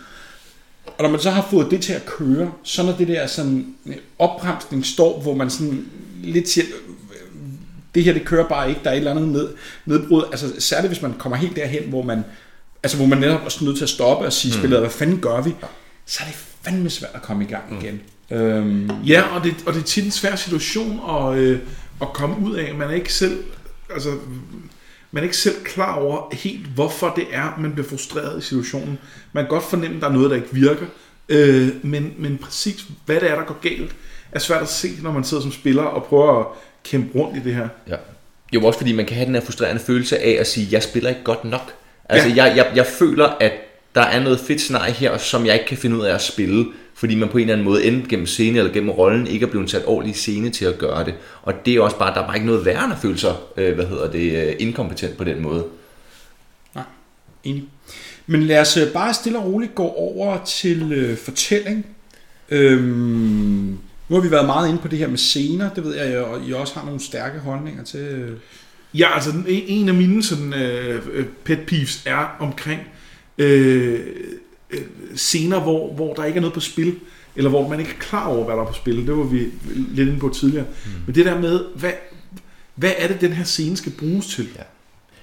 Og 0.87 1.03
når 1.03 1.09
man 1.11 1.21
så 1.21 1.31
har 1.31 1.47
fået 1.51 1.71
det 1.71 1.83
til 1.83 1.93
at 1.93 2.07
køre, 2.07 2.53
så 2.63 2.83
når 2.83 2.93
det 2.93 3.09
der 3.09 3.27
sådan 3.27 3.75
øh, 3.87 3.95
opbremsning 4.19 4.87
står, 4.87 5.21
hvor 5.21 5.35
man 5.35 5.51
sådan 5.51 5.87
lidt 6.23 6.49
siger, 6.49 6.67
øh, 6.67 7.37
det 7.95 8.05
her 8.05 8.13
det 8.13 8.25
kører 8.25 8.49
bare 8.49 8.69
ikke, 8.69 8.81
der 8.85 8.91
er 8.91 8.95
et 8.95 8.99
eller 8.99 9.11
andet 9.11 9.29
ned, 9.29 9.49
nedbrud, 9.87 10.25
altså 10.31 10.53
særligt 10.59 10.93
hvis 10.93 11.03
man 11.03 11.15
kommer 11.19 11.37
helt 11.37 11.57
derhen, 11.57 11.83
hvor 11.89 12.03
man, 12.03 12.25
altså 12.83 12.97
hvor 12.97 13.07
man 13.07 13.19
netop 13.19 13.41
er 13.41 13.65
nødt 13.65 13.77
til 13.77 13.85
at 13.85 13.91
stoppe 13.91 14.27
og 14.27 14.33
sige, 14.33 14.53
mm. 14.53 14.59
spillet, 14.59 14.81
hvad 14.81 14.91
fanden 14.91 15.21
gør 15.21 15.41
vi? 15.41 15.55
Så 16.07 16.23
er 16.23 16.27
det 16.27 16.37
fandme 16.63 16.91
svært 16.91 17.11
at 17.15 17.23
komme 17.23 17.45
i 17.45 17.47
gang 17.47 17.83
igen. 17.83 17.95
Mm. 17.95 18.37
Øhm, 18.37 18.91
Ja, 19.05 19.23
og 19.23 19.45
det, 19.45 19.55
og 19.67 19.75
det 19.75 19.81
er 19.81 19.85
tit 19.85 20.05
en 20.05 20.11
svær 20.11 20.37
situation 20.37 21.01
at, 21.11 21.39
øh, 21.39 21.59
at 22.03 22.09
komme 22.13 22.37
ud 22.51 22.57
af. 22.57 22.75
Man 22.75 22.89
er 22.89 22.95
ikke 22.95 23.13
selv, 23.13 23.45
altså, 23.95 24.11
man 25.11 25.23
er 25.23 25.25
ikke 25.25 25.37
selv 25.37 25.65
klar 25.65 25.97
over 25.97 26.35
helt, 26.35 26.67
hvorfor 26.67 27.13
det 27.17 27.27
er, 27.33 27.59
man 27.59 27.73
bliver 27.73 27.89
frustreret 27.89 28.39
i 28.39 28.47
situationen. 28.47 28.99
Man 29.33 29.45
kan 29.45 29.51
godt 29.51 29.65
fornemme, 29.65 29.97
at 29.97 30.03
der 30.03 30.09
er 30.09 30.13
noget, 30.13 30.31
der 30.31 30.37
ikke 30.37 30.49
virker. 30.53 30.87
Øh, 31.29 31.69
men, 31.83 32.15
men 32.19 32.39
præcis, 32.39 32.85
hvad 33.07 33.21
det 33.21 33.31
er, 33.31 33.35
der 33.35 33.45
går 33.45 33.59
galt, 33.63 33.97
er 34.33 34.39
svært 34.39 34.63
at 34.63 34.69
se, 34.69 34.89
når 35.03 35.13
man 35.13 35.25
sidder 35.25 35.43
som 35.43 35.53
spiller 35.53 35.83
og 35.83 36.05
prøver 36.05 36.41
at 36.41 36.47
kæmpe 36.85 37.19
rundt 37.19 37.37
i 37.37 37.41
det 37.41 37.55
her. 37.55 37.69
Ja. 37.89 37.97
Jo, 38.53 38.65
også 38.65 38.79
fordi 38.79 38.93
man 38.93 39.07
kan 39.07 39.17
have 39.17 39.27
den 39.27 39.35
her 39.35 39.43
frustrerende 39.43 39.83
følelse 39.83 40.19
af 40.19 40.37
at 40.41 40.47
sige, 40.47 40.69
jeg 40.71 40.83
spiller 40.83 41.11
ikke 41.11 41.25
godt 41.25 41.45
nok. 41.45 41.75
Altså, 42.09 42.29
ja. 42.29 42.45
jeg, 42.45 42.57
jeg, 42.57 42.73
jeg 42.75 42.87
føler, 42.87 43.27
at 43.41 43.53
der 43.97 44.03
er 44.03 44.21
noget 44.23 44.41
fedt 44.41 44.61
scenarie 44.61 44.93
her, 44.93 45.19
som 45.19 45.47
jeg 45.47 45.55
ikke 45.55 45.67
kan 45.67 45.77
finde 45.79 45.97
ud 45.97 46.03
af 46.05 46.15
at 46.15 46.23
spille, 46.23 46.67
fordi 46.95 47.15
man 47.15 47.29
på 47.29 47.39
en 47.39 47.43
eller 47.43 47.53
anden 47.55 47.65
måde, 47.65 47.85
enten 47.85 48.09
gennem 48.09 48.27
scene 48.27 48.59
eller 48.59 48.73
gennem 48.73 48.91
rollen, 48.91 49.27
ikke 49.27 49.47
er 49.47 49.51
blevet 49.51 49.71
sat 49.71 49.83
ordentlig 49.87 50.17
scene 50.17 50.51
til 50.51 50.65
at 50.65 50.79
gøre 50.79 51.05
det. 51.05 51.15
Og 51.43 51.55
det 51.67 51.75
er 51.75 51.81
også 51.81 51.99
bare, 51.99 52.15
der 52.15 52.21
er 52.23 52.27
bare 52.27 52.37
ikke 52.37 52.47
noget 52.47 52.65
værre 52.65 52.93
at 52.93 52.99
føle 53.03 53.19
sig, 53.19 53.35
øh, 53.57 53.75
hvad 53.75 53.87
hedder 53.87 54.11
det, 54.11 54.47
øh, 54.49 54.55
inkompetent 54.59 55.17
på 55.17 55.25
den 55.25 55.43
måde. 55.43 55.65
Nej, 56.75 56.85
enig. 57.45 57.65
Men 58.27 58.43
lad 58.43 58.61
os 58.61 58.77
øh, 58.77 58.93
bare 58.93 59.15
stille 59.15 59.39
og 59.39 59.45
roligt 59.45 59.75
gå 59.75 59.89
over 59.89 60.45
til 60.45 60.93
øh, 60.93 61.17
fortælling. 61.19 61.87
Øhm, 62.49 63.79
nu 64.09 64.15
har 64.17 64.21
vi 64.21 64.31
været 64.31 64.47
meget 64.47 64.69
inde 64.69 64.81
på 64.81 64.89
det 64.89 64.99
her 64.99 65.09
med 65.09 65.19
scener, 65.19 65.71
det 65.75 65.85
ved 65.85 65.95
jeg, 65.95 66.19
og 66.19 66.41
I 66.49 66.53
også 66.53 66.75
har 66.75 66.85
nogle 66.85 67.01
stærke 67.01 67.39
holdninger 67.39 67.85
til. 67.85 68.01
øh. 68.01 68.37
Ja, 68.95 69.15
altså 69.15 69.31
den- 69.31 69.45
en 69.49 69.89
af 69.89 69.95
mine 69.95 70.23
sådan, 70.23 70.55
øh, 70.55 71.25
pet 71.45 71.59
peeves 71.67 72.03
er 72.07 72.37
omkring 72.41 72.81
øh, 73.39 74.01
øh, 74.71 74.81
scener, 75.15 75.61
hvor, 75.61 75.93
hvor 75.93 76.15
der 76.15 76.25
ikke 76.25 76.37
er 76.37 76.41
noget 76.41 76.55
på 76.55 76.61
spil, 76.61 76.95
eller 77.37 77.51
hvor 77.51 77.69
man 77.69 77.81
ikke 77.81 77.93
er 77.93 78.01
klar 78.01 78.27
over, 78.27 78.45
hvad 78.45 78.55
der 78.55 78.63
er 78.63 78.67
på 78.67 78.73
spil. 78.73 79.07
Det 79.07 79.17
var 79.17 79.25
vi 79.25 79.47
lidt 79.95 80.09
inde 80.09 80.21
på 80.21 80.29
tidligere. 80.29 80.67
Mm. 80.85 80.93
Men 81.07 81.15
det 81.15 81.27
der 81.27 81.41
med, 81.41 81.65
hvad, 81.75 81.93
hvad 82.75 82.93
er 82.99 83.09
det, 83.09 83.21
den 83.21 83.33
her 83.33 83.45
scene 83.45 83.77
skal 83.77 83.93
bruges 83.99 84.27
til? 84.27 84.49
Ja. 84.57 84.63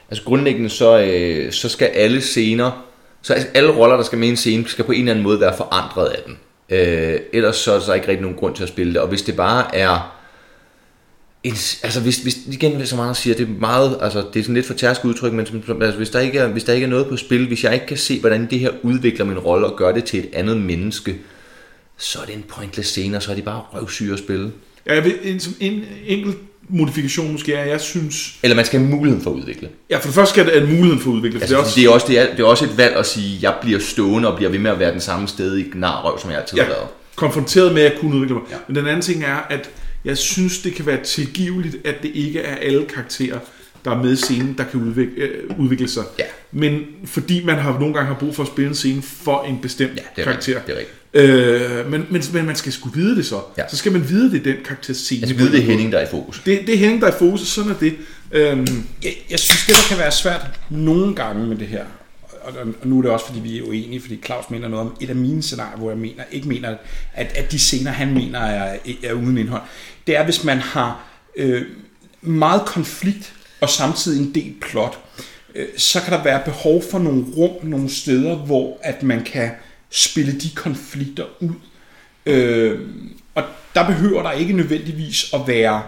Altså 0.10 0.24
grundlæggende 0.24 0.70
så, 0.70 1.00
øh, 1.00 1.52
så 1.52 1.70
skal 1.70 1.86
alle 1.86 2.22
scener, 2.22 2.86
så 3.22 3.34
altså 3.34 3.50
alle 3.54 3.72
roller, 3.72 3.96
der 3.96 4.04
skal 4.04 4.18
med 4.18 4.28
i 4.28 4.32
en 4.32 4.38
scene, 4.38 4.68
skal 4.68 4.86
på 4.86 4.92
en 4.92 5.00
eller 5.00 5.12
anden 5.12 5.24
måde 5.24 5.40
være 5.40 5.58
forandret 5.58 6.08
af 6.08 6.22
den. 6.26 6.38
Øh, 6.70 7.20
ellers 7.34 7.56
så 7.56 7.74
er 7.74 7.80
der 7.80 7.94
ikke 7.94 8.08
rigtig 8.08 8.22
nogen 8.22 8.38
grund 8.38 8.56
til 8.56 8.64
at 8.64 8.70
spille 8.70 8.94
det. 8.94 9.02
Og 9.02 9.08
hvis 9.08 9.22
det 9.22 9.36
bare 9.36 9.76
er 9.76 10.13
en, 11.44 11.54
altså 11.84 12.00
hvis, 12.02 12.18
hvis, 12.18 12.38
igen, 12.52 12.86
som 12.86 13.00
andre 13.00 13.16
siger, 13.16 13.36
det 13.36 13.48
er 13.48 13.60
meget, 13.60 13.98
altså 14.02 14.26
det 14.34 14.40
er 14.40 14.44
sådan 14.44 14.56
lidt 14.56 14.66
for 14.66 14.74
tærsk 14.74 15.06
udtryk, 15.06 15.34
men 15.34 15.46
som, 15.46 15.82
altså, 15.82 15.98
hvis, 15.98 16.10
der 16.10 16.20
ikke 16.20 16.40
er, 16.40 16.48
hvis 16.48 16.64
der 16.64 16.74
ikke 16.74 16.86
er 16.86 16.90
noget 16.90 17.08
på 17.08 17.18
spil, 17.18 17.48
hvis 17.48 17.64
jeg 17.64 17.74
ikke 17.74 17.86
kan 17.86 17.98
se, 17.98 18.20
hvordan 18.20 18.48
det 18.50 18.60
her 18.60 18.72
udvikler 18.82 19.26
min 19.26 19.40
rolle 19.40 19.68
og 19.68 19.78
gør 19.78 19.92
det 19.92 20.04
til 20.04 20.20
et 20.20 20.30
andet 20.34 20.58
menneske, 20.58 21.16
så 21.98 22.20
er 22.22 22.26
det 22.26 22.36
en 22.36 22.44
pointless 22.48 22.90
scene, 22.90 23.18
og 23.18 23.24
så 23.24 23.32
er 23.32 23.36
de 23.36 23.42
bare 23.42 23.62
røvsyge 23.74 24.14
at 24.14 24.20
spille. 24.20 24.52
Ja, 24.88 24.94
jeg 24.94 25.04
vil, 25.04 25.16
en, 25.24 25.42
en 25.60 25.86
enkelt 26.06 26.38
modifikation 26.70 27.32
måske 27.32 27.54
er, 27.54 27.66
jeg 27.66 27.82
synes... 27.82 28.36
Eller 28.44 28.56
man 28.56 28.66
skal 28.66 28.80
have 28.80 28.90
muligheden 28.90 29.24
for 29.24 29.32
at 29.32 29.36
udvikle. 29.36 29.70
Ja, 29.90 29.98
for 29.98 30.06
det 30.06 30.16
første 30.16 30.34
skal 30.34 30.46
det 30.46 30.54
have 30.54 30.68
muligheden 30.68 31.00
for 31.00 31.12
at 31.12 31.16
udvikle. 31.16 31.40
For 31.40 31.44
Altså, 31.44 31.56
det 31.56 31.86
er 31.86 31.88
det, 31.88 31.90
også, 31.90 31.90
er 31.90 31.94
også, 31.94 32.08
det, 32.08 32.20
er, 32.20 32.36
det 32.36 32.40
er 32.40 32.48
også 32.48 32.66
et 32.66 32.78
valg 32.78 32.96
at 32.96 33.06
sige, 33.06 33.40
jeg 33.42 33.56
bliver 33.62 33.80
stående 33.80 34.32
og 34.32 34.36
bliver 34.36 34.52
ved 34.52 34.60
med 34.60 34.72
at 34.72 34.80
være 34.80 34.92
den 34.92 35.02
samme 35.02 35.28
sted 35.28 35.58
i 35.58 35.64
gnarrøv, 35.74 36.20
som 36.20 36.30
jeg 36.30 36.40
altid 36.40 36.58
har 36.58 36.66
ja, 36.66 36.72
været. 36.72 36.88
konfronteret 37.16 37.74
med 37.74 37.82
at 37.82 37.94
kunne 38.00 38.16
udvikle 38.16 38.34
mig. 38.36 38.44
Ja. 38.52 38.56
Men 38.68 38.76
den 38.76 38.88
anden 38.88 39.02
ting 39.02 39.24
er, 39.24 39.38
at 39.50 39.70
jeg 40.06 40.18
synes, 40.18 40.60
det 40.60 40.74
kan 40.76 40.86
være 40.86 41.04
tilgiveligt, 41.04 41.76
at 41.86 41.96
det 42.02 42.12
ikke 42.14 42.40
er 42.40 42.56
alle 42.56 42.86
karakterer, 42.86 43.40
der 43.86 43.92
er 43.92 44.04
med 44.04 44.14
i 44.14 44.16
scenen, 44.16 44.56
der 44.58 44.64
kan 44.64 44.80
udvikle, 44.80 45.14
øh, 45.24 45.60
udvikle 45.60 45.88
sig. 45.88 46.04
Ja. 46.20 46.24
Men 46.52 46.82
fordi 47.06 47.46
man 47.46 47.56
har 47.56 47.80
nogle 47.80 47.94
gange 47.94 48.08
har 48.08 48.20
brug 48.20 48.36
for 48.36 48.44
at 48.44 48.50
spille 48.50 48.70
en 48.70 48.76
scene 48.76 49.02
for 49.02 49.44
en 49.44 49.60
bestemt 49.62 49.92
Ja, 49.98 50.02
det 50.16 50.22
er 50.22 50.24
karakter. 50.24 50.56
rigtigt. 50.56 50.68
Det 50.68 50.76
er 50.76 50.80
rigtigt. 50.80 51.80
Øh, 51.82 51.92
men, 51.92 52.06
men, 52.10 52.24
men 52.34 52.46
man 52.46 52.56
skal 52.56 52.72
sgu 52.72 52.90
vide 52.90 53.16
det 53.16 53.26
så. 53.26 53.40
Ja. 53.58 53.64
Så 53.70 53.78
skal 53.78 53.92
man 53.92 54.10
vide, 54.10 54.32
det 54.32 54.40
er 54.40 54.44
den 54.44 54.64
karakter 54.66 54.94
scene. 54.94 55.22
Jeg 55.22 55.30
skal 55.30 55.40
vide, 55.40 55.52
det 55.52 55.60
er 55.60 55.64
Henning, 55.64 55.92
der 55.92 55.98
er 55.98 56.08
i 56.08 56.10
fokus. 56.12 56.42
Det, 56.46 56.60
det 56.68 56.74
er 56.74 56.78
Henning, 56.78 57.02
der 57.02 57.08
er 57.08 57.12
i 57.16 57.20
fokus, 57.20 57.42
og 57.42 57.48
sådan 57.48 57.72
er 57.72 57.76
det. 57.76 57.94
Øhm, 58.32 58.68
Jeg, 59.04 59.14
jeg 59.32 59.40
synes, 59.40 59.66
det 59.68 59.76
der 59.76 59.82
kan 59.90 59.98
være 59.98 60.12
svært 60.12 60.42
nogle 60.70 61.16
gange 61.16 61.48
med 61.48 61.58
det 61.58 61.68
her, 61.68 61.86
og, 62.44 62.54
og 62.82 62.88
nu 62.88 62.98
er 62.98 63.02
det 63.02 63.12
også, 63.12 63.26
fordi 63.26 63.40
vi 63.40 63.60
er 63.60 63.64
uenige, 63.64 64.02
fordi 64.02 64.22
Claus 64.26 64.50
mener 64.50 64.68
noget 64.68 64.86
om 64.86 64.96
et 65.02 65.10
af 65.10 65.16
mine 65.16 65.44
scenarier, 65.44 65.78
hvor 65.78 65.90
jeg 65.90 65.98
mener, 65.98 66.24
ikke 66.32 66.48
mener, 66.48 66.76
at, 67.14 67.38
at 67.38 67.52
de 67.52 67.60
scener, 67.60 67.92
han 67.92 68.14
mener, 68.14 68.40
er, 68.40 68.78
er 69.04 69.14
uden 69.14 69.38
indhold. 69.38 69.62
Det 70.08 70.18
er, 70.18 70.24
hvis 70.24 70.44
man 70.44 70.58
har 70.58 71.04
øh, 71.36 71.66
meget 72.22 72.62
konflikt 72.66 73.34
og 73.62 73.70
samtidig 73.70 74.22
en 74.22 74.36
del 74.36 74.54
plot, 74.62 75.00
øh, 75.56 75.68
så 75.78 76.02
kan 76.02 76.14
der 76.14 76.24
være 76.24 76.42
behov 76.46 76.84
for 76.92 77.00
nogle 77.00 77.26
rum, 77.38 77.66
nogle 77.66 77.90
steder, 77.90 78.36
hvor 78.36 78.78
at 78.82 79.04
man 79.04 79.24
kan 79.24 79.52
spille 79.90 80.32
de 80.32 80.50
konflikter 80.56 81.26
ud. 81.40 81.54
Øh, 82.26 82.80
og 83.36 83.44
der 83.76 83.86
behøver 83.86 84.24
der 84.24 84.32
ikke 84.32 84.54
nødvendigvis 84.54 85.34
at 85.34 85.40
være 85.48 85.84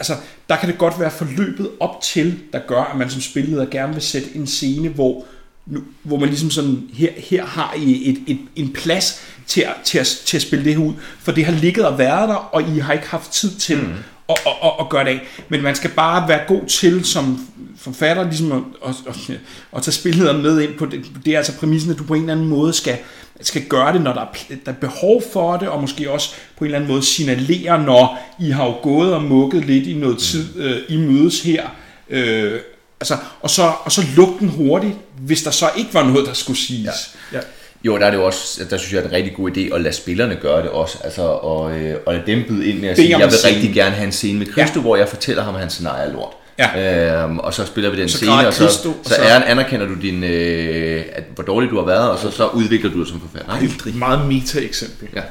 altså, 0.00 0.16
der 0.48 0.56
kan 0.56 0.68
det 0.68 0.78
godt 0.78 1.00
være 1.00 1.10
forløbet 1.10 1.70
op 1.80 2.00
til, 2.02 2.38
der 2.52 2.60
gør, 2.66 2.82
at 2.82 2.96
man 2.96 3.10
som 3.10 3.20
spilleder 3.20 3.66
gerne 3.66 3.92
vil 3.92 4.02
sætte 4.02 4.28
en 4.34 4.46
scene, 4.46 4.88
hvor, 4.88 5.24
nu, 5.70 5.80
hvor 6.02 6.18
man 6.18 6.28
ligesom 6.28 6.50
sådan, 6.50 6.82
her, 6.92 7.10
her 7.16 7.46
har 7.46 7.74
I 7.78 8.10
et, 8.10 8.18
et, 8.26 8.38
en 8.56 8.72
plads 8.72 9.22
til 9.46 9.60
at, 9.60 9.74
til, 9.84 9.98
at, 9.98 10.06
til 10.06 10.36
at 10.36 10.42
spille 10.42 10.64
det 10.64 10.74
her 10.74 10.82
ud, 10.82 10.92
for 11.18 11.32
det 11.32 11.44
har 11.44 11.52
ligget 11.52 11.86
og 11.86 11.98
været 11.98 12.28
der, 12.28 12.34
og 12.34 12.62
I 12.62 12.78
har 12.78 12.92
ikke 12.92 13.08
haft 13.08 13.32
tid 13.32 13.50
til 13.50 13.76
mm. 13.76 13.92
at, 14.28 14.36
at, 14.46 14.52
at, 14.64 14.72
at 14.80 14.88
gøre 14.88 15.04
det 15.04 15.10
af. 15.10 15.20
Men 15.48 15.62
man 15.62 15.74
skal 15.74 15.90
bare 15.90 16.28
være 16.28 16.40
god 16.46 16.66
til 16.66 17.04
som 17.04 17.46
forfatter 17.76 18.24
ligesom 18.24 18.52
at, 18.52 18.62
at, 18.86 18.94
at, 19.08 19.40
at 19.76 19.82
tage 19.82 19.92
spillederen 19.92 20.42
med 20.42 20.60
ind 20.60 20.74
på 20.78 20.86
det. 20.86 21.04
Det 21.24 21.32
er 21.32 21.38
altså 21.38 21.58
præmissen, 21.58 21.92
at 21.92 21.98
du 21.98 22.04
på 22.04 22.14
en 22.14 22.20
eller 22.20 22.32
anden 22.32 22.48
måde 22.48 22.72
skal, 22.72 22.96
skal 23.40 23.62
gøre 23.62 23.92
det, 23.92 24.02
når 24.02 24.12
der 24.12 24.20
er, 24.20 24.54
der 24.66 24.72
er 24.72 24.76
behov 24.76 25.22
for 25.32 25.56
det, 25.56 25.68
og 25.68 25.80
måske 25.80 26.10
også 26.10 26.34
på 26.58 26.64
en 26.64 26.66
eller 26.66 26.78
anden 26.78 26.90
måde 26.90 27.02
signalere, 27.02 27.82
når 27.82 28.18
I 28.40 28.50
har 28.50 28.64
jo 28.64 28.74
gået 28.82 29.14
og 29.14 29.22
mukket 29.22 29.64
lidt 29.64 29.86
i 29.86 29.94
noget 29.94 30.18
tid, 30.18 30.56
øh, 30.56 30.76
I 30.88 30.96
mødes 30.96 31.42
her, 31.42 31.68
øh, 32.10 32.60
altså, 33.00 33.16
og, 33.40 33.50
så, 33.50 33.72
og 33.84 33.92
så 33.92 34.02
luk 34.16 34.38
den 34.40 34.48
hurtigt, 34.48 34.94
hvis 35.18 35.42
der 35.42 35.50
så 35.50 35.70
ikke 35.76 35.94
var 35.94 36.02
noget, 36.04 36.26
der 36.26 36.32
skulle 36.32 36.58
siges. 36.58 37.16
ja. 37.32 37.38
Jo, 37.84 37.98
der 37.98 38.06
er 38.06 38.10
det 38.10 38.18
jo 38.18 38.26
også, 38.26 38.64
der 38.70 38.76
synes 38.76 38.92
jeg, 38.92 39.00
er 39.00 39.04
en 39.06 39.12
rigtig 39.12 39.34
god 39.36 39.50
idé 39.50 39.74
at 39.74 39.80
lade 39.80 39.94
spillerne 39.94 40.34
gøre 40.42 40.62
det 40.62 40.70
også, 40.70 40.98
altså, 41.04 41.22
og, 41.22 41.78
øh, 41.78 41.96
og 42.06 42.14
lade 42.14 42.26
dem 42.26 42.44
byde 42.48 42.66
ind 42.66 42.80
med 42.80 42.88
at 42.88 42.96
sige, 42.96 43.18
jeg 43.18 43.26
vil 43.30 43.32
scene." 43.38 43.54
rigtig 43.56 43.74
gerne 43.74 43.94
have 43.94 44.06
en 44.06 44.12
scene 44.12 44.38
med 44.38 44.46
Christo, 44.46 44.74
Ja. 44.74 44.80
hvor 44.80 44.96
jeg 44.96 45.08
fortæller 45.08 45.42
ham, 45.42 45.54
at 45.54 45.60
hans 45.60 45.72
scenarie 45.72 46.08
er 46.08 46.12
lort. 46.12 46.32
Ja. 46.58 47.22
Øhm, 47.24 47.38
og 47.38 47.54
så 47.54 47.66
spiller 47.66 47.90
vi 47.90 48.00
den 48.00 48.08
Så 48.08 48.16
scene, 48.16 48.46
og 48.46 48.54
så, 48.54 48.58
Christo, 48.64 48.88
og 48.90 48.96
så, 49.02 49.14
så- 49.14 49.22
er, 49.22 49.40
anerkender 49.42 49.86
du 49.86 49.94
din, 49.94 50.24
øh, 50.24 51.04
at, 51.12 51.24
hvor 51.34 51.44
dårlig 51.44 51.70
du 51.70 51.78
har 51.78 51.86
været, 51.86 52.10
og 52.10 52.18
så, 52.18 52.30
så 52.30 52.46
udvikler 52.46 52.90
du 52.90 53.00
det 53.00 53.08
som 53.08 53.20
forfatter. 53.20 53.60
Ikke? 53.62 53.74
Et 53.86 53.94
meget 53.94 54.26
meta-eksempel. 54.28 55.08
Ja. 55.16 55.22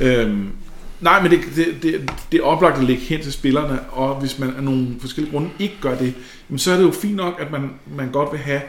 Øhm, 0.00 0.48
nej, 1.00 1.22
men 1.22 1.30
det, 1.30 1.40
det, 1.56 1.82
det, 1.82 2.12
det 2.32 2.40
er 2.40 2.44
oplagt 2.44 2.78
at 2.78 2.84
lægge 2.84 3.02
hen 3.02 3.22
til 3.22 3.32
spillerne, 3.32 3.80
og 3.80 4.20
hvis 4.20 4.38
man 4.38 4.56
af 4.56 4.62
nogle 4.62 4.86
forskellige 5.00 5.32
grunde 5.32 5.50
ikke 5.58 5.76
gør 5.80 5.98
det, 5.98 6.14
jamen, 6.48 6.58
så 6.58 6.72
er 6.72 6.76
det 6.76 6.84
jo 6.84 6.90
fint 6.90 7.16
nok, 7.16 7.40
at 7.40 7.50
man, 7.50 7.70
man 7.96 8.10
godt 8.10 8.32
vil 8.32 8.40
have 8.40 8.60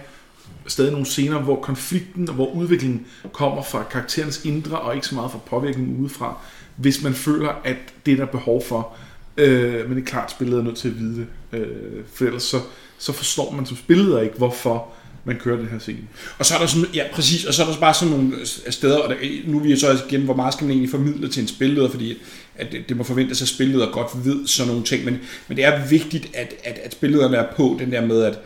stadig 0.67 0.91
nogle 0.91 1.05
scener, 1.05 1.39
hvor 1.39 1.61
konflikten 1.61 2.29
og 2.29 2.35
hvor 2.35 2.51
udviklingen 2.51 3.05
kommer 3.33 3.63
fra 3.63 3.83
karakterens 3.83 4.45
indre, 4.45 4.79
og 4.79 4.95
ikke 4.95 5.07
så 5.07 5.15
meget 5.15 5.31
fra 5.31 5.39
påvirkningen 5.45 5.97
udefra, 5.97 6.37
hvis 6.75 7.03
man 7.03 7.13
føler, 7.13 7.49
at 7.63 7.77
det 8.05 8.11
er 8.11 8.17
der 8.17 8.25
behov 8.25 8.63
for. 8.63 8.95
Øh, 9.37 9.87
men 9.89 9.97
det 9.97 10.03
er 10.03 10.05
klart, 10.05 10.25
at 10.25 10.31
spillet 10.31 10.59
er 10.59 10.63
nødt 10.63 10.77
til 10.77 10.89
at 10.89 10.99
vide 10.99 11.15
det, 11.51 11.59
øh, 11.59 12.03
for 12.13 12.25
ellers 12.25 12.43
så, 12.43 12.57
så 12.97 13.13
forstår 13.13 13.51
man 13.51 13.65
som 13.65 13.77
spilleder 13.77 14.21
ikke, 14.21 14.37
hvorfor 14.37 14.87
man 15.25 15.35
kører 15.39 15.57
den 15.57 15.67
her 15.67 15.79
scene. 15.79 15.97
Og 16.39 16.45
så 16.45 16.55
er 16.55 16.59
der 16.59 16.65
sådan, 16.67 16.87
ja 16.93 17.03
præcis, 17.13 17.45
og 17.45 17.53
så 17.53 17.63
er 17.63 17.67
der 17.67 17.79
bare 17.79 17.93
sådan 17.93 18.13
nogle 18.13 18.33
steder, 18.69 18.97
og 18.97 19.09
der, 19.09 19.15
nu 19.45 19.57
er 19.59 19.63
vi 19.63 19.77
så 19.79 19.99
igen, 20.09 20.21
hvor 20.21 20.35
meget 20.35 20.53
skal 20.53 20.65
man 20.65 20.71
egentlig 20.71 20.89
formidle 20.89 21.27
til 21.29 21.41
en 21.41 21.47
spilleder, 21.47 21.89
fordi 21.89 22.17
at 22.55 22.71
det, 22.71 22.89
det 22.89 22.97
må 22.97 23.03
forventes, 23.03 23.41
at 23.41 23.47
spilleder 23.47 23.91
godt 23.91 24.07
ved 24.25 24.47
sådan 24.47 24.67
nogle 24.67 24.83
ting, 24.85 25.05
men, 25.05 25.17
men 25.47 25.57
det 25.57 25.65
er 25.65 25.87
vigtigt, 25.87 26.29
at, 26.33 26.53
at, 26.63 26.79
at 26.83 26.91
spillederne 26.91 27.37
er 27.37 27.45
på 27.55 27.75
den 27.79 27.91
der 27.91 28.05
med, 28.05 28.23
at 28.23 28.39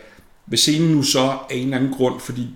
hvis 0.45 0.59
scenen 0.59 0.91
nu 0.91 1.03
så 1.03 1.19
af 1.19 1.37
en 1.55 1.63
eller 1.63 1.77
anden 1.77 1.93
grund, 1.93 2.19
fordi 2.19 2.47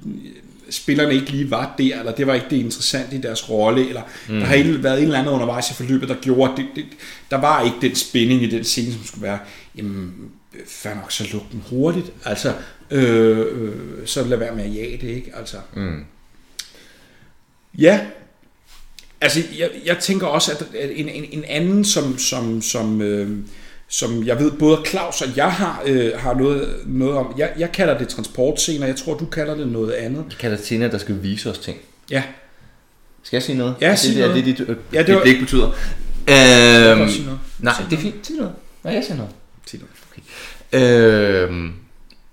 spillerne 0.70 1.14
ikke 1.14 1.30
lige 1.32 1.52
var 1.52 1.76
der, 1.78 2.00
eller 2.00 2.12
det 2.12 2.28
var 2.28 2.34
ikke 2.34 2.48
det 2.50 2.58
interessante 2.58 3.16
i 3.16 3.22
deres 3.22 3.50
rolle, 3.50 3.88
eller 3.88 4.02
mm. 4.30 4.40
der 4.40 4.46
har 4.46 4.56
en- 4.56 4.84
været 4.84 4.98
en 4.98 5.04
eller 5.04 5.20
anden 5.20 5.34
undervejs 5.34 5.72
i 5.72 5.74
forløbet, 5.74 6.10
der 6.10 6.16
gjorde, 6.22 6.54
det, 6.58 6.66
det, 6.76 6.86
der 7.32 7.38
var 7.38 7.62
ikke 7.64 7.78
den 7.82 7.96
spænding 7.96 8.44
i 8.44 8.50
den 8.50 8.64
scene, 8.64 8.94
som 8.94 9.06
skulle 9.06 9.24
være, 9.24 9.40
jamen, 9.78 10.14
fair 10.68 10.96
nok, 10.96 11.12
så 11.12 11.28
luk 11.34 11.52
den 11.52 11.64
hurtigt, 11.70 12.12
altså, 12.26 12.54
øh, 12.92 13.38
øh, 13.40 13.74
så 14.06 14.24
lad 14.24 14.38
være 14.38 14.56
med 14.56 14.64
at 14.64 14.76
jage 14.76 14.98
det, 15.02 15.08
ikke, 15.16 15.32
altså. 15.36 15.58
Mm. 15.76 16.04
Ja, 17.78 18.06
altså 19.22 19.40
jeg, 19.60 19.70
jeg 19.86 19.98
tænker 19.98 20.28
også, 20.28 20.52
at 20.52 20.64
en, 20.92 21.10
en, 21.10 21.26
en 21.32 21.44
anden, 21.48 21.86
som, 21.86 22.18
som, 22.18 22.62
som, 22.62 23.02
øh, 23.02 23.38
som 23.88 24.24
jeg 24.28 24.40
ved, 24.40 24.52
både 24.52 24.82
Claus 24.88 25.22
og 25.22 25.28
jeg 25.38 25.52
har, 25.54 25.84
øh, 25.86 26.12
har 26.20 26.34
noget, 26.34 26.76
noget 26.86 27.14
om, 27.18 27.34
jeg, 27.38 27.54
jeg 27.58 27.72
kalder 27.72 27.98
det 27.98 28.08
transportscener, 28.10 28.88
jeg 28.88 28.96
tror, 28.96 29.14
du 29.18 29.26
kalder 29.26 29.56
det 29.56 29.68
noget 29.68 29.92
andet. 29.92 30.26
Jeg 30.30 30.38
kalder 30.40 30.58
det 30.58 30.66
scener, 30.66 30.88
der 30.88 30.98
skal 30.98 31.24
vise 31.24 31.50
os 31.50 31.58
ting. 31.58 31.78
Ja, 32.12 32.24
Skal 33.24 33.38
jeg 33.38 33.44
sige 33.44 33.58
noget? 33.58 33.76
Ja, 33.82 33.92
det, 33.92 34.00
sig 34.00 34.16
det, 34.16 34.24
er 34.24 34.28
noget. 34.28 34.46
det, 34.46 34.58
dit, 34.58 34.70
øh, 34.70 34.76
Ja, 34.94 35.00
det 35.00 35.08
dit 35.08 35.16
var- 35.16 35.22
blik 35.24 35.40
betyder. 35.40 35.68
Øhm, 36.30 37.30
nej, 37.60 37.74
det 37.90 37.98
er 37.98 38.02
fint. 38.02 38.28
Sig 38.28 38.36
noget. 38.36 38.54
Nej, 38.84 38.94
jeg 38.94 39.04
siger 39.04 39.18
noget. 39.18 39.32
sig 39.66 39.80
noget. 39.80 39.92
Øhm, 40.74 41.72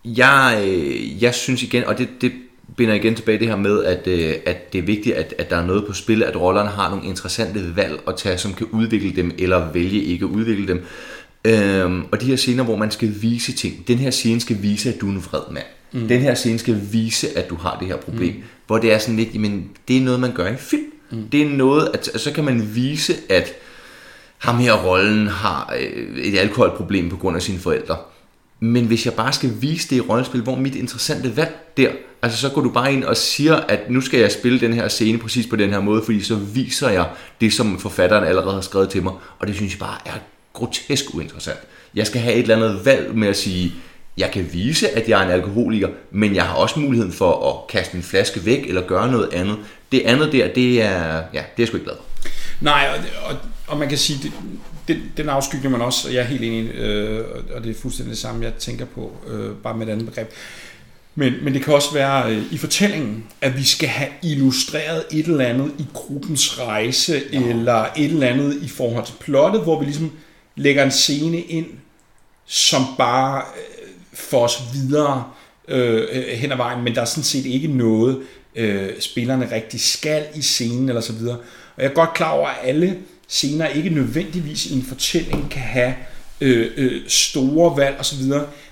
jeg, 0.05 0.65
øh, 0.67 1.23
jeg 1.23 1.35
synes 1.35 1.63
igen, 1.63 1.85
og 1.85 1.99
det, 1.99 2.09
det 2.21 2.33
binder 2.77 2.95
igen 2.95 3.15
tilbage 3.15 3.39
det 3.39 3.49
her 3.49 3.57
med, 3.57 3.85
at, 3.85 4.07
øh, 4.07 4.35
at 4.47 4.73
det 4.73 4.79
er 4.79 4.83
vigtigt, 4.83 5.17
at, 5.17 5.35
at 5.39 5.51
der 5.51 5.57
er 5.57 5.67
noget 5.67 5.87
på 5.87 5.93
spil, 5.93 6.23
at 6.23 6.41
rollerne 6.41 6.71
har 6.71 6.91
nogle 6.91 7.07
interessante 7.07 7.77
valg 7.77 8.01
at 8.09 8.17
tage, 8.17 8.39
som 8.39 8.55
kan 8.55 8.67
udvikle 8.67 9.17
dem, 9.17 9.33
eller 9.39 9.73
vælge 9.73 10.03
ikke 10.03 10.25
at 10.25 10.31
udvikle 10.31 10.69
dem. 10.69 10.85
Øhm, 11.45 12.03
og 12.13 12.21
de 12.21 12.27
her 12.27 12.37
scener, 12.37 12.65
hvor 12.65 12.77
man 12.77 12.91
skal 12.91 13.15
vise 13.21 13.53
ting. 13.53 13.89
Den 13.89 13.99
her 13.99 14.11
scene 14.11 14.41
skal 14.41 14.63
vise, 14.63 14.95
at 14.95 15.01
du 15.01 15.09
er 15.09 15.13
en 15.13 15.25
vred 15.25 15.41
mand. 15.51 15.65
Mm. 15.93 16.09
Den 16.09 16.21
her 16.21 16.35
scene 16.35 16.59
skal 16.59 16.81
vise, 16.93 17.39
at 17.39 17.51
du 17.51 17.55
har 17.55 17.77
det 17.79 17.89
her 17.89 17.97
problem. 17.97 18.35
Mm. 18.35 18.43
Hvor 18.67 18.79
det 18.79 18.93
er 18.93 18.99
sådan 18.99 19.17
lidt, 19.17 19.35
jamen, 19.35 19.71
det 19.89 19.97
er 19.97 20.01
noget, 20.01 20.21
man 20.21 20.33
gør 20.35 20.53
i 20.53 20.57
film. 20.57 20.93
Mm. 21.11 21.29
Det 21.29 21.43
er 21.43 21.49
noget, 21.49 21.91
at 21.95 22.21
så 22.21 22.33
kan 22.33 22.45
man 22.45 22.75
vise, 22.75 23.15
at 23.29 23.53
ham 24.45 24.59
her 24.59 24.73
rollen 24.73 25.27
har 25.27 25.75
øh, 25.81 26.17
et 26.17 26.39
alkoholproblem 26.39 27.11
på 27.11 27.17
grund 27.17 27.37
af 27.37 27.43
sine 27.43 27.59
forældre. 27.59 27.97
Men 28.61 28.85
hvis 28.85 29.07
jeg 29.07 29.15
bare 29.15 29.33
skal 29.33 29.51
vise 29.61 29.91
det 29.91 29.97
i 29.97 30.01
rollespil, 30.01 30.43
hvor 30.43 30.57
mit 30.57 30.75
interessante 30.75 31.37
valg 31.37 31.57
der, 31.77 31.89
altså 32.23 32.39
så 32.39 32.49
går 32.49 32.61
du 32.61 32.71
bare 32.71 32.93
ind 32.93 33.05
og 33.05 33.17
siger, 33.17 33.55
at 33.55 33.91
nu 33.91 34.01
skal 34.01 34.21
jeg 34.21 34.33
spille 34.33 34.61
den 34.61 34.73
her 34.73 34.89
scene 34.89 35.19
præcis 35.19 35.47
på 35.47 35.57
den 35.57 35.71
her 35.71 35.81
måde, 35.81 36.03
fordi 36.05 36.23
så 36.23 36.35
viser 36.35 36.89
jeg 36.89 37.07
det, 37.41 37.53
som 37.53 37.79
forfatteren 37.79 38.25
allerede 38.25 38.55
har 38.55 38.61
skrevet 38.61 38.89
til 38.89 39.03
mig, 39.03 39.13
og 39.39 39.47
det 39.47 39.57
synes 39.57 39.73
jeg 39.73 39.79
bare 39.79 39.99
er 40.07 40.19
grotesk 40.53 41.15
uinteressant. 41.15 41.59
Jeg 41.95 42.07
skal 42.07 42.21
have 42.21 42.35
et 42.35 42.43
eller 42.43 42.57
andet 42.57 42.85
valg 42.85 43.15
med 43.15 43.29
at 43.29 43.37
sige, 43.37 43.73
jeg 44.17 44.31
kan 44.31 44.49
vise, 44.53 44.89
at 44.89 45.09
jeg 45.09 45.21
er 45.21 45.27
en 45.27 45.33
alkoholiker, 45.33 45.89
men 46.11 46.35
jeg 46.35 46.45
har 46.45 46.55
også 46.55 46.81
muligheden 46.81 47.13
for 47.13 47.51
at 47.51 47.67
kaste 47.69 47.97
min 47.97 48.03
flaske 48.03 48.47
væk, 48.47 48.69
eller 48.69 48.83
gøre 48.83 49.11
noget 49.13 49.29
andet. 49.33 49.57
Det 49.93 50.03
andet 50.05 50.33
der, 50.33 50.49
det 50.49 50.83
er, 50.83 51.15
ja, 51.15 51.23
det 51.33 51.35
er 51.35 51.43
jeg 51.59 51.67
sgu 51.69 51.77
ikke 51.77 51.85
glad 51.85 51.97
for. 51.97 52.31
Nej, 52.61 52.89
og, 52.95 53.31
og, 53.31 53.37
og 53.67 53.79
man 53.79 53.89
kan 53.89 53.99
sige, 53.99 54.19
det, 54.23 54.33
det, 54.89 55.03
den 55.17 55.29
afskygner 55.29 55.71
man 55.71 55.81
også, 55.81 56.09
og 56.09 56.15
jeg 56.15 56.21
er 56.21 56.25
helt 56.27 56.43
enig, 56.45 56.71
øh, 56.71 57.25
og- 57.55 57.63
det 57.65 57.71
er 57.71 57.75
fuldstændig 57.81 58.11
det 58.11 58.19
samme, 58.19 58.45
jeg 58.45 58.55
tænker 58.55 58.85
på, 58.85 59.13
øh, 59.27 59.57
bare 59.63 59.77
med 59.77 59.87
et 59.87 59.93
andet 59.93 60.07
begreb. 60.07 60.31
Men, 61.15 61.33
men 61.43 61.55
det 61.55 61.63
kan 61.65 61.75
også 61.75 61.93
være 61.93 62.33
øh, 62.33 62.43
i 62.53 62.59
fortællingen, 62.59 63.25
at 63.41 63.57
vi 63.59 63.65
skal 63.65 63.89
have 63.89 64.09
illustreret 64.23 65.05
et 65.13 65.27
eller 65.27 65.45
andet 65.47 65.73
i 65.79 65.85
gruppens 65.95 66.61
rejse, 66.61 67.23
ja. 67.33 67.41
eller 67.43 67.85
et 67.97 68.05
eller 68.05 68.27
andet 68.27 68.63
i 68.63 68.69
forhold 68.69 69.07
til 69.07 69.15
plottet, 69.21 69.63
hvor 69.63 69.79
vi 69.79 69.85
ligesom 69.85 70.11
lægger 70.57 70.85
en 70.85 70.91
scene 70.91 71.41
ind, 71.41 71.67
som 72.47 72.83
bare 72.99 73.43
øh, 73.57 73.89
får 74.15 74.45
os 74.45 74.59
videre 74.75 75.25
øh, 75.69 76.09
hen 76.29 76.53
ad 76.53 76.57
vejen, 76.57 76.85
men 76.85 76.95
der 76.95 77.01
er 77.01 77.05
sådan 77.05 77.25
set 77.25 77.47
ikke 77.47 77.69
noget, 77.69 78.21
øh, 78.57 78.89
spillerne 79.01 79.49
rigtig 79.53 79.81
skal 79.81 80.25
i 80.35 80.43
scenen 80.43 80.89
eller 80.89 81.01
så 81.03 81.13
videre. 81.13 81.37
Og 81.77 81.83
jeg 81.83 81.91
er 81.91 81.95
godt 81.95 82.15
klar 82.15 82.31
over, 82.31 82.49
at 82.49 82.57
alle 82.69 82.99
scener 83.29 83.67
ikke 83.69 83.91
nødvendigvis 83.91 84.67
i 84.67 84.75
en 84.75 84.83
fortælling 84.83 85.51
kan 85.51 85.63
have 85.63 85.95
øh, 86.41 86.71
øh, 86.77 87.03
store 87.09 87.77
valg 87.77 87.97
osv., 88.01 88.23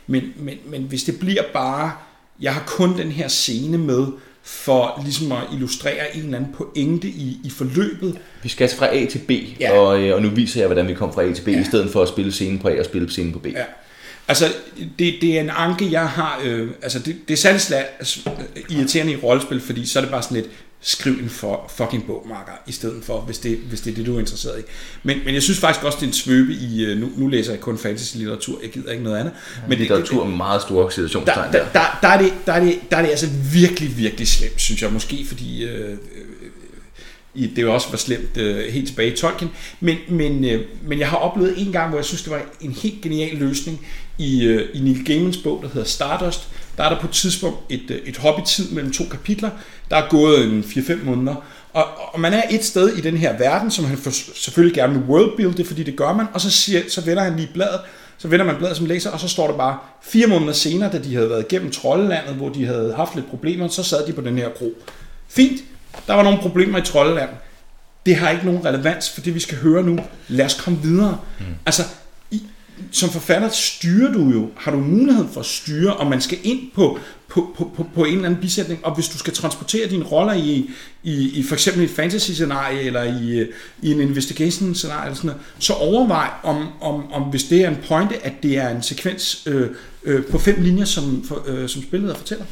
men, 0.06 0.22
men, 0.36 0.58
men 0.66 0.82
hvis 0.82 1.02
det 1.02 1.18
bliver 1.18 1.42
bare, 1.52 1.92
jeg 2.40 2.54
har 2.54 2.64
kun 2.66 2.98
den 2.98 3.12
her 3.12 3.28
scene 3.28 3.78
med, 3.78 4.06
for 4.44 5.00
ligesom 5.04 5.32
at 5.32 5.38
illustrere 5.52 6.16
en 6.16 6.24
eller 6.24 6.36
anden 6.36 6.52
pointe 6.54 7.08
i, 7.08 7.40
i 7.44 7.50
forløbet. 7.50 8.18
Vi 8.42 8.48
skal 8.48 8.64
altså 8.64 8.76
fra 8.76 8.96
A 8.96 9.06
til 9.06 9.18
B, 9.18 9.30
Ja. 9.60 9.72
og, 9.72 10.02
øh, 10.02 10.14
og 10.14 10.22
nu 10.22 10.28
viser 10.28 10.60
jeg, 10.60 10.66
hvordan 10.66 10.88
vi 10.88 10.94
kom 10.94 11.14
fra 11.14 11.22
A 11.22 11.32
til 11.32 11.42
B, 11.42 11.48
ja. 11.48 11.60
i 11.60 11.64
stedet 11.64 11.90
for 11.92 12.02
at 12.02 12.08
spille 12.08 12.32
scenen 12.32 12.58
på 12.58 12.68
A 12.68 12.78
og 12.78 12.84
spille 12.84 13.10
scenen 13.10 13.32
på 13.32 13.38
B. 13.38 13.46
Ja. 13.46 13.64
Altså, 14.28 14.44
det, 14.98 15.14
det 15.20 15.36
er 15.36 15.40
en 15.40 15.50
anke, 15.50 15.92
jeg 15.92 16.08
har... 16.08 16.40
Øh, 16.44 16.70
altså, 16.82 16.98
det, 16.98 17.16
det 17.28 17.34
er 17.34 17.38
særlig 17.38 17.60
slag, 17.60 17.84
altså, 17.98 18.30
irriterende 18.70 19.12
i 19.12 19.16
rollespil, 19.16 19.60
fordi 19.60 19.86
så 19.86 19.98
er 19.98 20.00
det 20.00 20.10
bare 20.10 20.22
sådan 20.22 20.36
lidt, 20.36 20.46
skriv 20.84 21.12
en 21.12 21.28
for, 21.30 21.70
fucking 21.76 22.06
bog, 22.06 22.26
Marker, 22.28 22.52
i 22.66 22.72
stedet 22.72 23.04
for, 23.04 23.20
hvis 23.20 23.38
det, 23.38 23.56
hvis 23.56 23.80
det 23.80 23.90
er 23.90 23.94
det, 23.94 24.06
du 24.06 24.14
er 24.16 24.20
interesseret 24.20 24.60
i. 24.60 24.62
Men, 25.02 25.18
men 25.24 25.34
jeg 25.34 25.42
synes 25.42 25.58
faktisk 25.58 25.84
også, 25.86 25.96
det 26.00 26.02
er 26.04 26.08
en 26.08 26.12
svøbe 26.12 26.52
i... 26.52 26.84
øh, 26.84 26.98
Nu, 26.98 27.10
nu 27.16 27.26
læser 27.28 27.52
jeg 27.52 27.60
kun 27.60 27.78
fantasy-litteratur, 27.78 28.58
jeg 28.62 28.70
gider 28.70 28.90
ikke 28.90 29.04
noget 29.04 29.18
andet. 29.18 29.32
Men 29.62 29.70
det, 29.70 29.78
Litteratur 29.78 30.24
med 30.24 30.36
meget 30.36 30.62
store 30.62 30.84
der, 30.84 30.90
situationstegn 30.90 31.52
der, 31.52 31.58
der. 31.58 31.72
der, 31.72 31.98
der, 32.02 32.08
er 32.08 32.18
det, 32.22 32.32
der, 32.46 32.52
er 32.52 32.60
det, 32.64 32.78
der 32.90 32.96
er 32.96 33.02
det 33.02 33.08
altså 33.10 33.26
virkelig, 33.52 33.96
virkelig 33.98 34.28
slemt, 34.28 34.60
synes 34.60 34.82
jeg. 34.82 34.92
Måske 34.92 35.24
fordi 35.28 35.64
øh, 35.64 35.90
øh, 35.90 35.96
i- 37.34 37.46
det 37.56 37.62
jo 37.62 37.74
også 37.74 37.90
var 37.90 37.96
slemt 37.96 38.36
øh, 38.36 38.72
helt 38.72 38.86
tilbage 38.88 39.12
i 39.12 39.16
Tolkien. 39.16 39.50
Men, 39.80 39.96
men, 40.08 40.44
øh, 40.44 40.64
men 40.86 40.98
jeg 40.98 41.08
har 41.08 41.16
oplevet 41.16 41.54
en 41.66 41.72
gang, 41.72 41.88
hvor 41.88 41.98
jeg 41.98 42.04
synes, 42.04 42.22
det 42.22 42.30
var 42.32 42.42
en 42.60 42.72
helt 42.72 43.00
genial 43.02 43.36
løsning 43.36 43.86
i, 44.18 44.44
øh, 44.44 44.68
i 44.74 44.80
Neil 44.80 45.04
Gaimans 45.04 45.36
bog, 45.36 45.62
der 45.62 45.68
hedder 45.68 45.86
Stardust. 45.86 46.48
Der 46.76 46.84
er 46.84 46.88
der 46.88 47.00
på 47.00 47.06
et 47.06 47.12
tidspunkt 47.12 47.58
et, 47.68 47.90
øh, 47.90 47.98
et 48.04 48.16
hobbit-tid 48.16 48.70
mellem 48.70 48.92
to 48.92 49.04
kapitler. 49.10 49.50
Der 49.90 49.96
er 49.96 50.08
gået 50.08 50.44
en 50.44 50.60
4-5 50.60 51.04
måneder. 51.04 51.34
Og, 51.72 51.84
og 52.12 52.20
man 52.20 52.32
er 52.32 52.42
et 52.50 52.64
sted 52.64 52.88
i 52.96 53.00
den 53.00 53.16
her 53.16 53.38
verden, 53.38 53.70
som 53.70 53.84
han 53.84 53.98
for, 53.98 54.10
selvfølgelig 54.34 54.74
gerne 54.74 54.92
vil 54.92 55.02
worldbuilde, 55.02 55.64
fordi 55.64 55.82
det 55.82 55.96
gør 55.96 56.12
man. 56.12 56.26
Og 56.34 56.40
så, 56.40 56.50
siger, 56.50 56.82
så 56.88 57.00
vender 57.00 57.22
han 57.22 57.36
lige 57.36 57.50
bladet, 57.54 57.80
så 58.18 58.28
vender 58.28 58.46
man 58.46 58.56
bladet 58.56 58.76
som 58.76 58.86
læser, 58.86 59.10
og 59.10 59.20
så 59.20 59.28
står 59.28 59.46
der 59.46 59.56
bare 59.56 59.78
fire 60.02 60.26
måneder 60.26 60.52
senere, 60.52 60.92
da 60.92 60.98
de 60.98 61.14
havde 61.14 61.30
været 61.30 61.44
igennem 61.50 61.70
Troldelandet, 61.70 62.34
hvor 62.34 62.48
de 62.48 62.66
havde 62.66 62.94
haft 62.96 63.14
lidt 63.14 63.30
problemer, 63.30 63.68
så 63.68 63.82
sad 63.82 64.06
de 64.06 64.12
på 64.12 64.20
den 64.20 64.38
her 64.38 64.48
kro. 64.48 64.72
Fint, 65.28 65.60
der 66.06 66.14
var 66.14 66.22
nogle 66.22 66.38
problemer 66.38 66.78
i 66.78 66.82
Troldeland. 66.82 67.30
Det 68.06 68.16
har 68.16 68.30
ikke 68.30 68.46
nogen 68.46 68.64
relevans 68.64 69.10
for 69.10 69.20
det, 69.20 69.34
vi 69.34 69.40
skal 69.40 69.58
høre 69.58 69.82
nu. 69.82 69.98
Lad 70.28 70.44
os 70.44 70.54
komme 70.54 70.78
videre. 70.82 71.18
Mm. 71.38 71.44
Altså, 71.66 71.82
som 72.90 73.10
forfatter 73.10 73.48
styrer 73.48 74.12
du 74.12 74.30
jo, 74.30 74.50
har 74.56 74.70
du 74.70 74.78
mulighed 74.78 75.24
for 75.32 75.40
at 75.40 75.46
styre, 75.46 75.96
om 75.96 76.06
man 76.06 76.20
skal 76.20 76.38
ind 76.42 76.60
på, 76.74 76.98
på, 77.28 77.54
på, 77.58 77.72
på, 77.76 77.86
på 77.94 78.04
en 78.04 78.14
eller 78.14 78.26
anden 78.26 78.40
bisætning, 78.40 78.86
og 78.86 78.94
hvis 78.94 79.08
du 79.08 79.18
skal 79.18 79.32
transportere 79.32 79.88
dine 79.88 80.04
roller 80.04 80.32
i, 80.32 80.70
i, 81.02 81.38
i 81.38 81.42
for 81.42 81.54
eksempel 81.54 81.84
et 81.84 81.90
fantasy-scenarie, 81.90 82.80
eller 82.80 83.02
i, 83.02 83.46
i 83.82 83.92
en 83.92 84.00
investigation-scenarie, 84.00 85.04
eller 85.04 85.16
sådan 85.16 85.28
noget, 85.28 85.42
så 85.58 85.72
overvej, 85.72 86.30
om, 86.42 86.68
om, 86.80 87.12
om 87.12 87.22
hvis 87.22 87.44
det 87.44 87.64
er 87.64 87.68
en 87.68 87.78
pointe, 87.88 88.26
at 88.26 88.32
det 88.42 88.58
er 88.58 88.68
en 88.68 88.82
sekvens 88.82 89.42
øh, 89.46 89.70
øh, 90.04 90.24
på 90.24 90.38
fem 90.38 90.62
linjer, 90.62 90.84
som, 90.84 91.24
for, 91.28 91.44
øh, 91.46 91.68
som 91.68 91.82
spillet 91.82 92.16
fortæller. 92.16 92.44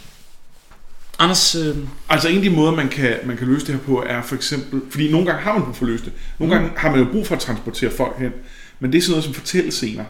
Anders, 1.18 1.54
øh, 1.54 1.76
Altså 2.08 2.28
en 2.28 2.36
af 2.36 2.42
de 2.42 2.50
måder, 2.50 2.72
man 2.72 2.88
kan, 2.88 3.16
man 3.24 3.36
kan 3.36 3.46
løse 3.46 3.66
det 3.66 3.74
her 3.74 3.82
på, 3.82 4.04
er 4.06 4.22
for 4.22 4.34
eksempel... 4.34 4.80
Fordi 4.90 5.10
nogle 5.10 5.26
gange 5.26 5.42
har 5.42 5.52
man 5.52 5.62
brug 5.62 5.76
for 5.76 5.84
at 5.84 5.90
løse 5.90 6.04
det. 6.04 6.12
Nogle 6.38 6.54
gange 6.54 6.70
har 6.76 6.90
man 6.90 7.00
jo 7.00 7.06
brug 7.12 7.26
for 7.26 7.34
at 7.34 7.40
transportere 7.40 7.90
folk 7.90 8.18
hen. 8.18 8.32
Men 8.80 8.92
det 8.92 8.98
er 8.98 9.02
sådan 9.02 9.12
noget 9.12 9.24
som 9.24 9.34
fortællescener. 9.34 10.04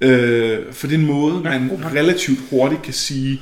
Øh, 0.00 0.58
for 0.72 0.86
det 0.86 0.94
er 0.94 0.98
en 0.98 1.06
måde, 1.06 1.40
man 1.40 1.70
relativt 1.94 2.38
hurtigt 2.50 2.82
kan 2.82 2.92
sige, 2.92 3.40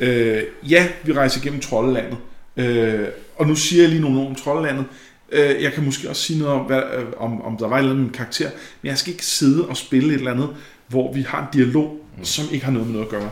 øh, 0.00 0.42
ja, 0.68 0.88
vi 1.04 1.12
rejser 1.12 1.40
igennem 1.40 1.60
Troldelandet. 1.60 2.16
Øh, 2.56 3.06
og 3.36 3.46
nu 3.46 3.54
siger 3.54 3.82
jeg 3.82 3.90
lige 3.90 4.00
nogle 4.00 4.20
ord 4.20 4.26
om 4.26 4.34
Troldelandet. 4.34 4.84
Øh, 5.32 5.62
jeg 5.62 5.72
kan 5.72 5.84
måske 5.84 6.08
også 6.08 6.22
sige 6.22 6.38
noget 6.38 6.54
om, 6.54 6.66
hvad, 6.66 6.82
øh, 6.98 7.04
om, 7.16 7.42
om 7.42 7.56
der 7.56 7.68
var 7.68 7.76
et 7.76 7.78
eller 7.78 7.90
andet 7.90 7.96
med 7.96 8.04
min 8.04 8.14
karakter. 8.14 8.50
Men 8.82 8.88
jeg 8.88 8.98
skal 8.98 9.12
ikke 9.12 9.26
sidde 9.26 9.66
og 9.66 9.76
spille 9.76 10.08
et 10.08 10.18
eller 10.18 10.30
andet, 10.32 10.48
hvor 10.88 11.12
vi 11.12 11.22
har 11.22 11.40
en 11.40 11.58
dialog, 11.58 12.00
som 12.22 12.44
ikke 12.52 12.64
har 12.64 12.72
noget 12.72 12.86
med 12.86 12.92
noget 12.94 13.06
at 13.06 13.10
gøre. 13.10 13.30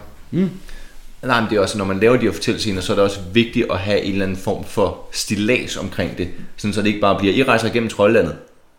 Nej, 1.22 1.40
men 1.40 1.50
det 1.50 1.56
er 1.56 1.60
også, 1.60 1.78
når 1.78 1.84
man 1.84 2.00
laver 2.00 2.16
de 2.16 2.22
her 2.22 2.32
fortællescener, 2.32 2.80
så 2.80 2.92
er 2.92 2.96
det 2.96 3.04
også 3.04 3.20
vigtigt 3.32 3.66
at 3.70 3.78
have 3.78 4.00
en 4.00 4.12
eller 4.12 4.24
anden 4.24 4.38
form 4.38 4.64
for 4.64 5.08
stillads 5.12 5.76
omkring 5.76 6.18
det. 6.18 6.28
Sådan 6.56 6.74
så 6.74 6.80
det 6.80 6.88
ikke 6.88 7.00
bare 7.00 7.18
bliver, 7.18 7.34
I 7.34 7.42
rejser 7.42 7.68
igennem 7.68 7.88
Troldlandet. 7.88 8.36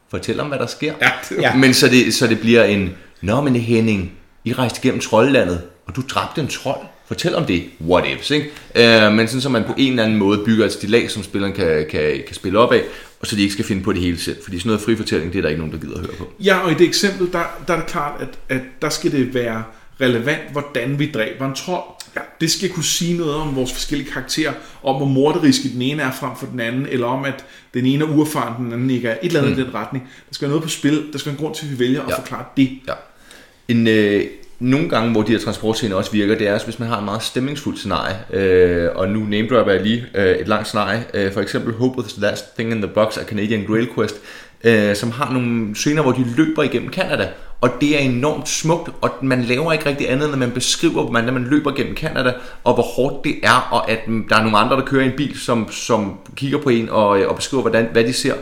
Fortæl 0.10 0.39
om, 0.39 0.48
hvad 0.48 0.60
der 0.60 0.65
sker. 0.65 0.93
Ja, 1.02 1.10
Ja. 1.41 1.56
Men 1.56 1.74
så 1.74 1.88
det, 1.88 2.13
så 2.13 2.28
det 2.28 2.39
bliver 2.39 2.63
en, 2.63 2.93
Nå, 3.22 3.41
men 3.41 3.56
Henning, 3.56 4.12
I 4.43 4.54
rejste 4.54 4.80
igennem 4.84 5.02
Troldlandet, 5.02 5.62
og 5.86 5.96
du 5.96 6.02
dræbte 6.10 6.41
en 6.41 6.48
trold. 6.48 6.88
Fortæl 7.08 7.36
om 7.36 7.46
det. 7.46 7.63
What 7.82 8.06
ifs, 8.08 8.32
ikke? 8.32 8.46
Øh, 8.76 9.12
men 9.12 9.28
sådan 9.28 9.41
så 9.41 9.50
man 9.50 9.63
på 9.63 9.74
en 9.78 9.91
eller 9.91 10.04
anden 10.04 10.17
måde 10.17 10.41
bygger 10.46 10.65
et 10.65 10.72
stillads, 10.72 11.12
som 11.12 11.24
spilleren 11.24 11.54
kan, 11.54 11.86
kan, 11.89 12.24
kan 12.28 12.36
spille 12.36 12.60
op 12.60 12.72
af, 12.74 12.82
og 13.20 13.28
så 13.28 13.36
de 13.36 13.41
ikke 13.41 13.54
skal 13.54 13.65
finde 13.65 13.84
på 13.84 13.93
det 13.93 14.02
hele 14.02 14.20
selv. 14.20 14.38
Fordi 14.43 14.60
sådan 14.60 14.67
noget 14.67 14.82
fri 14.82 14.96
fortælling, 14.96 15.34
det 15.34 15.38
er 15.38 15.41
der 15.41 15.50
ikke 15.50 15.62
nogen, 15.62 15.74
der 15.74 15.80
gider 15.80 15.93
at 15.96 16.00
høre 16.00 16.15
på. 16.17 16.34
Ja, 16.39 16.58
og 16.58 16.72
i 16.72 16.74
det 16.74 16.88
eksempel, 16.88 17.32
der, 17.32 17.43
der 17.67 17.74
er 17.74 17.78
det 17.78 17.88
klart, 17.88 18.22
at, 18.22 18.56
at 18.58 18.62
der 18.82 18.89
skal 18.89 19.12
det 19.12 19.34
være 19.34 19.63
relevant, 20.02 20.52
hvordan 20.52 21.00
vi 21.00 21.12
dræber 21.12 21.46
en 21.46 21.56
trold. 21.56 21.84
Ja. 22.17 22.21
Det 22.41 22.51
skal 22.51 22.69
kunne 22.69 22.84
sige 22.84 23.17
noget 23.17 23.36
om 23.36 23.56
vores 23.56 23.73
forskellige 23.73 24.12
karakterer, 24.12 24.53
om 24.84 24.95
hvor 24.95 25.06
morderiske 25.06 25.69
den 25.69 25.82
ene 25.82 26.01
er 26.01 26.12
frem 26.12 26.32
for 26.39 26.45
den 26.45 26.60
anden, 26.60 26.88
eller 26.89 27.08
om 27.08 27.25
at 27.25 27.45
den 27.73 27.86
ene 27.86 28.03
er 28.06 28.10
uerfaren, 28.10 28.65
den 28.65 28.73
anden 28.73 28.89
ikke 28.89 29.08
er. 29.08 29.13
Et 29.21 29.27
eller 29.27 29.41
andet 29.41 29.56
mm. 29.58 29.63
i 29.63 29.65
den 29.65 29.73
retning. 29.73 30.03
Der 30.30 30.34
skal 30.34 30.45
være 30.45 30.49
noget 30.51 30.63
på 30.63 30.69
spil. 30.69 31.03
Der 31.13 31.17
skal 31.19 31.30
være 31.32 31.39
en 31.39 31.43
grund 31.45 31.56
til, 31.56 31.65
at 31.65 31.71
vi 31.71 31.80
vælger 31.80 32.01
at 32.01 32.10
Ja. 32.10 32.19
forklare 32.19 32.45
det. 32.58 32.69
Ja. 32.88 32.93
En, 33.67 33.88
øh, 33.88 34.23
nogle 34.60 34.89
gange, 34.89 35.12
hvor 35.12 35.21
de 35.21 35.32
her 35.32 35.39
transportscener 35.39 35.95
også 35.95 36.12
virker, 36.12 36.38
det 36.38 36.47
er 36.47 36.60
hvis 36.65 36.80
man 36.80 36.88
har 36.88 36.99
en 36.99 37.06
meget 37.06 37.23
stemningsfuld 37.23 37.77
scenarie. 37.77 38.15
Øh, 38.34 38.89
og 38.95 39.10
nu 39.10 39.19
name 39.19 39.47
dropper 39.47 39.73
jeg 39.73 39.82
lige 39.84 40.06
øh, 40.15 40.36
et 40.36 40.47
langt 40.47 40.67
scenarie. 40.67 41.06
Øh, 41.13 41.34
for 41.34 41.41
eksempel 41.41 41.73
Hope 41.73 42.01
was 42.01 42.13
the 42.13 42.21
Last 42.21 42.56
Thing 42.56 42.71
in 42.71 42.82
the 42.82 42.91
Box 42.93 43.17
af 43.17 43.25
Canadian 43.25 43.65
Grail 43.67 43.88
Quest, 43.95 44.15
øh, 44.63 44.95
som 44.95 45.12
har 45.12 45.34
nogle 45.34 45.75
scener, 45.75 46.01
hvor 46.01 46.12
de 46.12 46.25
løber 46.38 46.63
igennem 46.63 46.93
Canada. 46.93 47.30
Og 47.62 47.70
det 47.82 47.96
er 47.96 48.00
enormt 48.00 48.50
smukt, 48.50 48.89
og 49.02 49.12
man 49.22 49.43
laver 49.43 49.74
ikke 49.74 49.86
rigtig 49.86 50.12
andet, 50.12 50.30
end 50.30 50.36
man 50.36 50.52
beskriver, 50.52 51.04
hvordan 51.04 51.34
man 51.34 51.43
løber 51.43 51.72
gennem 51.72 51.96
Canada, 51.98 52.34
og 52.63 52.74
hvor 52.74 52.84
hårdt 52.84 53.24
det 53.24 53.36
er, 53.43 53.67
og 53.72 53.91
at 53.91 54.00
der 54.30 54.36
er 54.36 54.41
nogle 54.41 54.58
andre, 54.58 54.76
der 54.76 54.86
kører 54.86 55.04
i 55.04 55.08
en 55.08 55.17
bil, 55.17 55.39
som, 55.39 55.72
som 55.72 56.17
kigger 56.36 56.58
på 56.58 56.70
en 56.70 56.89
og, 56.89 57.20
øh, 57.20 57.30
og 57.30 57.36
beskriver, 57.36 57.62
hvordan, 57.62 57.88
hvad 57.91 58.04
de 58.04 58.13
ser. 58.13 58.34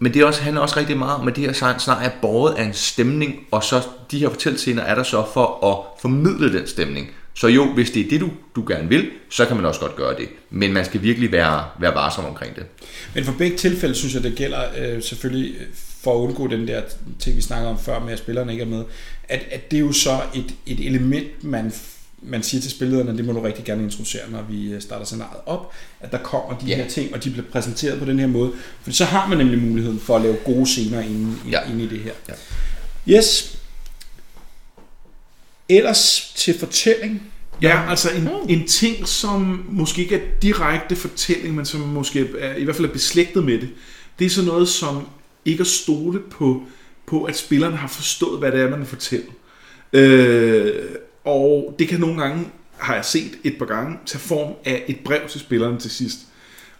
Men 0.00 0.14
det 0.14 0.22
er 0.22 0.26
også, 0.26 0.42
handler 0.42 0.62
også 0.62 0.78
rigtig 0.78 0.98
meget 0.98 1.20
om, 1.20 1.28
at 1.28 1.36
det 1.36 1.44
her 1.44 1.78
snart 1.78 2.02
er 2.02 2.10
båret 2.22 2.54
af 2.54 2.64
en 2.64 2.74
stemning, 2.74 3.34
og 3.50 3.64
så 3.64 3.82
de 4.10 4.18
her 4.18 4.28
fortællescener 4.28 4.82
er 4.82 4.94
der 4.94 5.02
så 5.02 5.24
for 5.34 5.66
at 5.70 6.00
formidle 6.00 6.58
den 6.58 6.66
stemning. 6.66 7.10
Så 7.34 7.48
jo, 7.48 7.72
hvis 7.72 7.90
det 7.90 8.06
er 8.06 8.08
det, 8.10 8.20
du, 8.20 8.30
du 8.56 8.64
gerne 8.68 8.88
vil, 8.88 9.10
så 9.30 9.44
kan 9.44 9.56
man 9.56 9.66
også 9.66 9.80
godt 9.80 9.96
gøre 9.96 10.16
det. 10.16 10.28
Men 10.50 10.72
man 10.72 10.84
skal 10.84 11.02
virkelig 11.02 11.32
være, 11.32 11.64
være 11.80 11.94
varsom 11.94 12.24
omkring 12.24 12.56
det. 12.56 12.64
Men 13.14 13.24
for 13.24 13.32
begge 13.32 13.56
tilfælde 13.56 13.94
synes 13.94 14.14
jeg, 14.14 14.22
det 14.22 14.34
gælder 14.34 14.60
øh, 14.78 15.02
selvfølgelig 15.02 15.54
for 16.04 16.14
at 16.14 16.18
undgå 16.28 16.46
den 16.46 16.68
der 16.68 16.82
ting, 17.18 17.36
vi 17.36 17.40
snakkede 17.42 17.70
om 17.70 17.78
før 17.78 18.00
med, 18.00 18.12
at 18.12 18.18
spillerne 18.18 18.52
ikke 18.52 18.62
er 18.64 18.68
med, 18.68 18.84
at, 19.28 19.40
at 19.50 19.70
det 19.70 19.76
er 19.76 19.80
jo 19.80 19.92
så 19.92 20.20
et, 20.34 20.54
et 20.66 20.86
element, 20.86 21.44
man, 21.44 21.72
man 22.22 22.42
siger 22.42 22.60
til 22.60 22.70
spillederne, 22.70 23.16
det 23.16 23.24
må 23.24 23.32
du 23.32 23.40
rigtig 23.40 23.64
gerne 23.64 23.82
introducere, 23.82 24.30
når 24.30 24.42
vi 24.42 24.72
øh, 24.72 24.80
starter 24.82 25.04
scenariet 25.04 25.40
op, 25.46 25.72
at 26.00 26.12
der 26.12 26.18
kommer 26.18 26.58
de 26.58 26.66
Ja. 26.66 26.76
her 26.76 26.88
ting, 26.88 27.14
og 27.14 27.24
de 27.24 27.30
bliver 27.30 27.46
præsenteret 27.52 27.98
på 27.98 28.04
den 28.04 28.18
her 28.18 28.26
måde. 28.26 28.52
For 28.82 28.90
så 28.90 29.04
har 29.04 29.28
man 29.28 29.38
nemlig 29.38 29.58
muligheden 29.58 30.00
for 30.00 30.16
at 30.16 30.22
lave 30.22 30.36
gode 30.44 30.66
scener 30.66 31.00
inde, 31.00 31.36
Ja. 31.50 31.60
ja. 31.66 31.72
inde 31.72 31.84
i 31.84 31.88
det 31.88 32.00
her. 32.00 32.12
Ja. 32.28 32.34
Yes. 33.18 33.58
Ellers 35.68 36.32
til 36.36 36.58
fortælling. 36.58 37.22
Ja, 37.62 37.90
altså 37.90 38.10
en, 38.10 38.28
en 38.48 38.66
ting, 38.66 39.08
som 39.08 39.64
måske 39.68 40.02
ikke 40.02 40.14
er 40.16 40.20
direkte 40.42 40.96
fortælling, 40.96 41.54
men 41.54 41.64
som 41.66 41.80
måske 41.80 42.28
er, 42.38 42.54
i 42.54 42.64
hvert 42.64 42.76
fald 42.76 42.88
er 42.88 42.92
beslægtet 42.92 43.44
med 43.44 43.58
det, 43.60 43.68
det 44.18 44.24
er 44.24 44.30
sådan 44.30 44.48
noget 44.48 44.68
som 44.68 45.08
ikke 45.44 45.60
at 45.60 45.66
stole 45.66 46.20
på, 46.20 46.62
på 47.06 47.24
at 47.24 47.36
spilleren 47.36 47.74
har 47.74 47.88
forstået, 47.88 48.38
hvad 48.38 48.52
det 48.52 48.60
er, 48.60 48.70
man 48.70 48.78
vil 48.78 48.86
fortælle. 48.86 49.26
Øh, 49.92 50.72
og 51.24 51.74
det 51.78 51.88
kan 51.88 52.00
nogle 52.00 52.22
gange, 52.22 52.44
har 52.76 52.94
jeg 52.94 53.04
set 53.04 53.30
et 53.44 53.58
par 53.58 53.66
gange, 53.66 53.98
tage 54.06 54.20
form 54.20 54.54
af 54.64 54.84
et 54.88 54.98
brev 55.04 55.28
til 55.28 55.40
spilleren 55.40 55.78
til 55.78 55.90
sidst. 55.90 56.18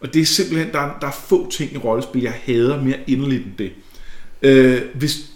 Og 0.01 0.15
det 0.15 0.23
er 0.23 0.27
simpelthen, 0.27 0.73
der 0.73 0.81
er, 0.81 0.99
der 1.01 1.07
er 1.07 1.13
få 1.29 1.51
ting 1.51 1.73
i 1.73 1.77
rollespil, 1.77 2.23
jeg 2.23 2.41
hader 2.45 2.83
mere 2.83 2.99
inderligt 3.07 3.47
end 3.47 3.53
det. 3.59 3.73
Øh, 4.43 4.83
hvis, 4.95 5.31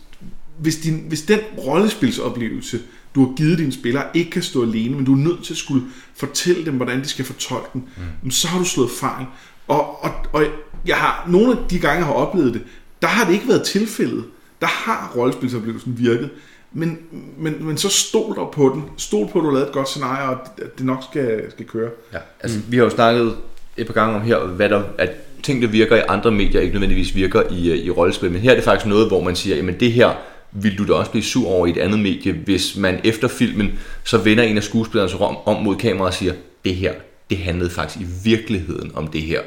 hvis, 0.59 0.77
din, 0.77 1.05
hvis 1.09 1.23
den 1.23 1.41
rollespilsoplevelse, 1.59 2.81
du 3.15 3.27
har 3.27 3.35
givet 3.35 3.59
dine 3.59 3.73
spillere, 3.73 4.05
ikke 4.15 4.31
kan 4.31 4.43
stå 4.43 4.63
alene, 4.63 4.97
men 4.97 5.05
du 5.05 5.13
er 5.13 5.19
nødt 5.19 5.45
til 5.45 5.55
at 5.55 5.59
skulle 5.59 5.85
fortælle 6.17 6.65
dem, 6.65 6.75
hvordan 6.75 7.01
de 7.01 7.09
skal 7.09 7.25
fortolke 7.25 7.69
den, 7.73 7.85
mm. 8.23 8.31
så 8.31 8.49
har 8.49 8.59
du 8.59 8.65
slået 8.65 8.91
fejl. 8.91 9.27
Og, 9.69 10.05
og, 10.05 10.11
og 10.33 10.45
jeg 10.87 10.97
har, 10.97 11.27
nogle 11.29 11.53
af 11.53 11.59
de 11.71 11.79
gange, 11.79 11.97
jeg 11.97 12.07
har 12.07 12.13
oplevet 12.13 12.55
det, 12.55 12.63
der 13.03 13.09
har 13.09 13.27
det 13.27 13.33
ikke 13.33 13.49
været 13.49 13.63
tilfældet. 13.63 14.25
Der 14.61 14.67
har 14.67 15.13
rollespilsoplevelsen 15.17 15.99
virket. 15.99 16.31
Men, 16.73 16.99
men, 17.39 17.67
men 17.67 17.79
så 17.79 17.89
stol 17.89 18.37
dog 18.37 18.51
på 18.55 18.71
den. 18.75 18.85
Stol 18.97 19.29
på, 19.29 19.39
at 19.39 19.43
du 19.43 19.49
har 19.49 19.55
lavet 19.55 19.67
et 19.67 19.73
godt 19.73 19.89
scenarie, 19.89 20.29
og 20.29 20.33
at 20.59 20.79
det 20.79 20.87
nok 20.87 21.05
skal, 21.11 21.51
skal 21.51 21.67
køre. 21.67 21.91
Ja. 22.13 22.19
Altså, 22.41 22.59
mm. 22.59 22.65
Vi 22.69 22.77
har 22.77 22.85
jo 22.85 22.91
snakket 22.91 23.37
et 23.77 23.87
par 23.87 23.95
gange 23.95 24.15
om 24.15 24.23
her, 24.23 24.39
hvad 24.39 24.69
der, 24.69 24.83
at 24.99 25.11
ting, 25.43 25.63
der 25.63 25.69
virker 25.69 25.97
i 25.97 26.01
andre 26.09 26.31
medier, 26.31 26.61
ikke 26.61 26.73
nødvendigvis 26.73 27.15
virker 27.15 27.43
i, 27.51 27.71
øh, 27.71 27.79
i 27.79 27.91
rollespil. 27.91 28.31
Men 28.31 28.41
her 28.41 28.51
er 28.51 28.55
det 28.55 28.65
faktisk 28.65 28.87
noget, 28.87 29.09
hvor 29.09 29.23
man 29.23 29.37
siger, 29.37 29.57
jamen 29.57 29.81
det 29.81 29.93
her 29.93 30.11
vil 30.53 30.79
du 30.79 30.87
da 30.87 30.93
også 30.93 31.11
blive 31.11 31.25
sur 31.25 31.49
over 31.49 31.67
i 31.67 31.71
et 31.71 31.79
andet 31.79 31.99
medie, 31.99 32.33
hvis 32.33 32.77
man 32.77 33.01
efter 33.05 33.29
filmen, 33.29 33.79
så 34.05 34.19
vender 34.19 34.45
en 34.45 34.57
af 34.57 34.63
skuespillerne 34.63 35.11
sig 35.11 35.21
om, 35.21 35.37
om 35.47 35.63
mod 35.63 35.77
kameraet 35.77 36.09
og 36.09 36.15
siger, 36.15 36.33
det 36.65 36.75
her, 36.75 36.93
det 37.31 37.39
handlede 37.39 37.71
faktisk 37.71 38.01
i 38.01 38.07
virkeligheden 38.25 38.91
om 38.95 39.07
det 39.07 39.23
her. 39.23 39.41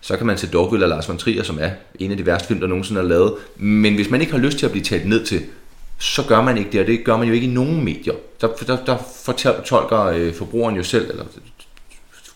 Så 0.00 0.16
kan 0.16 0.26
man 0.26 0.38
se 0.38 0.46
Dogville 0.46 0.84
af 0.84 0.88
Lars 0.88 1.08
von 1.08 1.18
Trier, 1.18 1.42
som 1.42 1.58
er 1.60 1.70
en 1.98 2.10
af 2.10 2.16
de 2.16 2.26
værste 2.26 2.48
film, 2.48 2.60
der 2.60 2.66
nogensinde 2.66 3.00
er 3.00 3.04
lavet. 3.04 3.34
Men 3.56 3.94
hvis 3.94 4.10
man 4.10 4.20
ikke 4.20 4.32
har 4.32 4.40
lyst 4.40 4.58
til 4.58 4.66
at 4.66 4.72
blive 4.72 4.84
talt 4.84 5.08
ned 5.08 5.24
til, 5.26 5.42
så 5.98 6.22
gør 6.28 6.42
man 6.42 6.58
ikke 6.58 6.70
det, 6.72 6.80
og 6.80 6.86
det 6.86 7.04
gør 7.04 7.16
man 7.16 7.28
jo 7.28 7.34
ikke 7.34 7.46
i 7.46 7.50
nogen 7.50 7.84
medier. 7.84 8.14
Der, 8.40 8.48
der, 8.48 8.84
der 8.84 8.96
fortolker 9.24 10.00
øh, 10.04 10.34
forbrugeren 10.34 10.76
jo 10.76 10.82
selv, 10.82 11.10
eller 11.10 11.24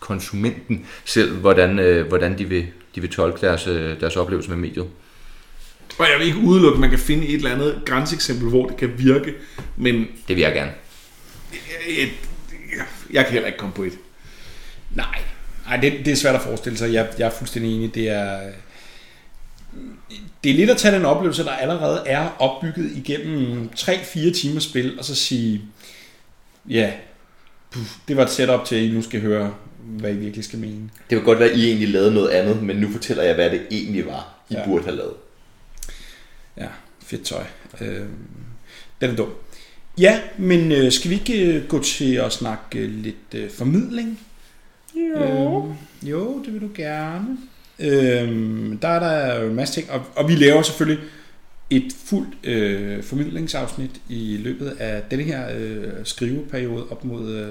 konsumenten 0.01 0.87
selv, 1.05 1.33
hvordan, 1.33 1.79
øh, 1.79 2.09
hvordan 2.09 2.39
de, 2.39 2.45
vil, 2.45 2.67
de 2.95 3.01
vil 3.01 3.11
tolke 3.11 3.47
deres, 3.47 3.67
øh, 3.67 4.01
deres 4.01 4.17
oplevelse 4.17 4.51
med 4.51 4.59
mediet. 4.59 4.87
Og 5.99 6.07
jeg 6.13 6.19
vil 6.19 6.27
ikke 6.27 6.39
udelukke, 6.39 6.75
at 6.77 6.81
man 6.81 6.91
kan 6.91 6.99
finde 6.99 7.27
et 7.27 7.35
eller 7.35 7.51
andet 7.51 7.83
grænseeksempel, 7.87 8.49
hvor 8.49 8.67
det 8.67 8.77
kan 8.77 8.93
virke, 8.99 9.35
men 9.77 10.07
Det 10.29 10.37
vil 10.37 10.43
jeg 10.43 10.53
gerne. 10.53 10.73
et, 11.89 12.09
jeg 13.13 13.25
kan 13.25 13.33
heller 13.33 13.47
ikke 13.47 13.59
komme 13.59 13.75
på 13.75 13.83
et. 13.83 13.99
Nej, 14.91 15.19
Nej 15.67 15.77
det, 15.77 15.93
det 16.05 16.09
er 16.13 16.17
svært 16.17 16.35
at 16.35 16.43
forestille 16.43 16.79
sig. 16.79 16.93
Jeg, 16.93 17.09
jeg 17.19 17.27
er 17.27 17.31
fuldstændig 17.31 17.75
enig. 17.77 17.95
Det 17.95 18.09
er, 18.09 18.41
det 20.45 20.51
er 20.51 20.55
lidt 20.55 20.71
at 20.71 20.77
tage 20.77 20.95
den 20.97 21.05
oplevelse, 21.05 21.45
der 21.45 21.51
allerede 21.51 22.03
er 22.07 22.29
opbygget 22.39 22.93
igennem 22.97 23.71
3-4 23.77 24.41
timers 24.41 24.65
spil, 24.65 24.99
og 24.99 25.05
så 25.05 25.15
sige, 25.15 25.63
ja, 26.69 26.93
puh, 27.71 27.83
det 28.09 28.17
var 28.17 28.23
et 28.25 28.31
setup 28.31 28.65
til, 28.67 28.77
at 28.77 28.83
I 28.83 28.89
nu 28.91 29.03
skal 29.03 29.21
høre, 29.21 29.55
hvad 29.79 30.11
I 30.15 30.17
virkelig 30.17 30.45
skal 30.45 30.59
mene. 30.59 30.83
Det 31.11 31.19
kan 31.19 31.23
godt 31.25 31.39
være, 31.39 31.51
at 31.51 31.57
I 31.59 31.67
egentlig 31.67 31.89
lavede 31.89 32.15
noget 32.15 32.29
andet, 32.29 32.63
men 32.63 32.77
nu 32.77 32.91
fortæller 32.93 33.23
jeg, 33.23 33.35
hvad 33.35 33.51
det 33.51 33.63
egentlig 33.71 34.07
var, 34.07 34.35
I 34.51 34.55
Ja. 34.55 34.61
ja. 34.61 34.67
burde 34.67 34.85
have 34.85 34.97
lavet. 34.97 35.15
Ja, 36.57 36.67
fedt 37.07 37.23
tøj. 37.25 37.45
Øh, 37.81 38.01
den 39.01 39.11
er 39.11 39.17
dum. 39.17 39.29
Ja, 39.99 40.21
men 40.39 40.73
øh, 40.73 40.93
skal 40.93 41.11
vi 41.11 41.15
ikke 41.15 41.43
øh, 41.55 41.69
gå 41.69 41.83
til 41.83 42.15
at 42.15 42.33
snakke 42.33 42.79
øh, 42.79 42.91
lidt 42.91 43.35
øh, 43.35 43.51
formidling? 43.51 44.21
Jo. 44.97 45.67
Øh, 46.03 46.11
jo, 46.11 46.43
det 46.45 46.53
vil 46.53 46.61
du 46.61 46.69
gerne. 46.75 47.39
Øh, 47.79 48.29
der 48.83 48.89
er 48.89 48.99
der 49.01 49.41
jo 49.41 49.49
en 49.49 49.55
masse 49.55 49.75
ting, 49.75 49.91
og, 49.91 50.03
og 50.17 50.29
vi 50.29 50.35
laver 50.35 50.63
selvfølgelig 50.63 51.05
et 51.71 51.93
fuldt 52.05 52.35
øh, 52.45 53.03
formidlingsafsnit 53.03 53.91
i 54.09 54.37
løbet 54.37 54.77
af 54.79 55.03
denne 55.11 55.23
her 55.25 55.47
øh, 55.57 55.85
skriveperiode 56.05 56.87
op 56.91 57.05
mod 57.05 57.31
øh, 57.35 57.49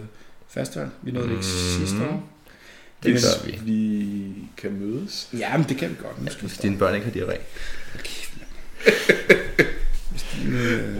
festival. 0.50 0.88
Vi 1.02 1.12
nåede 1.12 1.28
det 1.28 1.34
ikke 1.34 1.46
Mhm. 1.78 1.86
sidste 1.88 1.98
år. 2.10 2.30
Det 3.04 3.14
gør 3.14 3.46
vi. 3.46 3.60
Vi 3.72 4.06
kan 4.58 4.72
mødes. 4.72 5.30
Ja, 5.40 5.58
men 5.58 5.66
det 5.70 5.78
kan 5.78 5.90
vi 5.90 5.96
godt. 6.02 6.16
Vi 6.26 6.48
Hvis 6.48 6.58
dine 6.58 6.78
børn 6.78 6.96
ikke 6.96 7.06
har 7.06 7.14
diarré. 7.14 7.38
Øh, 10.48 10.98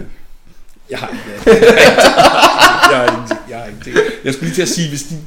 jeg 0.90 0.98
har 0.98 1.08
ikke 1.08 1.50
jeg 2.92 3.04
ikke 3.04 3.42
jeg 3.50 3.58
har 3.58 3.66
ikke 3.66 4.00
Jeg 4.24 4.32
skulle 4.34 4.46
lige 4.48 4.54
til 4.54 4.62
at 4.62 4.68
sige, 4.68 4.88
hvis 4.88 5.02
din 5.02 5.18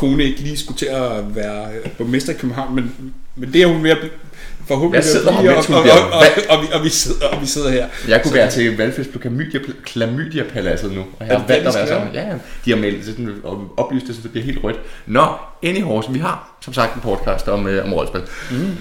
kone 0.00 0.24
ikke 0.24 0.40
lige 0.40 0.56
skulle 0.58 0.78
til 0.78 0.86
at 0.86 1.34
være 1.36 1.66
øh, 1.84 1.90
borgmester 1.90 2.32
i 2.32 2.36
København, 2.36 2.74
men, 2.74 2.94
men 3.36 3.52
det 3.52 3.62
er 3.62 3.66
hun 3.66 3.82
blive- 3.82 4.10
forhåbentlig 4.68 4.96
Jeg 4.96 5.04
sidder 5.04 5.32
her, 5.32 5.52
og, 5.52 5.64
og, 5.68 5.82
og, 5.82 6.18
og, 6.50 6.56
og, 6.58 6.62
vi, 6.62 6.68
og, 6.72 6.84
vi 6.84 6.88
sidder, 6.88 7.26
og 7.26 7.40
vi 7.40 7.46
sidder 7.46 7.70
her. 7.70 7.88
Jeg 8.08 8.22
kunne 8.22 8.34
være 8.34 8.50
til 8.50 8.76
valgfest 8.76 9.12
på 9.12 9.18
Klamydia- 9.18 9.82
Klamydia-paladset 9.84 10.92
nu, 10.92 11.00
og 11.20 11.26
jeg 11.26 11.38
har 11.38 11.46
valgt 11.46 11.68
at 11.68 11.74
være 11.74 11.86
sammen. 11.88 12.14
Ja, 12.14 12.26
de 12.64 12.70
har 12.70 12.76
meldt 12.76 13.04
sådan, 13.06 13.34
og 13.44 13.74
oplyst 13.76 14.06
det, 14.06 14.14
så 14.16 14.22
det 14.22 14.30
bliver 14.30 14.44
helt 14.44 14.64
rødt. 14.64 14.76
Nå, 15.06 15.26
anyhow, 15.62 16.02
så 16.02 16.10
vi 16.10 16.18
har 16.18 16.58
som 16.60 16.74
sagt 16.74 16.94
en 16.94 17.00
podcast 17.00 17.48
om, 17.48 17.66
øh, 17.66 17.84
om 17.84 17.92
rollespil. 17.92 18.22
Mm. 18.50 18.76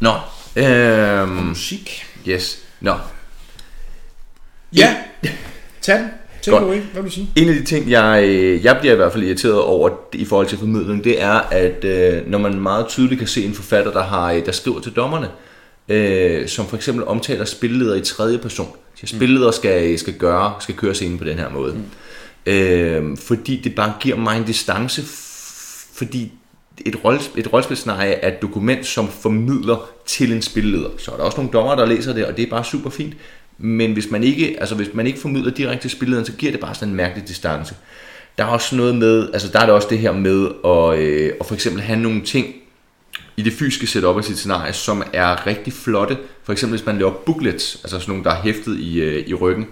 Nå, 0.00 0.12
øhm, 0.56 1.28
Musik. 1.28 2.04
yes, 2.28 2.58
nå. 2.80 2.94
Ja, 4.76 4.96
tag 5.82 5.98
den. 5.98 6.10
Tag 6.42 6.52
Godt. 6.52 6.64
away. 6.64 6.80
Hvad 6.80 7.02
vil 7.02 7.10
du 7.10 7.14
sige? 7.14 7.30
En 7.36 7.48
af 7.48 7.54
de 7.54 7.64
ting, 7.64 7.90
jeg, 7.90 8.24
øh, 8.26 8.64
jeg 8.64 8.76
bliver 8.80 8.92
i 8.92 8.96
hvert 8.96 9.12
fald 9.12 9.24
irriteret 9.24 9.60
over 9.60 9.90
i 10.12 10.24
forhold 10.24 10.46
til 10.46 10.58
formidling, 10.58 11.04
det 11.04 11.22
er, 11.22 11.32
at 11.32 11.84
øh, 11.84 12.30
når 12.30 12.38
man 12.38 12.60
meget 12.60 12.86
tydeligt 12.86 13.18
kan 13.18 13.28
se 13.28 13.44
en 13.44 13.54
forfatter, 13.54 13.92
der, 13.92 14.02
har, 14.02 14.32
øh, 14.32 14.46
der 14.46 14.52
skriver 14.52 14.80
til 14.80 14.92
dommerne, 14.92 15.28
øh, 15.88 16.48
som 16.48 16.66
for 16.66 16.76
eksempel 16.76 17.04
omtaler 17.04 17.44
spilleder 17.44 17.94
i 17.94 18.00
tredje 18.00 18.38
person. 18.38 18.68
Så 18.94 19.06
spilledere 19.06 19.52
skal, 19.52 19.98
skal, 19.98 20.14
gøre, 20.14 20.54
skal 20.60 20.74
køre 20.74 20.94
scenen 20.94 21.18
på 21.18 21.24
den 21.24 21.38
her 21.38 21.50
måde. 21.50 21.74
Mm. 21.74 22.52
Øh, 22.52 23.16
fordi 23.16 23.60
det 23.64 23.74
bare 23.74 23.92
giver 24.00 24.16
mig 24.16 24.38
en 24.38 24.44
distance, 24.44 25.02
fordi 25.94 26.32
et, 26.86 27.04
rolle, 27.04 27.20
et 27.36 27.52
rollespilscenarie 27.52 28.12
er 28.12 28.28
et 28.28 28.42
dokument, 28.42 28.86
som 28.86 29.08
formidler 29.08 29.90
til 30.06 30.32
en 30.32 30.42
spilleder. 30.42 30.88
Så 30.98 31.10
er 31.10 31.16
der 31.16 31.24
også 31.24 31.36
nogle 31.36 31.52
dommer, 31.52 31.74
der 31.74 31.86
læser 31.86 32.12
det, 32.12 32.26
og 32.26 32.36
det 32.36 32.42
er 32.42 32.50
bare 32.50 32.64
super 32.64 32.90
fint. 32.90 33.14
Men 33.64 33.92
hvis 33.92 34.10
man 34.10 34.24
ikke, 34.24 34.56
altså 34.60 34.74
hvis 34.74 34.94
man 34.94 35.06
ikke 35.06 35.18
formidler 35.18 35.50
direkte 35.50 35.82
til 35.82 35.90
spillederen, 35.90 36.26
så 36.26 36.32
giver 36.32 36.52
det 36.52 36.60
bare 36.60 36.74
sådan 36.74 36.88
en 36.88 36.94
mærkelig 36.94 37.28
distance. 37.28 37.74
Der 38.38 38.44
er 38.44 38.48
også 38.48 38.76
noget 38.76 38.94
med, 38.94 39.30
altså 39.32 39.48
der 39.52 39.60
er 39.60 39.64
det 39.66 39.74
også 39.74 39.88
det 39.90 39.98
her 39.98 40.12
med 40.12 40.48
at, 40.64 40.98
øh, 40.98 41.32
at 41.40 41.46
for 41.46 41.54
eksempel 41.54 41.82
have 41.82 41.98
nogle 41.98 42.22
ting 42.22 42.46
i 43.36 43.42
det 43.42 43.52
fysiske 43.52 43.86
setup 43.86 44.16
af 44.16 44.24
sit 44.24 44.38
scenarie, 44.38 44.72
som 44.72 45.02
er 45.12 45.46
rigtig 45.46 45.72
flotte. 45.72 46.18
For 46.44 46.52
eksempel 46.52 46.78
hvis 46.78 46.86
man 46.86 46.98
laver 46.98 47.12
booklets, 47.12 47.80
altså 47.84 47.98
sådan 47.98 48.10
nogle, 48.12 48.24
der 48.24 48.30
er 48.30 48.42
hæftet 48.42 48.78
i, 48.78 49.00
øh, 49.00 49.28
i 49.28 49.34
ryggen. 49.34 49.66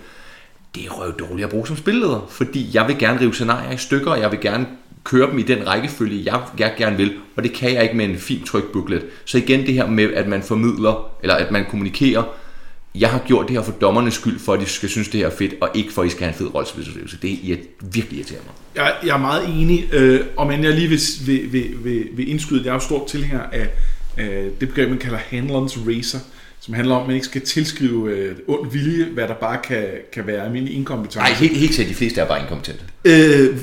Det 0.75 0.85
er 0.85 0.91
røv 0.91 1.19
dårligt 1.19 1.45
at 1.45 1.51
bruge 1.51 1.67
som 1.67 1.77
spilleder, 1.77 2.27
fordi 2.31 2.71
jeg 2.75 2.89
vil 2.89 2.99
gerne 2.99 3.21
rive 3.21 3.35
scenarier 3.35 3.73
i 3.73 3.77
stykker, 3.77 4.11
og 4.11 4.21
jeg 4.21 4.31
vil 4.31 4.41
gerne 4.41 4.67
køre 5.05 5.31
dem 5.31 5.39
i 5.39 5.43
den 5.43 5.67
rækkefølge, 5.67 6.23
jeg, 6.25 6.41
jeg 6.59 6.75
gerne 6.79 6.97
vil, 6.97 7.13
og 7.37 7.43
det 7.43 7.53
kan 7.53 7.75
jeg 7.75 7.83
ikke 7.83 7.97
med 7.97 8.05
en 8.05 8.19
fin 8.19 8.45
tryk 8.45 8.73
booklet. 8.73 9.05
Så 9.25 9.39
igen 9.39 9.67
det 9.67 9.75
her 9.75 9.87
med, 9.87 10.13
at 10.13 10.29
man 10.29 10.43
formidler, 10.43 11.11
eller 11.23 11.35
at 11.35 11.51
man 11.51 11.65
kommunikerer, 11.71 12.23
jeg 12.95 13.11
har 13.11 13.19
gjort 13.27 13.49
det 13.49 13.57
her 13.57 13.63
for 13.63 13.73
dommernes 13.73 14.15
skyld, 14.15 14.39
for 14.39 14.53
at 14.53 14.61
de 14.61 14.67
skal 14.67 14.89
synes, 14.89 15.09
det 15.09 15.21
her 15.21 15.27
er 15.27 15.37
fedt, 15.37 15.55
og 15.61 15.71
ikke 15.75 15.93
for, 15.93 16.03
at 16.03 16.09
I 16.09 16.11
skal 16.11 16.23
have 16.23 16.33
en 16.33 16.39
fed 16.39 16.55
rollespilsoplevelse. 16.55 17.19
Det 17.23 17.53
er 17.53 17.57
virkelig 17.81 18.19
irriterer 18.19 18.41
mig. 18.47 18.55
Jeg, 18.77 18.95
jeg 19.07 19.15
er 19.15 19.21
meget 19.21 19.49
enig, 19.49 19.95
øh, 19.95 20.21
om 20.37 20.51
end 20.51 20.65
jeg 20.65 20.75
lige 20.75 20.89
vil, 20.89 21.01
vil, 21.27 21.53
vil, 21.53 21.85
vil, 21.85 22.09
vil 22.13 22.31
indskyde, 22.31 22.63
jeg 22.65 22.71
er 22.71 22.75
jo 22.75 22.81
stor 22.81 23.07
tilhænger 23.07 23.43
af, 23.53 23.69
af 24.17 24.49
det 24.61 24.69
begreb, 24.69 24.89
man 24.89 24.99
kalder 24.99 25.19
handlerens 25.19 25.79
racer, 25.87 26.19
som 26.61 26.75
handler 26.75 26.95
om, 26.95 27.01
at 27.01 27.07
man 27.07 27.15
ikke 27.15 27.27
skal 27.27 27.41
tilskrive 27.41 28.11
øh, 28.11 28.37
ond 28.49 28.73
vilje, 28.73 29.05
hvad 29.05 29.29
der 29.29 29.35
bare 29.35 29.59
kan, 29.65 29.87
kan 30.13 30.27
være 30.27 30.45
almindelig 30.45 30.77
inkompetence. 30.77 31.19
Nej, 31.19 31.33
helt, 31.33 31.57
helt 31.57 31.75
til, 31.75 31.89
de 31.89 31.95
fleste 31.95 32.21
er 32.21 32.27
bare 32.27 32.41
inkompetente. 32.41 32.85
Øh, 33.05 33.57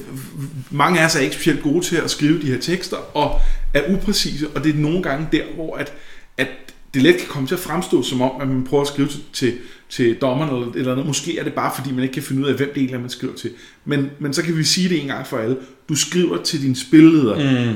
mange 0.72 1.00
af 1.00 1.06
os 1.06 1.16
er 1.16 1.20
ikke 1.20 1.36
specielt 1.36 1.64
gode 1.64 1.86
til 1.86 1.96
at 1.96 2.12
skrive 2.12 2.42
de 2.42 2.48
her 2.48 2.60
tekster, 2.60 2.98
og 2.98 3.40
er 3.74 3.82
upræcise, 3.94 4.48
og 4.56 4.64
det 4.64 4.76
er 4.76 4.80
nogle 4.80 5.04
gange 5.04 5.28
der, 5.32 5.44
hvor 5.56 5.76
at, 5.76 5.94
at 6.38 6.48
det 6.94 7.02
let 7.02 7.18
kan 7.18 7.28
komme 7.28 7.48
til 7.48 7.56
at 7.56 7.60
fremstå 7.60 8.04
som 8.04 8.22
om, 8.22 8.42
at 8.42 8.48
man 8.48 8.64
prøver 8.64 8.82
at 8.82 8.88
skrive 8.88 9.08
til, 9.08 9.24
til, 9.34 9.58
til 9.90 10.16
dommeren 10.16 10.56
eller, 10.56 10.74
eller 10.74 10.92
noget. 10.92 11.08
Måske 11.08 11.40
er 11.40 11.44
det 11.44 11.54
bare, 11.54 11.72
fordi 11.76 11.92
man 11.92 12.04
ikke 12.04 12.14
kan 12.14 12.24
finde 12.24 12.42
ud 12.42 12.48
af, 12.48 12.56
hvem 12.56 12.68
det 12.70 12.78
egentlig 12.78 12.96
er, 12.96 13.00
man 13.02 13.10
skriver 13.10 13.34
til. 13.36 13.52
Men, 13.86 14.10
men 14.20 14.34
så 14.34 14.44
kan 14.44 14.58
vi 14.58 14.64
sige 14.64 14.90
det 14.90 15.02
en 15.02 15.08
gang 15.08 15.28
for 15.28 15.38
alle. 15.38 15.58
Du 15.90 15.96
skriver 15.96 16.44
til 16.44 16.62
din 16.62 16.76
spilleder, 16.76 17.66
mm. 17.72 17.76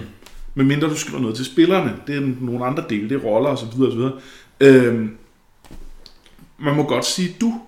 medmindre 0.56 0.89
du 0.89 0.95
skriver 0.95 1.19
noget 1.19 1.36
til 1.36 1.45
spillerne. 1.45 1.95
Det 2.08 2.15
er 2.15 2.21
nogle 2.41 2.65
andre 2.65 2.84
dele, 2.89 3.10
det 3.10 3.15
er 3.15 3.19
roller 3.19 3.50
osv. 3.50 3.82
osv. 3.82 4.12
Øhm, 4.60 5.17
man 6.60 6.76
må 6.76 6.84
godt 6.84 7.06
sige 7.06 7.36
du, 7.41 7.62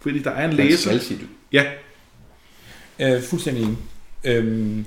fordi 0.00 0.18
der 0.18 0.30
er 0.30 0.48
en 0.50 0.56
Man 0.56 0.66
læser. 0.66 0.90
skal 0.90 1.00
sige 1.00 1.20
du. 1.20 1.26
Ja, 1.52 1.64
Øh, 3.00 3.22
fuldstændig 3.22 3.62
enig. 3.62 3.76
Øhm, 4.24 4.84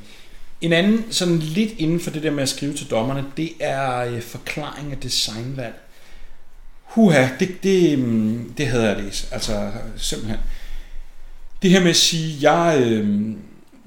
en 0.61 0.73
anden, 0.73 1.05
sådan 1.09 1.37
lidt 1.39 1.71
inden 1.77 1.99
for 1.99 2.11
det 2.11 2.23
der 2.23 2.31
med 2.31 2.43
at 2.43 2.49
skrive 2.49 2.73
til 2.73 2.89
dommerne, 2.89 3.25
det 3.37 3.49
er 3.59 4.05
øh, 4.05 4.21
forklaring 4.21 4.91
af 4.91 4.97
designvalg. 4.97 5.75
Huha, 6.95 7.27
det, 7.39 7.63
det, 7.63 7.99
det 8.57 8.67
havde 8.67 8.83
jeg 8.83 9.03
læst. 9.03 9.27
Altså, 9.31 9.71
simpelthen. 9.97 10.39
Det 11.61 11.69
her 11.69 11.79
med 11.79 11.89
at 11.89 11.95
sige, 11.95 12.51
jeg, 12.51 12.81
øh, 12.81 13.31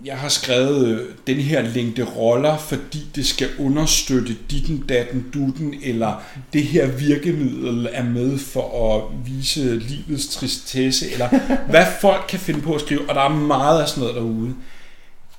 jeg 0.04 0.16
har 0.16 0.28
skrevet 0.28 0.88
øh, 0.88 1.00
den 1.26 1.36
her 1.36 1.62
længde 1.62 2.04
roller, 2.04 2.58
fordi 2.58 2.98
det 3.14 3.26
skal 3.26 3.48
understøtte 3.58 4.36
ditten, 4.50 4.84
datten, 4.88 5.26
dutten, 5.34 5.74
eller 5.82 6.22
det 6.52 6.62
her 6.62 6.86
virkemiddel 6.86 7.88
er 7.92 8.04
med 8.04 8.38
for 8.38 8.96
at 8.96 9.26
vise 9.26 9.78
livets 9.78 10.28
tristesse, 10.28 11.12
eller 11.12 11.28
hvad 11.70 11.86
folk 12.00 12.24
kan 12.28 12.38
finde 12.38 12.60
på 12.60 12.74
at 12.74 12.80
skrive, 12.80 13.08
og 13.08 13.14
der 13.14 13.22
er 13.22 13.28
meget 13.28 13.82
af 13.82 13.88
sådan 13.88 14.00
noget 14.00 14.14
derude. 14.16 14.54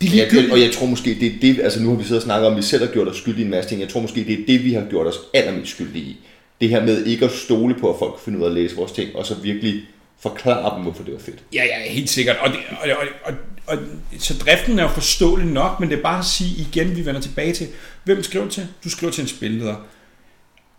De 0.02 0.22
er 0.22 0.52
og 0.52 0.62
jeg 0.62 0.72
tror 0.72 0.86
måske, 0.86 1.18
det 1.20 1.28
er 1.28 1.40
det, 1.42 1.60
altså 1.64 1.82
nu 1.82 1.90
har 1.90 1.96
vi 1.96 2.04
siddet 2.04 2.18
og 2.18 2.26
snakket 2.26 2.48
om, 2.48 2.54
at 2.54 2.58
vi 2.58 2.64
selv 2.64 2.86
har 2.86 2.94
gjort 2.94 3.08
os 3.08 3.18
skyldige 3.18 3.42
i 3.42 3.46
en 3.46 3.52
masse 3.52 3.70
ting. 3.70 3.82
Jeg 3.82 3.90
tror 3.90 4.02
måske, 4.02 4.24
det 4.24 4.34
er 4.34 4.46
det, 4.48 4.64
vi 4.64 4.74
har 4.74 4.86
gjort 4.90 5.08
os 5.08 5.20
allermest 5.34 5.72
skyldige 5.72 6.06
i. 6.06 6.20
Det 6.62 6.70
her 6.70 6.86
med 6.86 7.06
ikke 7.06 7.26
at 7.26 7.32
stole 7.32 7.76
på, 7.76 7.94
at 7.94 8.00
folk 8.00 8.14
kan 8.14 8.22
finde 8.26 8.40
ud 8.40 8.44
af 8.44 8.48
at 8.48 8.56
læse 8.56 8.76
vores 8.76 8.92
ting, 8.92 9.16
og 9.16 9.26
så 9.26 9.36
virkelig 9.36 9.82
forklare 10.20 10.76
dem, 10.76 10.84
hvorfor 10.84 11.04
det 11.04 11.14
var 11.14 11.20
fedt. 11.20 11.44
Ja, 11.54 11.64
ja, 11.66 11.92
helt 11.92 12.10
sikkert. 12.10 12.38
Og, 12.38 12.50
det, 12.50 12.60
og, 12.82 12.90
og, 12.90 13.08
og, 13.26 13.34
og, 13.68 13.78
så 14.20 14.34
driften 14.38 14.80
er 14.80 14.84
jo 14.84 14.90
forståelig 14.90 15.48
nok, 15.48 15.80
men 15.80 15.90
det 15.90 15.98
er 15.98 16.02
bare 16.02 16.20
at 16.20 16.26
sige 16.26 16.62
igen, 16.62 16.96
vi 16.96 17.06
vender 17.06 17.22
tilbage 17.22 17.54
til, 17.54 17.68
hvem 18.04 18.24
skriver 18.24 18.46
du 18.46 18.52
til? 18.52 18.68
Du 18.84 18.90
skriver 18.90 19.14
til 19.14 19.22
en 19.22 19.28
spilleder. 19.28 19.76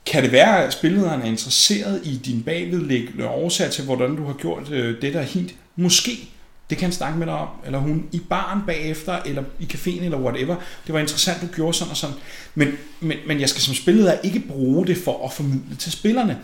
Kan 0.06 0.22
det 0.22 0.32
være, 0.32 0.64
at 0.64 0.72
spillederen 0.72 1.22
er 1.22 1.26
interesseret 1.26 2.00
i 2.04 2.16
din 2.16 2.42
bagvedliggende 2.42 3.28
årsag 3.28 3.70
til, 3.70 3.84
hvordan 3.84 4.16
du 4.16 4.24
har 4.24 4.34
gjort 4.34 4.70
øh, 4.70 5.02
det, 5.02 5.14
der 5.14 5.20
er 5.20 5.24
hint? 5.24 5.54
Måske. 5.76 6.10
Det 6.70 6.78
kan 6.78 6.86
han 6.86 6.92
snakke 6.92 7.18
med 7.18 7.26
dig 7.26 7.34
om, 7.34 7.48
eller 7.66 7.78
hun 7.78 8.04
i 8.12 8.20
baren 8.28 8.60
bagefter, 8.66 9.18
eller 9.26 9.42
i 9.60 9.64
caféen, 9.72 10.04
eller 10.04 10.18
whatever. 10.18 10.56
Det 10.86 10.94
var 10.94 11.00
interessant, 11.00 11.42
du 11.42 11.46
gjorde 11.56 11.74
sådan 11.74 11.90
og 11.90 11.96
sådan. 11.96 12.16
Men, 12.54 12.68
men, 13.00 13.18
men 13.26 13.40
jeg 13.40 13.48
skal 13.48 13.62
som 13.62 13.74
spilleder 13.74 14.14
ikke 14.24 14.40
bruge 14.48 14.86
det 14.86 14.96
for 14.96 15.24
at 15.26 15.32
formidle 15.32 15.76
til 15.78 15.92
spillerne. 15.92 16.38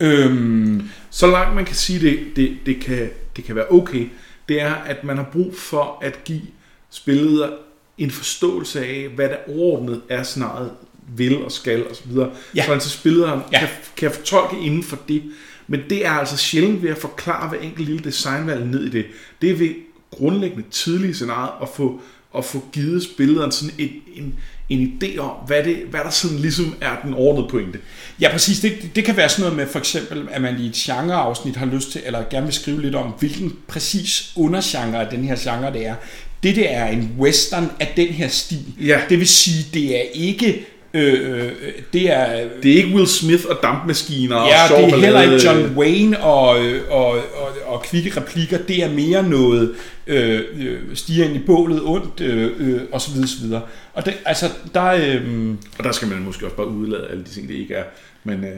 Øhm, 0.00 0.88
Så 1.10 1.26
langt 1.26 1.54
man 1.54 1.64
kan 1.64 1.74
sige, 1.74 2.00
det, 2.00 2.18
det, 2.36 2.56
det, 2.66 2.80
kan, 2.80 3.10
det 3.36 3.44
kan 3.44 3.56
være 3.56 3.70
okay, 3.70 4.06
det 4.48 4.60
er, 4.60 4.74
at 4.74 5.04
man 5.04 5.16
har 5.16 5.24
brug 5.32 5.54
for 5.56 5.98
at 6.02 6.24
give 6.24 6.42
spilleder 6.90 7.48
en 7.98 8.10
forståelse 8.10 8.86
af, 8.86 9.08
hvad 9.14 9.28
der 9.28 9.36
overordnet 9.48 10.00
er 10.08 10.22
scenariet. 10.22 10.70
vil 11.16 11.44
og 11.44 11.52
skal 11.52 11.86
og 11.86 11.96
så 11.96 12.02
videre. 12.06 12.30
Ja. 12.56 12.64
Sådan 12.66 12.80
så 12.80 12.88
spilleren 12.90 13.40
Ja. 13.52 13.58
kan, 13.58 13.68
kan 13.96 14.10
fortolke 14.10 14.56
inden 14.66 14.82
for 14.82 14.98
det. 15.08 15.22
Men 15.68 15.80
det 15.90 16.06
er 16.06 16.10
altså 16.10 16.36
sjældent 16.36 16.82
ved 16.82 16.90
at 16.90 16.98
forklare 16.98 17.48
hver 17.48 17.58
enkelt 17.58 17.88
lille 17.88 18.04
designvalg 18.04 18.66
ned 18.66 18.84
i 18.84 18.90
det. 18.90 19.06
Det 19.42 19.50
er 19.50 19.54
ved 19.54 19.70
grundlæggende 20.10 20.64
tidlige 20.70 21.14
scenarier 21.14 21.62
at 21.62 21.68
få, 21.76 22.00
at 22.36 22.44
få 22.44 22.64
givet 22.72 23.02
spilleren 23.02 23.52
sådan 23.52 23.74
en, 23.78 23.90
en, 24.14 24.34
en 24.68 24.98
idé 25.02 25.18
om, 25.18 25.36
hvad, 25.46 25.64
det, 25.64 25.76
hvad 25.90 26.00
der 26.00 26.10
sådan 26.10 26.38
ligesom 26.38 26.74
er 26.80 26.96
den 27.04 27.14
ordnede 27.14 27.48
pointe. 27.50 27.78
Ja, 28.20 28.28
præcis. 28.32 28.60
Det, 28.60 28.90
det 28.94 29.04
kan 29.04 29.16
være 29.16 29.28
sådan 29.28 29.42
noget 29.42 29.56
med 29.56 29.66
for 29.66 29.78
eksempel, 29.78 30.28
at 30.30 30.42
man 30.42 30.60
i 30.60 30.66
et 30.66 30.72
genreafsnit 30.72 31.56
har 31.56 31.66
lyst 31.66 31.92
til, 31.92 32.02
eller 32.04 32.24
gerne 32.30 32.46
vil 32.46 32.54
skrive 32.54 32.82
lidt 32.82 32.94
om, 32.94 33.12
hvilken 33.18 33.52
præcis 33.68 34.32
undergenre 34.36 35.04
af 35.04 35.10
den 35.10 35.24
her 35.24 35.36
genre 35.36 35.72
det 35.72 35.86
er. 35.86 35.94
Det, 36.42 36.56
det 36.56 36.72
er 36.72 36.86
en 36.86 37.10
western 37.18 37.70
af 37.80 37.92
den 37.96 38.08
her 38.08 38.28
stil. 38.28 38.64
Ja. 38.80 39.00
Det 39.08 39.18
vil 39.18 39.28
sige, 39.28 39.66
det 39.74 39.96
er 39.96 40.02
ikke... 40.14 40.66
Øh, 40.94 41.44
øh, 41.44 41.52
det 41.92 42.12
er... 42.12 42.48
Det 42.62 42.72
er 42.72 42.76
ikke 42.76 42.94
Will 42.94 43.06
Smith 43.06 43.42
og 43.50 43.58
dampmaskiner 43.62 44.36
og 44.36 44.48
Ja, 44.48 44.68
sjov 44.68 44.78
det 44.80 44.92
er 44.92 44.96
heller 44.96 45.22
ikke 45.22 45.46
John 45.46 45.76
Wayne 45.76 46.20
og, 46.20 46.64
øh, 46.64 46.82
og, 46.90 47.10
og, 47.10 47.48
og 47.66 47.82
kvikke 47.82 48.12
replikker. 48.16 48.58
Det 48.58 48.84
er 48.84 48.90
mere 48.90 49.28
noget 49.28 49.74
øh, 50.06 50.40
øh, 50.60 50.78
stiger 50.94 51.24
ind 51.24 51.36
i 51.36 51.38
bålet 51.46 51.82
ondt 51.84 52.20
øh, 52.20 52.50
øh, 52.58 52.80
og 52.92 53.00
så 53.00 53.10
videre, 53.12 53.28
så 53.28 53.42
videre. 53.42 53.62
Og 53.94 54.06
det, 54.06 54.14
altså, 54.24 54.46
der... 54.74 54.84
Øh, 54.84 55.50
Og 55.78 55.84
der 55.84 55.92
skal 55.92 56.08
man 56.08 56.18
måske 56.18 56.46
også 56.46 56.56
bare 56.56 56.68
udlade 56.68 57.06
alle 57.10 57.24
de 57.24 57.30
ting, 57.30 57.48
det 57.48 57.54
ikke 57.54 57.74
er. 57.74 57.84
Men 58.24 58.44
øh, 58.44 58.50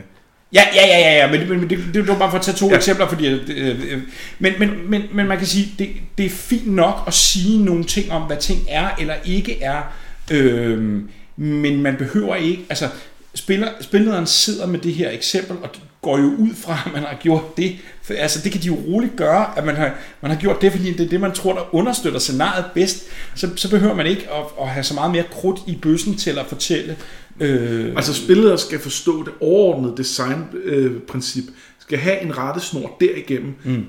Ja, 0.52 0.62
ja, 0.74 0.86
ja, 0.86 0.98
ja, 0.98 1.16
ja, 1.16 1.30
men, 1.30 1.48
men, 1.48 1.60
men 1.60 1.70
det, 1.70 1.78
det 1.94 2.08
var 2.08 2.18
bare 2.18 2.30
for 2.30 2.38
at 2.38 2.44
tage 2.44 2.56
to 2.56 2.66
Ja. 2.66 2.72
ja. 2.72 2.76
eksempler, 2.76 3.08
fordi... 3.08 3.26
øh, 3.26 3.40
øh, 3.48 3.98
men, 4.38 4.52
men, 4.58 4.70
men, 4.86 5.02
men 5.12 5.26
man 5.26 5.38
kan 5.38 5.46
sige, 5.46 5.68
det, 5.78 5.88
det 6.18 6.26
er 6.26 6.30
fint 6.30 6.74
nok 6.74 6.94
at 7.06 7.14
sige 7.14 7.64
nogle 7.64 7.84
ting 7.84 8.12
om, 8.12 8.22
hvad 8.22 8.36
ting 8.36 8.58
er 8.68 8.88
eller 9.00 9.14
ikke 9.24 9.62
er, 9.62 9.82
øh, 10.30 11.02
men 11.36 11.82
man 11.82 11.96
behøver 11.96 12.34
ikke... 12.34 12.66
Altså, 12.68 12.88
spiller, 13.34 13.68
spillederen 13.80 14.26
sidder 14.26 14.66
med 14.66 14.78
det 14.78 14.94
her 14.94 15.10
eksempel 15.10 15.56
og 15.62 15.68
går 16.02 16.18
jo 16.18 16.24
ud 16.24 16.54
fra, 16.54 16.78
at 16.86 16.92
man 16.92 17.02
har 17.02 17.18
gjort 17.20 17.56
det. 17.56 17.76
For, 18.02 18.14
altså, 18.14 18.40
det 18.44 18.52
kan 18.52 18.62
de 18.62 18.66
jo 18.66 18.74
roligt 18.74 19.16
gøre, 19.16 19.58
at 19.58 19.64
man 19.64 19.76
har, 19.76 19.94
man 20.20 20.30
har 20.30 20.38
gjort 20.38 20.62
det, 20.62 20.72
fordi 20.72 20.92
det 20.92 21.00
er 21.00 21.08
det, 21.08 21.20
man 21.20 21.32
tror, 21.32 21.54
der 21.54 21.74
understøtter 21.74 22.18
scenariet 22.18 22.64
bedst. 22.74 23.04
Så, 23.34 23.50
så 23.56 23.70
behøver 23.70 23.94
man 23.94 24.06
ikke 24.06 24.22
at, 24.32 24.44
at 24.60 24.68
have 24.68 24.82
så 24.84 24.94
meget 24.94 25.10
mere 25.10 25.24
krudt 25.30 25.60
i 25.66 25.78
bøssen 25.82 26.16
til 26.16 26.38
at 26.38 26.46
fortælle. 26.46 26.96
Øh, 27.40 27.92
altså 27.96 28.14
spillere 28.14 28.58
skal 28.58 28.80
forstå 28.80 29.24
det 29.24 29.32
overordnede 29.40 29.94
designprincip, 29.96 31.44
øh, 31.44 31.54
skal 31.78 31.98
have 31.98 32.22
en 32.22 32.38
rettesnor 32.38 32.96
derigennem. 33.00 33.54
Mm. 33.64 33.84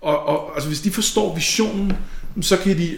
Og, 0.00 0.26
og 0.26 0.54
altså, 0.54 0.68
hvis 0.68 0.80
de 0.80 0.90
forstår 0.90 1.34
visionen, 1.34 1.92
så 2.40 2.56
kan 2.56 2.78
de 2.78 2.96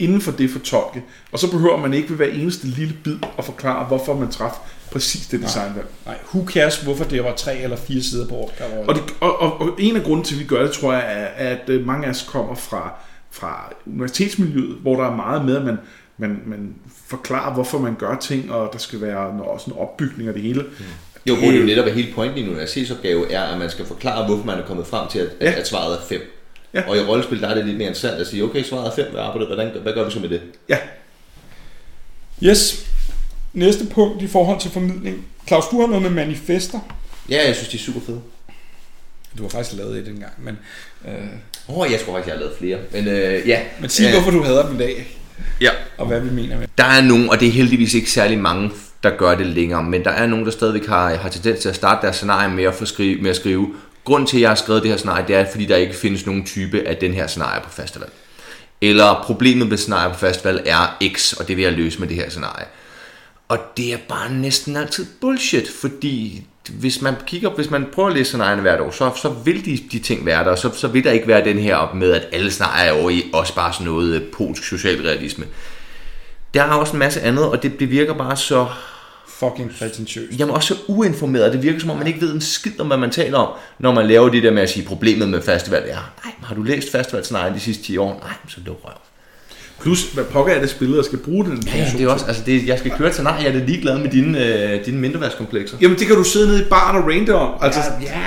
inden 0.00 0.20
for 0.20 0.32
det 0.32 0.50
fortolke. 0.50 1.02
Og 1.32 1.38
så 1.38 1.50
behøver 1.50 1.76
man 1.76 1.94
ikke 1.94 2.10
ved 2.10 2.16
hver 2.16 2.26
eneste 2.26 2.66
lille 2.66 2.94
bid 3.04 3.16
at 3.38 3.44
forklare, 3.44 3.84
hvorfor 3.86 4.14
man 4.14 4.30
træffede 4.30 4.60
præcis 4.92 5.26
det 5.26 5.42
designvalg. 5.42 5.86
Nej, 6.06 6.16
who 6.34 6.46
cares, 6.46 6.76
hvorfor 6.80 7.04
det 7.04 7.24
var 7.24 7.34
tre 7.34 7.58
eller 7.58 7.76
fire 7.76 8.02
sider 8.02 8.28
på 8.28 8.34
opgave. 8.42 8.88
Og, 8.88 8.94
det, 8.94 9.02
og, 9.20 9.40
og, 9.42 9.60
og 9.60 9.70
en 9.78 9.96
af 9.96 10.02
grunden 10.02 10.24
til, 10.24 10.34
at 10.34 10.40
vi 10.40 10.44
gør 10.44 10.62
det, 10.62 10.72
tror 10.72 10.92
jeg, 10.92 11.04
er, 11.06 11.26
at 11.50 11.68
øh, 11.68 11.86
mange 11.86 12.06
af 12.06 12.10
os 12.10 12.26
kommer 12.28 12.54
fra, 12.54 12.92
fra 13.30 13.72
universitetsmiljøet, 13.86 14.76
hvor 14.82 14.96
der 14.96 15.10
er 15.10 15.16
meget 15.16 15.44
med, 15.44 15.56
at 15.56 15.64
man, 15.64 15.78
man, 16.18 16.42
man 16.46 16.74
forklarer, 17.06 17.54
hvorfor 17.54 17.78
man 17.78 17.94
gør 17.94 18.16
ting, 18.16 18.52
og 18.52 18.70
der 18.72 18.78
skal 18.78 19.00
være 19.00 19.36
noget, 19.36 19.52
også 19.52 19.70
en 19.70 19.76
opbygning 19.76 20.28
af 20.28 20.34
det 20.34 20.42
hele. 20.42 20.64
Jo, 21.26 21.36
hvor 21.36 21.46
det 21.50 21.60
jo 21.60 21.64
netop 21.66 21.86
er 21.86 21.92
hele 21.92 22.12
pointen 22.14 22.38
i 22.38 22.42
en 22.42 22.48
universitetsopgave, 22.48 23.32
er, 23.32 23.42
at 23.42 23.58
man 23.58 23.70
skal 23.70 23.86
forklare, 23.86 24.26
hvorfor 24.26 24.44
man 24.44 24.58
er 24.58 24.66
kommet 24.66 24.86
frem 24.86 25.08
til, 25.08 25.18
at, 25.18 25.28
Ja. 25.40 25.50
ja. 25.50 25.58
at 25.60 25.68
svaret 25.68 25.92
er 25.96 26.02
5. 26.08 26.20
Ja. 26.74 26.82
Og 26.88 26.96
i 26.96 27.00
rollespil, 27.00 27.40
der 27.40 27.48
er 27.48 27.54
det 27.54 27.64
lidt 27.66 27.76
mere 27.78 27.88
interessant 27.88 28.20
at 28.20 28.26
sige, 28.26 28.44
okay, 28.44 28.64
svaret 28.64 28.86
er 28.86 28.94
5, 28.94 29.06
hvad, 29.12 29.20
arbejder, 29.20 29.46
hvordan, 29.46 29.70
hvad 29.82 29.92
gør 29.92 30.04
vi 30.04 30.10
så 30.10 30.18
med 30.20 30.28
det? 30.28 30.40
Ja, 30.68 30.76
Yes. 32.42 32.86
Næste 33.52 33.86
punkt 33.86 34.22
i 34.22 34.26
forhold 34.26 34.60
til 34.60 34.70
formidling. 34.70 35.26
Claus, 35.48 35.64
du 35.70 35.80
har 35.80 35.86
noget 35.86 36.02
med 36.02 36.10
manifester. 36.10 36.78
Ja, 37.30 37.46
jeg 37.46 37.54
synes, 37.54 37.68
de 37.68 37.76
er 37.76 37.80
super 37.80 38.00
fede. 38.06 38.20
Du 39.38 39.42
har 39.42 39.48
faktisk 39.50 39.76
lavet 39.76 39.98
et 39.98 40.08
engang, 40.08 40.32
men, 40.38 40.58
øh, 41.08 41.12
Åh, 41.68 41.78
oh, 41.78 41.92
jeg 41.92 42.00
tror 42.00 42.12
faktisk, 42.12 42.26
jeg 42.26 42.34
har 42.34 42.40
lavet 42.40 42.56
flere. 42.58 42.78
Men 42.92 43.08
øh, 43.08 43.48
ja. 43.48 43.60
men 43.80 43.90
sig, 43.90 44.06
Øh, 44.06 44.12
hvorfor 44.12 44.30
du 44.30 44.42
hader 44.42 44.66
dem 44.66 44.74
i 44.74 44.78
dag, 44.78 45.16
Ja. 45.60 45.70
og 45.98 46.06
hvad 46.06 46.20
vi 46.20 46.30
mener 46.30 46.58
med 46.58 46.66
Der 46.78 46.84
er 46.84 47.00
nogen, 47.02 47.30
og 47.30 47.40
det 47.40 47.48
er 47.48 47.52
heldigvis 47.52 47.94
ikke 47.94 48.10
særlig 48.10 48.38
mange, 48.38 48.70
der 49.02 49.10
gør 49.16 49.34
det 49.34 49.46
længere, 49.46 49.82
men 49.82 50.04
der 50.04 50.10
er 50.10 50.26
nogen, 50.26 50.44
der 50.44 50.50
stadigvæk 50.50 50.86
har, 50.86 51.14
har 51.14 51.28
tendens 51.28 51.60
til 51.60 51.68
at 51.68 51.76
starte 51.76 52.02
deres 52.06 52.16
scenarie 52.16 52.50
med 52.54 52.64
at, 52.64 52.74
få 52.74 52.84
skrive, 52.84 53.22
med 53.22 53.30
at 53.30 53.36
skrive, 53.36 53.74
grund 54.10 54.26
til, 54.26 54.36
at 54.36 54.40
jeg 54.40 54.50
har 54.50 54.54
skrevet 54.54 54.82
det 54.82 54.90
her 54.90 54.98
scenarie, 54.98 55.24
det 55.28 55.36
er, 55.36 55.46
fordi 55.50 55.66
der 55.66 55.76
ikke 55.76 55.94
findes 55.94 56.26
nogen 56.26 56.46
type 56.46 56.82
af 56.86 56.96
den 56.96 57.14
her 57.14 57.26
scenarie 57.26 57.62
på 57.62 57.70
festival. 57.70 58.08
Eller 58.80 59.22
problemet 59.24 59.68
med 59.68 59.76
scenarie 59.76 60.12
på 60.12 60.18
festival 60.18 60.62
er 60.66 60.96
X, 61.16 61.32
og 61.32 61.48
det 61.48 61.56
vil 61.56 61.62
jeg 61.62 61.72
løse 61.72 62.00
med 62.00 62.08
det 62.08 62.16
her 62.16 62.30
scenarie. 62.30 62.66
Og 63.48 63.58
det 63.76 63.92
er 63.92 63.98
bare 64.08 64.32
næsten 64.32 64.76
altid 64.76 65.06
bullshit, 65.20 65.68
fordi 65.80 66.44
hvis 66.68 67.02
man 67.02 67.14
kigger, 67.26 67.50
hvis 67.50 67.70
man 67.70 67.86
prøver 67.92 68.08
at 68.08 68.14
læse 68.14 68.28
scenarierne 68.28 68.62
hvert 68.62 68.80
år, 68.80 68.90
så, 68.90 69.10
så 69.16 69.28
vil 69.28 69.64
de, 69.64 69.78
de 69.92 69.98
ting 69.98 70.26
være 70.26 70.44
der, 70.44 70.50
og 70.50 70.58
så, 70.58 70.70
så 70.74 70.88
vil 70.88 71.04
der 71.04 71.10
ikke 71.10 71.28
være 71.28 71.44
den 71.44 71.58
her 71.58 71.76
op 71.76 71.94
med, 71.94 72.12
at 72.12 72.26
alle 72.32 72.50
scenarier 72.50 72.92
er 72.92 73.02
over 73.02 73.10
i 73.10 73.24
også 73.32 73.54
bare 73.54 73.72
sådan 73.72 73.86
noget 73.86 74.14
øh, 74.14 74.22
polsk 74.32 74.64
socialrealisme. 74.64 75.44
Der 76.54 76.62
er 76.62 76.74
også 76.74 76.92
en 76.92 76.98
masse 76.98 77.20
andet, 77.20 77.44
og 77.44 77.62
det, 77.62 77.80
det 77.80 77.90
virker 77.90 78.14
bare 78.14 78.36
så, 78.36 78.66
fucking 79.40 79.72
prætentiøst. 79.78 80.38
jamen 80.38 80.54
også 80.54 80.74
så 80.74 80.80
uinformeret. 80.88 81.52
Det 81.52 81.62
virker 81.62 81.80
som 81.80 81.90
om, 81.90 81.96
man 81.98 82.06
ikke 82.06 82.20
ved 82.20 82.34
en 82.34 82.40
skid 82.40 82.80
om, 82.80 82.86
hvad 82.86 82.96
man 82.96 83.10
taler 83.10 83.38
om, 83.38 83.48
når 83.78 83.92
man 83.92 84.06
laver 84.06 84.28
det 84.28 84.42
der 84.42 84.50
med 84.50 84.62
at 84.62 84.70
sige, 84.70 84.86
problemet 84.86 85.28
med 85.28 85.42
festival 85.42 85.82
er, 85.88 86.12
nej, 86.24 86.32
har 86.42 86.54
du 86.54 86.62
læst 86.62 86.92
festivalscenariet 86.92 87.54
de 87.54 87.60
sidste 87.60 87.82
10 87.84 87.96
år? 87.96 88.20
Nej, 88.24 88.32
så 88.48 88.56
luk 88.66 88.80
røv. 88.84 88.92
plus 89.82 90.12
hvad 90.12 90.24
pokker 90.24 90.52
er 90.54 90.60
det 90.60 90.70
spillet, 90.70 90.96
der 90.96 91.02
skal 91.02 91.18
bruge 91.18 91.44
den 91.44 91.52
Ja, 91.52 91.56
information 91.56 91.98
det 91.98 92.04
er 92.08 92.12
også, 92.12 92.26
altså 92.26 92.42
det, 92.46 92.66
jeg 92.66 92.78
skal 92.78 92.90
køre 92.90 93.08
et 93.08 93.14
scenarie, 93.14 93.44
jeg 93.44 93.54
er 93.60 93.66
ligeglad 93.66 93.98
med 93.98 94.10
dine, 94.10 94.46
øh, 94.46 94.86
dine 94.86 94.98
mindreværdskomplekser. 94.98 95.76
Jamen 95.80 95.98
det 95.98 96.06
kan 96.06 96.16
du 96.16 96.24
sidde 96.24 96.46
nede 96.48 96.60
i 96.60 96.64
baren 96.64 97.02
og 97.02 97.08
rante 97.08 97.34
om. 97.34 97.54
Altså, 97.62 97.80
ja. 98.02 98.20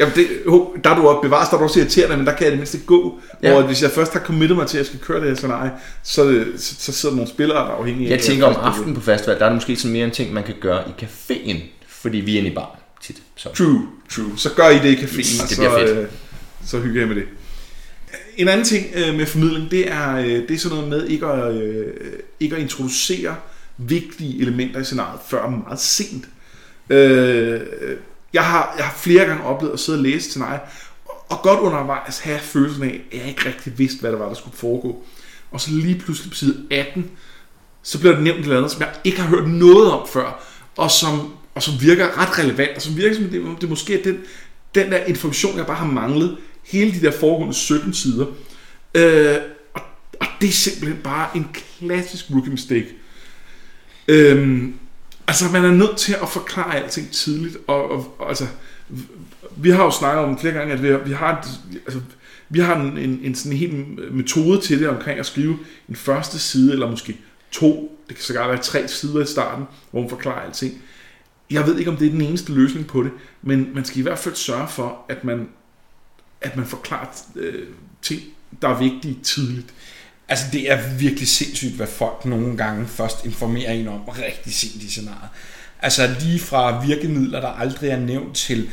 Jamen 0.00 0.14
det, 0.14 0.26
ho, 0.46 0.76
der 0.84 0.90
er 0.90 0.96
du 0.96 1.08
også 1.08 1.20
bevares, 1.22 1.48
der 1.48 1.54
er 1.54 1.58
du 1.58 1.64
også 1.64 1.80
irriterende, 1.80 2.16
men 2.16 2.26
der 2.26 2.32
kan 2.32 2.44
jeg 2.44 2.50
det 2.50 2.58
mindste 2.58 2.78
gå. 2.86 3.20
Ja. 3.42 3.52
Hvor 3.52 3.62
hvis 3.62 3.82
jeg 3.82 3.90
først 3.90 4.12
har 4.12 4.20
committet 4.20 4.56
mig 4.58 4.66
til, 4.66 4.76
at 4.76 4.78
jeg 4.78 4.86
skal 4.86 4.98
køre 5.00 5.20
det 5.20 5.28
her 5.28 5.34
scenarie, 5.34 5.70
så, 6.02 6.44
så, 6.56 6.74
så 6.78 6.92
sidder 6.92 7.12
der 7.12 7.16
nogle 7.16 7.30
spillere, 7.30 7.58
der 7.58 7.64
er 7.64 7.76
afhængige 7.76 8.10
Jeg 8.10 8.18
af, 8.18 8.24
tænker 8.24 8.46
om 8.46 8.56
aftenen 8.60 8.94
på 8.94 9.00
festival, 9.00 9.38
der 9.38 9.44
er 9.44 9.48
det 9.48 9.56
måske 9.56 9.76
sådan 9.76 9.92
mere 9.92 10.04
en 10.04 10.10
ting, 10.10 10.32
man 10.32 10.44
kan 10.44 10.54
gøre 10.60 10.82
i 10.88 11.04
caféen, 11.04 11.56
fordi 11.88 12.18
vi 12.18 12.34
er 12.34 12.38
inde 12.38 12.50
i 12.50 12.54
baren 12.54 12.78
tit. 13.02 13.22
Så. 13.36 13.48
True, 13.48 13.86
true. 14.10 14.32
Så 14.36 14.50
gør 14.56 14.68
I 14.68 14.78
det 14.78 14.84
i 14.90 14.94
caféen, 14.94 15.42
og 15.42 15.48
Det 15.48 15.56
så, 15.56 15.78
fedt. 15.78 15.98
øh, 15.98 16.06
så 16.66 16.78
hygger 16.80 17.00
jeg 17.00 17.08
med 17.08 17.16
det. 17.16 17.24
En 18.36 18.48
anden 18.48 18.66
ting 18.66 18.86
øh, 18.94 19.14
med 19.14 19.26
formidling, 19.26 19.70
det 19.70 19.90
er, 19.92 20.16
øh, 20.16 20.26
det 20.26 20.50
er 20.50 20.58
sådan 20.58 20.76
noget 20.76 20.90
med 20.90 21.06
ikke 21.06 21.26
at, 21.26 21.54
øh, 21.54 21.86
ikke 22.40 22.56
at 22.56 22.62
introducere 22.62 23.34
vigtige 23.78 24.40
elementer 24.40 24.80
i 24.80 24.84
scenariet 24.84 25.20
før 25.28 25.48
meget 25.48 25.80
sent. 25.80 26.24
Øh, 26.90 27.60
jeg, 28.34 28.44
har, 28.44 28.74
jeg 28.76 28.84
har 28.84 28.94
flere 28.96 29.24
gange 29.24 29.44
oplevet 29.44 29.72
at 29.72 29.80
sidde 29.80 29.98
og 29.98 30.02
læse 30.02 30.38
mig 30.38 30.60
og 31.28 31.42
godt 31.42 31.60
undervejs 31.60 32.18
have 32.18 32.38
følelsen 32.38 32.82
af, 32.82 33.00
at 33.12 33.18
jeg 33.18 33.28
ikke 33.28 33.46
rigtig 33.46 33.78
vidste, 33.78 34.00
hvad 34.00 34.12
der 34.12 34.18
var, 34.18 34.28
der 34.28 34.34
skulle 34.34 34.56
foregå. 34.56 35.04
Og 35.50 35.60
så 35.60 35.70
lige 35.70 35.98
pludselig 35.98 36.30
på 36.30 36.36
side 36.36 36.66
18, 36.70 37.10
så 37.82 37.98
bliver 38.00 38.14
det 38.14 38.24
nævnt 38.24 38.38
et 38.38 38.44
eller 38.44 38.56
andet, 38.56 38.70
som 38.70 38.80
jeg 38.80 38.94
ikke 39.04 39.20
har 39.20 39.28
hørt 39.28 39.48
noget 39.48 39.92
om 39.92 40.08
før, 40.08 40.44
og 40.76 40.90
som, 40.90 41.34
og 41.54 41.62
som 41.62 41.74
virker 41.80 42.18
ret 42.18 42.38
relevant, 42.38 42.76
og 42.76 42.82
som 42.82 42.96
virker 42.96 43.14
som, 43.14 43.24
det, 43.24 43.60
det 43.60 43.68
måske 43.68 43.98
er 43.98 44.02
den, 44.02 44.18
den 44.74 44.92
der 44.92 45.04
information, 45.04 45.56
jeg 45.56 45.66
bare 45.66 45.76
har 45.76 45.86
manglet 45.86 46.36
hele 46.62 46.92
de 46.92 47.00
der 47.00 47.10
foregående 47.10 47.54
17 47.54 47.94
sider. 47.94 48.26
Øh, 48.94 49.36
og, 49.74 49.80
og 50.20 50.26
det 50.40 50.48
er 50.48 50.52
simpelthen 50.52 51.02
bare 51.02 51.28
en 51.36 51.48
klassisk 51.78 52.24
rookie 52.30 52.50
mistake. 52.50 52.88
Øhm, 54.08 54.74
altså, 55.26 55.48
man 55.52 55.64
er 55.64 55.70
nødt 55.70 55.96
til 55.96 56.16
at 56.22 56.28
forklare 56.28 56.76
alting 56.76 57.10
tidligt, 57.10 57.56
og, 57.66 57.90
og, 57.90 58.16
og 58.18 58.28
altså, 58.28 58.46
vi 59.56 59.70
har 59.70 59.84
jo 59.84 59.90
snakket 59.90 60.24
om 60.24 60.38
flere 60.38 60.54
gange, 60.54 60.72
at 60.72 60.82
vi 60.82 60.88
har, 60.88 60.98
vi 60.98 61.12
har, 61.12 61.38
et, 61.38 61.78
altså, 61.86 62.00
vi 62.48 62.60
har 62.60 62.80
en, 62.80 62.98
en, 62.98 63.20
en 63.22 63.34
sådan 63.34 63.58
helt 63.58 64.12
metode 64.14 64.60
til 64.60 64.80
det 64.80 64.88
omkring 64.88 65.18
at 65.18 65.26
skrive 65.26 65.58
en 65.88 65.96
første 65.96 66.38
side, 66.38 66.72
eller 66.72 66.90
måske 66.90 67.16
to, 67.50 68.00
det 68.08 68.16
kan 68.16 68.24
sågar 68.24 68.48
være 68.48 68.58
tre 68.58 68.88
sider 68.88 69.22
i 69.22 69.26
starten, 69.26 69.64
hvor 69.90 70.00
man 70.00 70.10
forklarer 70.10 70.40
alting. 70.40 70.82
Jeg 71.50 71.66
ved 71.66 71.78
ikke, 71.78 71.90
om 71.90 71.96
det 71.96 72.06
er 72.06 72.10
den 72.10 72.20
eneste 72.20 72.52
løsning 72.52 72.86
på 72.86 73.02
det, 73.02 73.10
men 73.42 73.68
man 73.74 73.84
skal 73.84 73.98
i 73.98 74.02
hvert 74.02 74.18
fald 74.18 74.34
sørge 74.34 74.68
for, 74.68 75.04
at 75.08 75.24
man, 75.24 75.48
at 76.40 76.56
man 76.56 76.66
forklarer 76.66 77.06
øh, 77.36 77.66
ting, 78.02 78.20
der 78.62 78.68
er 78.68 78.78
vigtige 78.78 79.18
tidligt. 79.22 79.74
Altså, 80.28 80.44
det 80.52 80.72
er 80.72 80.94
virkelig 80.98 81.28
sindssygt, 81.28 81.72
hvad 81.72 81.86
folk 81.86 82.24
nogle 82.24 82.56
gange 82.56 82.86
først 82.86 83.24
informerer 83.24 83.72
en 83.72 83.88
om 83.88 84.00
rigtig 84.08 84.54
sent 84.54 84.82
i 84.82 84.90
scenariet. 84.90 85.30
Altså, 85.82 86.10
lige 86.20 86.40
fra 86.40 86.84
virkemidler, 86.86 87.40
der 87.40 87.48
aldrig 87.48 87.90
er 87.90 88.00
nævnt, 88.00 88.36
til, 88.36 88.70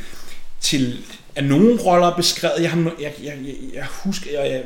til 0.60 1.04
at 1.34 1.44
nogle 1.44 1.80
roller 1.80 2.06
er 2.06 2.16
beskrevet. 2.16 2.62
Jeg, 2.62 2.70
har, 2.70 2.92
jeg, 3.00 3.12
jeg, 3.22 3.34
jeg 3.74 3.84
husker, 4.04 4.40
jeg, 4.40 4.50
jeg, 4.50 4.62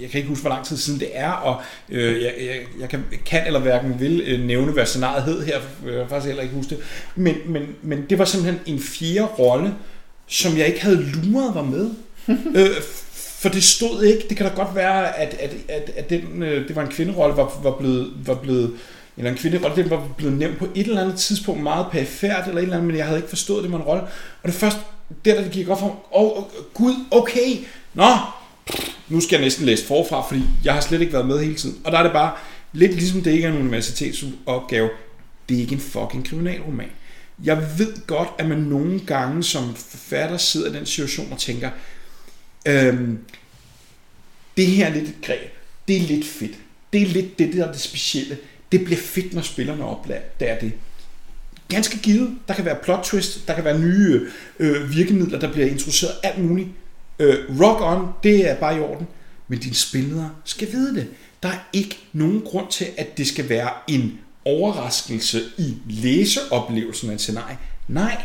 jeg 0.00 0.10
kan 0.10 0.18
ikke 0.18 0.28
huske, 0.28 0.42
hvor 0.42 0.50
lang 0.50 0.64
tid 0.64 0.76
siden 0.76 1.00
det 1.00 1.08
er, 1.12 1.30
og 1.30 1.62
øh, 1.88 2.22
jeg, 2.22 2.34
jeg, 2.40 2.56
jeg 2.80 2.88
kan, 2.88 3.04
kan 3.26 3.46
eller 3.46 3.60
hverken 3.60 4.00
vil 4.00 4.22
øh, 4.26 4.46
nævne, 4.46 4.72
hvad 4.72 4.86
scenariet 4.86 5.24
hed 5.24 5.46
her. 5.46 5.60
Jeg 5.86 5.92
kan 5.92 6.08
faktisk 6.08 6.26
heller 6.26 6.42
ikke 6.42 6.54
huske 6.54 6.70
det. 6.70 6.84
Men, 7.14 7.34
men, 7.46 7.62
men 7.82 8.06
det 8.10 8.18
var 8.18 8.24
simpelthen 8.24 8.60
en 8.74 8.82
fjerde 8.82 9.26
rolle, 9.26 9.74
som 10.26 10.58
jeg 10.58 10.66
ikke 10.66 10.82
havde 10.82 11.02
luret 11.02 11.54
var 11.54 11.62
med. 11.62 11.90
øh, 12.56 12.70
for 13.46 13.52
det 13.52 13.64
stod 13.64 14.02
ikke. 14.02 14.28
Det 14.28 14.36
kan 14.36 14.46
da 14.46 14.52
godt 14.54 14.74
være, 14.74 15.18
at, 15.18 15.36
at, 15.40 15.56
at, 15.68 15.90
at 15.96 16.10
den, 16.10 16.42
øh, 16.42 16.68
det 16.68 16.76
var 16.76 16.82
en 16.82 16.88
kvinderolle, 16.88 17.36
var, 17.36 17.60
var 17.62 17.70
blevet, 17.70 18.12
var 18.26 18.34
blevet 18.34 18.72
eller 19.16 19.30
en 19.30 19.36
kvinderolle, 19.36 19.82
den 19.82 19.90
var 19.90 20.08
blevet 20.16 20.38
nævnt 20.38 20.58
på 20.58 20.68
et 20.74 20.86
eller 20.86 21.02
andet 21.02 21.18
tidspunkt 21.18 21.62
meget 21.62 21.86
perifært, 21.92 22.48
eller 22.48 22.58
et 22.58 22.62
eller 22.62 22.76
andet, 22.76 22.86
men 22.86 22.96
jeg 22.96 23.04
havde 23.04 23.18
ikke 23.18 23.28
forstået, 23.28 23.58
at 23.58 23.64
det 23.64 23.72
var 23.72 23.78
en 23.78 23.84
rolle. 23.84 24.02
Og 24.02 24.44
det 24.44 24.54
først, 24.54 24.78
der, 25.24 25.34
der 25.34 25.42
det 25.42 25.50
gik 25.52 25.68
op 25.68 25.80
for 25.80 25.86
mig, 25.86 25.96
åh, 26.12 26.38
oh, 26.38 26.44
gud, 26.74 26.94
okay, 27.10 27.56
nå, 27.94 28.06
nu 29.08 29.20
skal 29.20 29.36
jeg 29.36 29.44
næsten 29.44 29.66
læse 29.66 29.86
forfra, 29.86 30.28
fordi 30.28 30.42
jeg 30.64 30.74
har 30.74 30.80
slet 30.80 31.00
ikke 31.00 31.12
været 31.12 31.26
med 31.26 31.40
hele 31.40 31.54
tiden. 31.54 31.76
Og 31.84 31.92
der 31.92 31.98
er 31.98 32.02
det 32.02 32.12
bare, 32.12 32.32
lidt 32.72 32.92
ligesom 32.92 33.22
det 33.22 33.30
ikke 33.30 33.44
er 33.44 33.52
en 33.52 33.58
universitetsopgave, 33.58 34.88
det 35.48 35.56
er 35.56 35.60
ikke 35.60 35.74
en 35.74 35.80
fucking 35.80 36.28
kriminalroman. 36.28 36.90
Jeg 37.44 37.58
ved 37.78 38.06
godt, 38.06 38.28
at 38.38 38.48
man 38.48 38.58
nogle 38.58 39.00
gange 39.00 39.42
som 39.42 39.74
forfatter 39.74 40.36
sidder 40.36 40.70
i 40.70 40.78
den 40.78 40.86
situation 40.86 41.32
og 41.32 41.38
tænker, 41.38 41.70
øhm, 42.66 43.18
det 44.56 44.66
her 44.66 44.86
er 44.86 44.94
lidt 44.94 45.08
et 45.08 45.14
greb, 45.22 45.52
det 45.88 45.96
er 45.96 46.00
lidt 46.00 46.26
fedt. 46.26 46.58
Det 46.92 47.02
er 47.02 47.06
lidt 47.06 47.38
det, 47.38 47.52
der 47.52 47.66
er 47.66 47.72
det 47.72 47.80
specielle. 47.80 48.38
Det 48.72 48.84
bliver 48.84 49.00
fedt, 49.00 49.34
når 49.34 49.42
spillerne 49.42 49.84
opdager 49.84 50.58
det. 50.60 50.72
Ganske 51.68 51.98
givet. 51.98 52.38
Der 52.48 52.54
kan 52.54 52.64
være 52.64 52.78
plot 52.82 53.04
twist, 53.04 53.48
der 53.48 53.54
kan 53.54 53.64
være 53.64 53.78
nye 53.78 54.20
øh, 54.58 54.96
virkemidler, 54.96 55.38
der 55.38 55.52
bliver 55.52 55.66
introduceret, 55.66 56.12
alt 56.22 56.38
muligt. 56.38 56.68
Øh, 57.18 57.60
rock 57.60 57.80
on, 57.80 58.08
det 58.22 58.50
er 58.50 58.54
bare 58.56 58.76
i 58.76 58.80
orden. 58.80 59.06
Men 59.48 59.58
dine 59.58 59.74
spillere 59.74 60.30
skal 60.44 60.72
vide 60.72 60.94
det. 60.94 61.08
Der 61.42 61.48
er 61.48 61.58
ikke 61.72 61.98
nogen 62.12 62.40
grund 62.40 62.70
til, 62.70 62.86
at 62.96 63.18
det 63.18 63.26
skal 63.26 63.48
være 63.48 63.70
en 63.88 64.18
overraskelse 64.44 65.42
i 65.58 65.76
læseoplevelsen 65.88 67.10
af 67.10 67.14
et 67.14 67.20
scenarie. 67.20 67.58
Nej, 67.88 68.22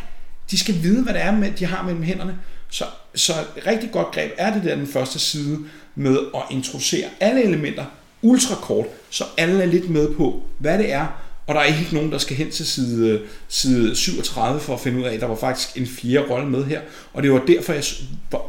de 0.52 0.58
skal 0.58 0.84
vide, 0.84 1.04
hvad 1.04 1.14
det 1.14 1.22
er, 1.22 1.32
med, 1.32 1.52
de 1.52 1.66
har 1.66 1.84
mellem 1.84 2.04
hænderne. 2.04 2.38
Så, 2.70 2.86
så 3.16 3.34
et 3.58 3.68
rigtig 3.68 3.92
godt 3.92 4.12
greb 4.12 4.32
er 4.38 4.54
det 4.54 4.64
der 4.64 4.76
den 4.76 4.88
første 4.88 5.20
side 5.20 5.60
med 5.96 6.18
at 6.36 6.42
introducere 6.52 7.06
alle 7.20 7.44
elementer 7.44 7.86
ultra 8.22 8.56
kort, 8.56 8.86
så 9.10 9.24
alle 9.38 9.62
er 9.64 9.66
lidt 9.66 9.90
med 9.90 10.16
på, 10.16 10.44
hvad 10.60 10.78
det 10.78 10.94
er, 10.94 11.08
og 11.48 11.56
der 11.56 11.62
er 11.62 11.66
ikke 11.66 11.96
nogen, 11.96 12.12
der 12.12 12.18
skal 12.18 12.36
hen 12.36 12.52
til 12.52 12.66
side, 12.66 13.22
side 13.48 13.96
37 13.96 14.60
for 14.60 14.74
at 14.74 14.80
finde 14.80 15.00
ud 15.00 15.04
af, 15.04 15.14
at 15.14 15.22
der 15.22 15.28
var 15.28 15.36
faktisk 15.36 15.78
en 15.78 15.88
fjerde 15.88 16.30
rolle 16.30 16.50
med 16.50 16.66
her. 16.66 16.82
Og 17.14 17.24
det 17.24 17.32
var 17.32 17.42
derfor, 17.48 17.74
jeg 17.74 17.84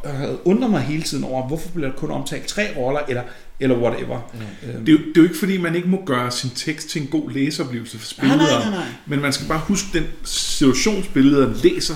havde 0.05 0.39
undret 0.45 0.71
mig 0.71 0.81
hele 0.81 1.03
tiden 1.03 1.25
over, 1.25 1.47
hvorfor 1.47 1.69
bliver 1.69 1.89
der 1.89 1.97
kun 1.97 2.11
omtalt 2.11 2.47
tre 2.47 2.69
roller, 2.77 3.01
eller, 3.09 3.23
eller 3.61 3.77
whatever. 3.77 4.31
Mm. 4.35 4.85
Det, 4.85 4.89
er 4.89 4.93
jo, 4.93 4.99
det 4.99 5.17
er 5.17 5.21
jo 5.21 5.23
ikke 5.23 5.39
fordi, 5.39 5.59
man 5.59 5.75
ikke 5.75 5.89
må 5.89 6.03
gøre 6.07 6.31
sin 6.31 6.51
tekst 6.51 6.89
til 6.89 7.03
en 7.03 7.09
god 7.09 7.31
læseoplevelse 7.31 7.99
for 7.99 8.07
spillere. 8.07 8.37
Nej, 8.37 8.47
nej, 8.47 8.61
nej, 8.61 8.71
nej. 8.71 8.87
Men 9.07 9.21
man 9.21 9.33
skal 9.33 9.49
bare 9.49 9.61
huske, 9.61 9.89
den 9.93 10.05
situationsbilleder 10.25 11.55
læser 11.63 11.95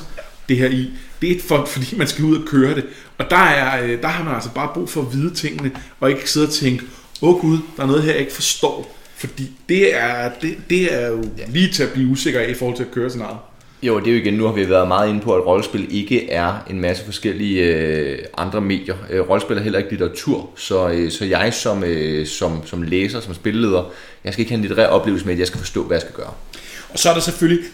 det 0.49 0.57
her 0.57 0.69
i, 0.69 0.91
det 1.23 1.37
er 1.37 1.41
for, 1.41 1.65
fordi 1.65 1.97
man 1.97 2.07
skal 2.07 2.25
ud 2.25 2.37
og 2.37 2.45
køre 2.47 2.75
det. 2.75 2.85
Og 3.19 3.31
der, 3.31 3.37
er, 3.37 3.85
øh, 3.85 4.03
der 4.03 4.09
har 4.09 4.25
man 4.25 4.35
altså 4.35 4.51
bare 4.55 4.71
brug 4.75 4.91
for 4.91 5.01
at 5.01 5.13
vide 5.13 5.35
tingene, 5.35 5.71
og 6.01 6.11
ikke 6.11 6.31
sidde 6.31 6.47
og 6.47 6.53
tænke, 6.53 6.85
åh 7.23 7.35
oh 7.35 7.41
gud, 7.41 7.59
der 7.77 7.83
er 7.83 7.87
noget 7.87 8.03
her, 8.03 8.13
jeg 8.13 8.21
ikke 8.21 8.33
forstår. 8.33 8.97
Fordi 9.17 9.51
det 9.69 9.97
er, 9.97 10.31
det, 10.43 10.59
det 10.71 10.95
er 10.95 11.09
jo 11.09 11.25
lige 11.49 11.73
til 11.73 11.83
at 11.83 11.93
blive 11.93 12.09
usikker 12.09 12.41
af 12.41 12.49
i 12.49 12.55
forhold 12.55 12.77
til 12.77 12.85
at 12.85 12.91
køre 12.91 13.17
noget. 13.17 13.37
Jo, 13.83 14.01
det 14.01 14.09
er 14.09 14.13
jo 14.13 14.19
igen, 14.19 14.35
nu 14.35 14.45
har 14.45 14.53
vi 14.53 14.71
været 14.71 14.89
meget 14.89 15.09
inde 15.09 15.21
på, 15.21 15.35
at 15.35 15.47
rollespil 15.47 15.87
ikke 15.91 16.31
er 16.31 16.65
en 16.71 16.81
masse 16.81 17.05
forskellige 17.05 17.63
øh, 17.63 18.19
andre 18.39 18.61
medier. 18.61 18.97
Øh, 19.11 19.29
rollespil 19.29 19.57
er 19.57 19.61
heller 19.61 19.79
ikke 19.79 19.91
litteratur, 19.91 20.51
så, 20.57 20.89
øh, 20.89 21.11
så 21.11 21.25
jeg 21.25 21.55
som, 21.55 21.85
øh, 21.85 22.27
som, 22.27 22.67
som 22.67 22.83
læser, 22.83 23.21
som 23.21 23.35
spilleder, 23.35 23.93
jeg 24.25 24.33
skal 24.33 24.41
ikke 24.41 24.51
have 24.51 24.57
en 24.57 24.63
litterær 24.63 24.87
oplevelse 24.87 25.27
med, 25.27 25.33
at 25.33 25.39
jeg 25.39 25.47
skal 25.47 25.59
forstå, 25.59 25.83
hvad 25.83 25.97
jeg 25.97 26.03
skal 26.03 26.15
gøre. 26.15 26.33
Og 26.89 26.99
så 26.99 27.11
er 27.11 27.15
der 27.15 27.21
selvfølgelig, 27.21 27.65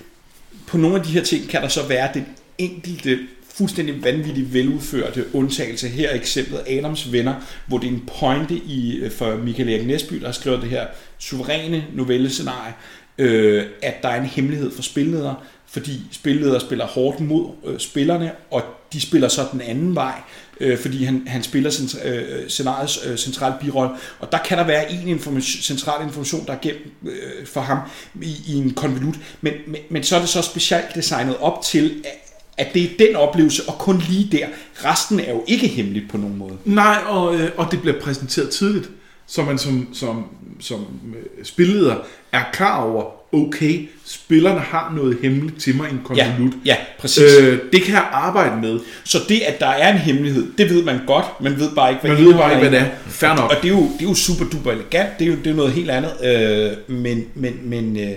på 0.66 0.76
nogle 0.76 0.96
af 0.96 1.02
de 1.02 1.10
her 1.10 1.22
ting, 1.22 1.48
kan 1.48 1.62
der 1.62 1.68
så 1.68 1.86
være 1.88 2.08
det 2.14 2.24
enkelte 2.58 3.18
fuldstændig 3.54 4.04
vanvittigt 4.04 4.54
veludførte 4.54 5.24
undtagelse. 5.34 5.88
Her 5.88 6.08
er 6.08 6.14
eksemplet 6.14 6.60
Adams 6.66 7.12
Venner, 7.12 7.34
hvor 7.66 7.78
det 7.78 7.86
er 7.86 7.92
en 7.92 8.08
pointe 8.18 8.54
i, 8.54 8.96
øh, 8.96 9.10
for 9.10 9.36
Michael 9.36 9.68
Erik 9.68 9.86
Nesby, 9.86 10.14
der 10.20 10.26
har 10.26 10.32
skrevet 10.32 10.62
det 10.62 10.70
her 10.70 10.86
suveræne 11.18 11.84
novellescenarie, 11.94 12.74
øh, 13.18 13.64
at 13.82 14.02
der 14.02 14.08
er 14.08 14.20
en 14.20 14.26
hemmelighed 14.26 14.70
for 14.70 14.82
spilledere, 14.82 15.36
fordi 15.66 16.00
spilledere 16.10 16.60
spiller 16.60 16.86
hårdt 16.86 17.20
mod 17.20 17.50
øh, 17.66 17.78
spillerne, 17.78 18.32
og 18.50 18.62
de 18.92 19.00
spiller 19.00 19.28
så 19.28 19.46
den 19.52 19.60
anden 19.60 19.94
vej, 19.94 20.20
øh, 20.60 20.78
fordi 20.78 21.04
han, 21.04 21.22
han 21.26 21.42
spiller 21.42 21.70
centra, 21.70 22.08
øh, 22.08 22.48
scenariets 22.48 23.00
øh, 23.06 23.16
centrale 23.16 23.54
birolle. 23.60 23.90
Og 24.18 24.32
der 24.32 24.38
kan 24.38 24.58
der 24.58 24.64
være 24.64 24.92
en 24.92 25.08
information, 25.08 25.62
central 25.62 26.06
information, 26.06 26.46
der 26.46 26.52
er 26.52 26.58
gemt 26.62 26.78
øh, 27.02 27.46
for 27.46 27.60
ham 27.60 27.78
i, 28.22 28.36
i 28.46 28.54
en 28.54 28.74
konvolut. 28.74 29.14
Men, 29.40 29.52
men, 29.66 29.80
men 29.90 30.02
så 30.02 30.16
er 30.16 30.20
det 30.20 30.28
så 30.28 30.42
specielt 30.42 30.94
designet 30.94 31.36
op 31.36 31.62
til, 31.62 32.02
at 32.04 32.31
det 32.74 32.82
er 32.82 32.88
den 32.98 33.16
oplevelse, 33.16 33.62
og 33.68 33.78
kun 33.78 34.02
lige 34.08 34.28
der. 34.32 34.46
Resten 34.84 35.20
er 35.20 35.30
jo 35.30 35.44
ikke 35.46 35.66
hemmeligt 35.66 36.10
på 36.10 36.16
nogen 36.16 36.38
måde. 36.38 36.56
Nej, 36.64 36.98
og, 37.06 37.34
øh, 37.34 37.50
og 37.56 37.66
det 37.70 37.80
bliver 37.80 38.00
præsenteret 38.00 38.50
tidligt, 38.50 38.90
så 39.26 39.42
man 39.42 39.58
som, 39.58 39.88
som, 39.94 40.24
som 40.60 40.86
øh, 41.16 41.44
spilleder 41.44 41.96
er 42.32 42.42
klar 42.52 42.82
over, 42.82 43.04
okay, 43.32 43.88
spillerne 44.04 44.60
har 44.60 44.92
noget 44.96 45.18
hemmeligt 45.22 45.60
til 45.60 45.76
mig 45.76 45.88
i 45.88 45.92
en 45.92 46.00
konvolut. 46.04 46.52
Ja, 46.64 46.70
ja 46.72 46.76
præcis. 46.98 47.22
Øh, 47.40 47.58
det 47.72 47.82
kan 47.82 47.94
jeg 47.94 48.08
arbejde 48.12 48.60
med. 48.60 48.80
Så 49.04 49.18
det, 49.28 49.40
at 49.40 49.60
der 49.60 49.66
er 49.66 49.92
en 49.92 49.98
hemmelighed, 49.98 50.52
det 50.58 50.70
ved 50.70 50.84
man 50.84 51.00
godt, 51.06 51.26
man 51.40 51.58
ved 51.58 51.70
bare 51.74 51.90
ikke, 51.90 52.00
hvad, 52.00 52.10
man 52.10 52.24
ved 52.24 52.34
bare 52.34 52.50
ikke, 52.50 52.68
hvad 52.68 52.80
det 52.80 52.86
er. 52.86 52.90
Fair 53.06 53.34
nok. 53.34 53.50
Og 53.50 53.56
det 53.62 53.64
er 53.64 53.72
jo, 53.72 53.82
det 53.82 54.04
er 54.04 54.08
jo 54.08 54.14
super 54.14 54.44
duper 54.44 54.72
elegant, 54.72 55.18
det 55.18 55.24
er 55.24 55.30
jo, 55.30 55.36
det 55.36 55.46
er 55.46 55.54
noget 55.54 55.72
helt 55.72 55.90
andet, 55.90 56.12
øh, 56.24 56.96
men, 56.96 57.24
men, 57.34 57.58
men, 57.62 57.96
øh, 57.96 58.12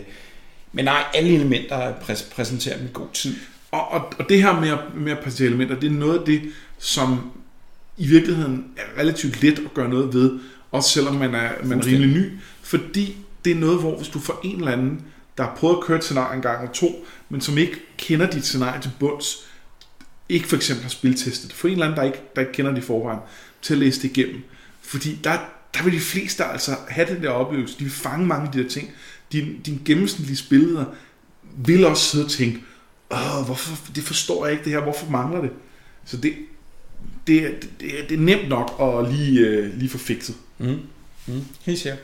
men 0.73 0.86
nej, 0.86 1.03
alle 1.13 1.36
elementer 1.36 1.75
er 1.75 1.93
præsenteret 2.36 2.81
med 2.81 2.93
god 2.93 3.07
tid. 3.13 3.36
Og, 3.76 3.91
og, 3.91 4.13
og 4.19 4.30
det 4.30 4.41
her 4.43 4.59
med 4.59 4.69
at, 4.69 4.80
med 4.95 5.11
at 5.11 5.19
præsentere 5.19 5.47
elementer, 5.47 5.80
det 5.80 5.88
er 5.88 5.93
noget 5.93 6.19
af 6.19 6.26
det, 6.26 6.41
som 6.78 7.32
i 7.97 8.07
virkeligheden 8.07 8.65
er 8.78 9.01
relativt 9.01 9.41
let 9.41 9.59
at 9.59 9.73
gøre 9.73 9.89
noget 9.89 10.13
ved, 10.13 10.39
også 10.71 10.89
selvom 10.89 11.15
man 11.15 11.36
er, 11.36 11.49
man 11.63 11.80
er 11.80 11.86
rimelig 11.86 12.09
ny, 12.09 12.32
fordi 12.61 13.17
det 13.45 13.51
er 13.51 13.55
noget, 13.55 13.80
hvor 13.80 13.97
hvis 13.97 14.07
du 14.07 14.19
får 14.19 14.39
en 14.43 14.55
eller 14.55 14.71
anden, 14.71 15.01
der 15.38 15.43
har 15.43 15.55
prøvet 15.55 15.78
at 15.78 15.84
køre 15.84 15.97
et 15.97 16.03
scenarie 16.03 16.36
en 16.36 16.41
gang 16.41 16.61
eller 16.61 16.73
to, 16.73 17.05
men 17.30 17.41
som 17.41 17.57
ikke 17.57 17.80
kender 17.97 18.30
dit 18.30 18.45
scenarie 18.45 18.82
til 18.82 18.91
bunds, 18.99 19.38
ikke 20.30 20.47
for 20.47 20.55
eksempel 20.55 20.84
har 20.84 20.89
spiltestet, 20.89 21.53
for 21.53 21.67
en 21.67 21.73
eller 21.73 21.86
anden, 21.86 21.97
der 21.97 22.03
ikke, 22.03 22.21
der 22.36 22.41
ikke 22.41 22.53
kender 22.53 22.71
det 22.71 22.78
i 22.78 22.86
forvejen, 22.86 23.19
til 23.61 23.73
at 23.73 23.80
læse 23.80 24.01
det 24.01 24.17
igennem. 24.17 24.43
Fordi 24.82 25.19
der, 25.23 25.38
der 25.73 25.84
vil 25.84 25.93
de 25.93 25.99
fleste 25.99 26.43
altså 26.43 26.76
have 26.88 27.15
den 27.15 27.23
der 27.23 27.30
oplevelse, 27.30 27.80
de 27.80 27.84
vil 27.84 27.93
fange 27.93 28.26
mange 28.26 28.47
af 28.47 28.51
de 28.53 28.63
der 28.63 28.69
ting. 28.69 28.91
Din, 29.32 29.59
din 29.65 29.82
gennemsnitlige 29.86 30.38
spilleder 30.38 30.86
vil 31.57 31.86
også 31.86 32.03
sidde 32.03 32.26
og 32.26 32.32
tænke, 32.32 32.63
Åh, 33.12 33.45
hvorfor, 33.45 33.93
det 33.95 34.03
forstår 34.03 34.45
jeg 34.45 34.53
ikke 34.53 34.66
det 34.66 34.74
her, 34.74 34.80
hvorfor 34.80 35.10
mangler 35.10 35.41
det? 35.41 35.51
Så 36.06 36.18
det, 36.18 36.34
det, 37.28 37.51
det, 37.80 37.91
det 38.10 38.18
er 38.18 38.22
nemt 38.22 38.49
nok 38.49 38.76
at 38.82 39.14
lige, 39.14 39.39
øh, 39.39 39.78
lige 39.78 39.89
få 39.89 39.97
fikset. 39.97 40.36
Mm. 40.58 40.80
Mm. 41.26 41.45
Helt 41.66 41.80
sikkert. 41.80 41.99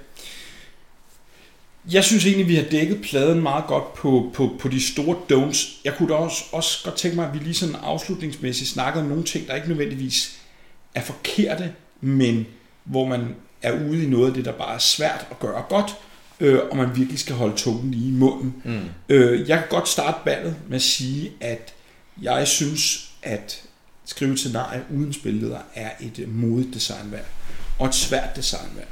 Jeg 1.91 2.03
synes 2.03 2.25
egentlig, 2.25 2.47
vi 2.47 2.55
har 2.55 2.63
dækket 2.63 3.01
pladen 3.01 3.41
meget 3.41 3.65
godt 3.67 3.93
på, 3.93 4.31
på, 4.33 4.55
på 4.59 4.67
de 4.67 4.81
store 4.81 5.17
don'ts. 5.31 5.81
Jeg 5.85 5.95
kunne 5.97 6.09
da 6.09 6.13
også, 6.13 6.43
også 6.51 6.83
godt 6.83 6.95
tænke 6.95 7.15
mig, 7.15 7.27
at 7.27 7.33
vi 7.33 7.39
lige 7.39 7.53
sådan 7.53 7.75
afslutningsmæssigt 7.75 8.69
snakkede 8.69 9.03
om 9.03 9.09
nogle 9.09 9.23
ting, 9.23 9.47
der 9.47 9.55
ikke 9.55 9.67
nødvendigvis 9.67 10.39
er 10.95 11.01
forkerte, 11.01 11.73
men 12.01 12.47
hvor 12.83 13.07
man 13.07 13.35
er 13.61 13.89
ude 13.89 14.03
i 14.03 14.07
noget 14.07 14.27
af 14.27 14.33
det, 14.33 14.45
der 14.45 14.51
bare 14.51 14.75
er 14.75 14.79
svært 14.79 15.27
at 15.31 15.39
gøre 15.39 15.63
godt, 15.69 15.95
øh, 16.41 16.59
og 16.71 16.77
man 16.77 16.95
virkelig 16.95 17.19
skal 17.19 17.35
holde 17.35 17.55
tungen 17.55 17.91
lige 17.91 18.07
i 18.07 18.11
munden. 18.11 18.55
Mm. 18.65 18.79
Øh, 19.09 19.49
jeg 19.49 19.57
kan 19.57 19.67
godt 19.69 19.87
starte 19.87 20.17
ballet 20.25 20.55
med 20.67 20.75
at 20.75 20.81
sige, 20.81 21.31
at 21.39 21.73
jeg 22.21 22.47
synes, 22.47 23.11
at 23.23 23.61
skrive 24.05 24.37
scenarie 24.37 24.83
uden 24.95 25.13
spilleder 25.13 25.59
er 25.75 25.89
et 25.99 26.25
modigt 26.27 26.73
designvalg, 26.73 27.25
og 27.79 27.87
et 27.87 27.95
svært 27.95 28.35
designvalg. 28.35 28.87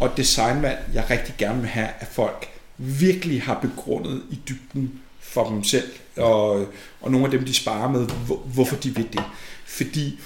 Og 0.00 0.06
et 0.06 0.16
designvalg, 0.16 0.78
jeg 0.94 1.10
rigtig 1.10 1.34
gerne 1.38 1.60
vil 1.60 1.70
have, 1.70 1.88
at 2.00 2.06
folk 2.12 2.48
virkelig 2.78 3.42
har 3.42 3.58
begrundet 3.60 4.22
i 4.30 4.38
dybden 4.48 5.00
for 5.20 5.48
dem 5.48 5.64
selv, 5.64 5.88
og, 6.16 6.66
og 7.00 7.10
nogle 7.10 7.26
af 7.26 7.30
dem, 7.30 7.44
de 7.44 7.54
sparer 7.54 7.90
med, 7.90 8.06
hvor, 8.26 8.36
hvorfor 8.36 8.76
de 8.76 8.94
vil 8.94 9.08
det. 9.12 9.22
Fordi 9.66 10.18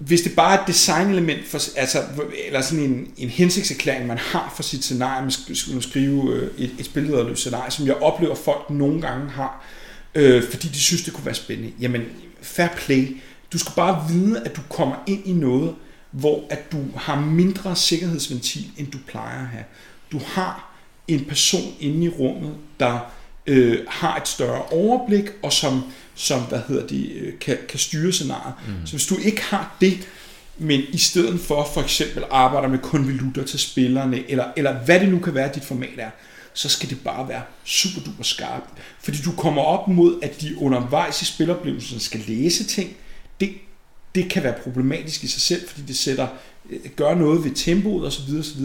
hvis 0.00 0.20
det 0.20 0.36
bare 0.36 0.56
er 0.56 0.60
et 0.60 0.66
designelement, 0.66 1.46
for, 1.46 1.60
altså, 1.76 2.02
eller 2.46 2.60
sådan 2.60 2.84
en, 2.84 3.12
en 3.16 3.28
hensigtserklæring, 3.28 4.06
man 4.06 4.18
har 4.18 4.52
for 4.56 4.62
sit 4.62 4.84
scenarie, 4.84 5.22
man 5.22 5.30
skal 5.30 5.82
skrive 5.82 6.34
øh, 6.34 6.50
et, 6.58 6.70
et 6.78 6.84
spillederløst 6.84 7.40
scenarie, 7.40 7.70
som 7.70 7.86
jeg 7.86 7.94
oplever, 7.94 8.34
folk 8.34 8.70
nogle 8.70 9.00
gange 9.00 9.30
har, 9.30 9.64
øh, 10.14 10.42
fordi 10.50 10.68
de 10.68 10.78
synes, 10.78 11.02
det 11.02 11.12
kunne 11.12 11.26
være 11.26 11.34
spændende. 11.34 11.72
Jamen, 11.80 12.02
fair 12.42 12.68
play. 12.76 13.16
Du 13.52 13.58
skal 13.58 13.72
bare 13.76 14.06
vide, 14.08 14.42
at 14.44 14.56
du 14.56 14.60
kommer 14.68 14.96
ind 15.06 15.26
i 15.26 15.32
noget, 15.32 15.74
hvor 16.10 16.44
at 16.50 16.72
du 16.72 16.78
har 16.96 17.20
mindre 17.20 17.76
sikkerhedsventil, 17.76 18.66
end 18.76 18.90
du 18.90 18.98
plejer 19.06 19.40
at 19.40 19.46
have. 19.46 19.64
Du 20.12 20.20
har 20.26 20.74
en 21.08 21.24
person 21.24 21.74
inde 21.80 22.04
i 22.04 22.08
rummet, 22.08 22.54
der 22.80 22.98
øh, 23.46 23.78
har 23.88 24.16
et 24.16 24.28
større 24.28 24.62
overblik, 24.62 25.24
og 25.42 25.52
som 25.52 25.82
som 26.20 26.40
hvad 26.42 26.60
hedder 26.68 26.86
de, 26.86 27.12
øh, 27.12 27.38
kan, 27.38 27.58
kan 27.68 27.78
styre 27.78 28.12
scenariet. 28.12 28.54
Mm. 28.66 28.86
Så 28.86 28.92
hvis 28.92 29.06
du 29.06 29.16
ikke 29.16 29.42
har 29.42 29.76
det, 29.80 30.08
men 30.58 30.80
i 30.92 30.98
stedet 30.98 31.40
for 31.40 31.68
for 31.74 31.80
eksempel 31.80 32.24
arbejder 32.30 32.68
med 32.68 32.78
konvolutter 32.78 33.44
til 33.44 33.58
spillerne, 33.58 34.30
eller, 34.30 34.44
eller 34.56 34.72
hvad 34.72 35.00
det 35.00 35.08
nu 35.08 35.18
kan 35.18 35.34
være, 35.34 35.50
dit 35.54 35.64
format 35.64 35.98
er, 35.98 36.10
så 36.52 36.68
skal 36.68 36.90
det 36.90 36.98
bare 37.04 37.28
være 37.28 37.42
super 37.64 38.00
duper 38.00 38.24
skarpt. 38.24 38.70
Fordi 39.02 39.18
du 39.24 39.32
kommer 39.32 39.62
op 39.62 39.88
mod, 39.88 40.18
at 40.22 40.40
de 40.40 40.58
undervejs 40.58 41.22
i 41.22 41.24
spiloplevelsen 41.24 42.00
skal 42.00 42.20
læse 42.26 42.64
ting. 42.64 42.96
Det, 43.40 43.50
det 44.14 44.28
kan 44.30 44.42
være 44.42 44.54
problematisk 44.62 45.24
i 45.24 45.26
sig 45.26 45.42
selv, 45.42 45.68
fordi 45.68 45.82
det 45.82 45.96
sætter, 45.96 46.26
øh, 46.70 46.78
gør 46.96 47.14
noget 47.14 47.44
ved 47.44 47.50
tempoet 47.50 48.06
osv. 48.06 48.38
osv. 48.38 48.60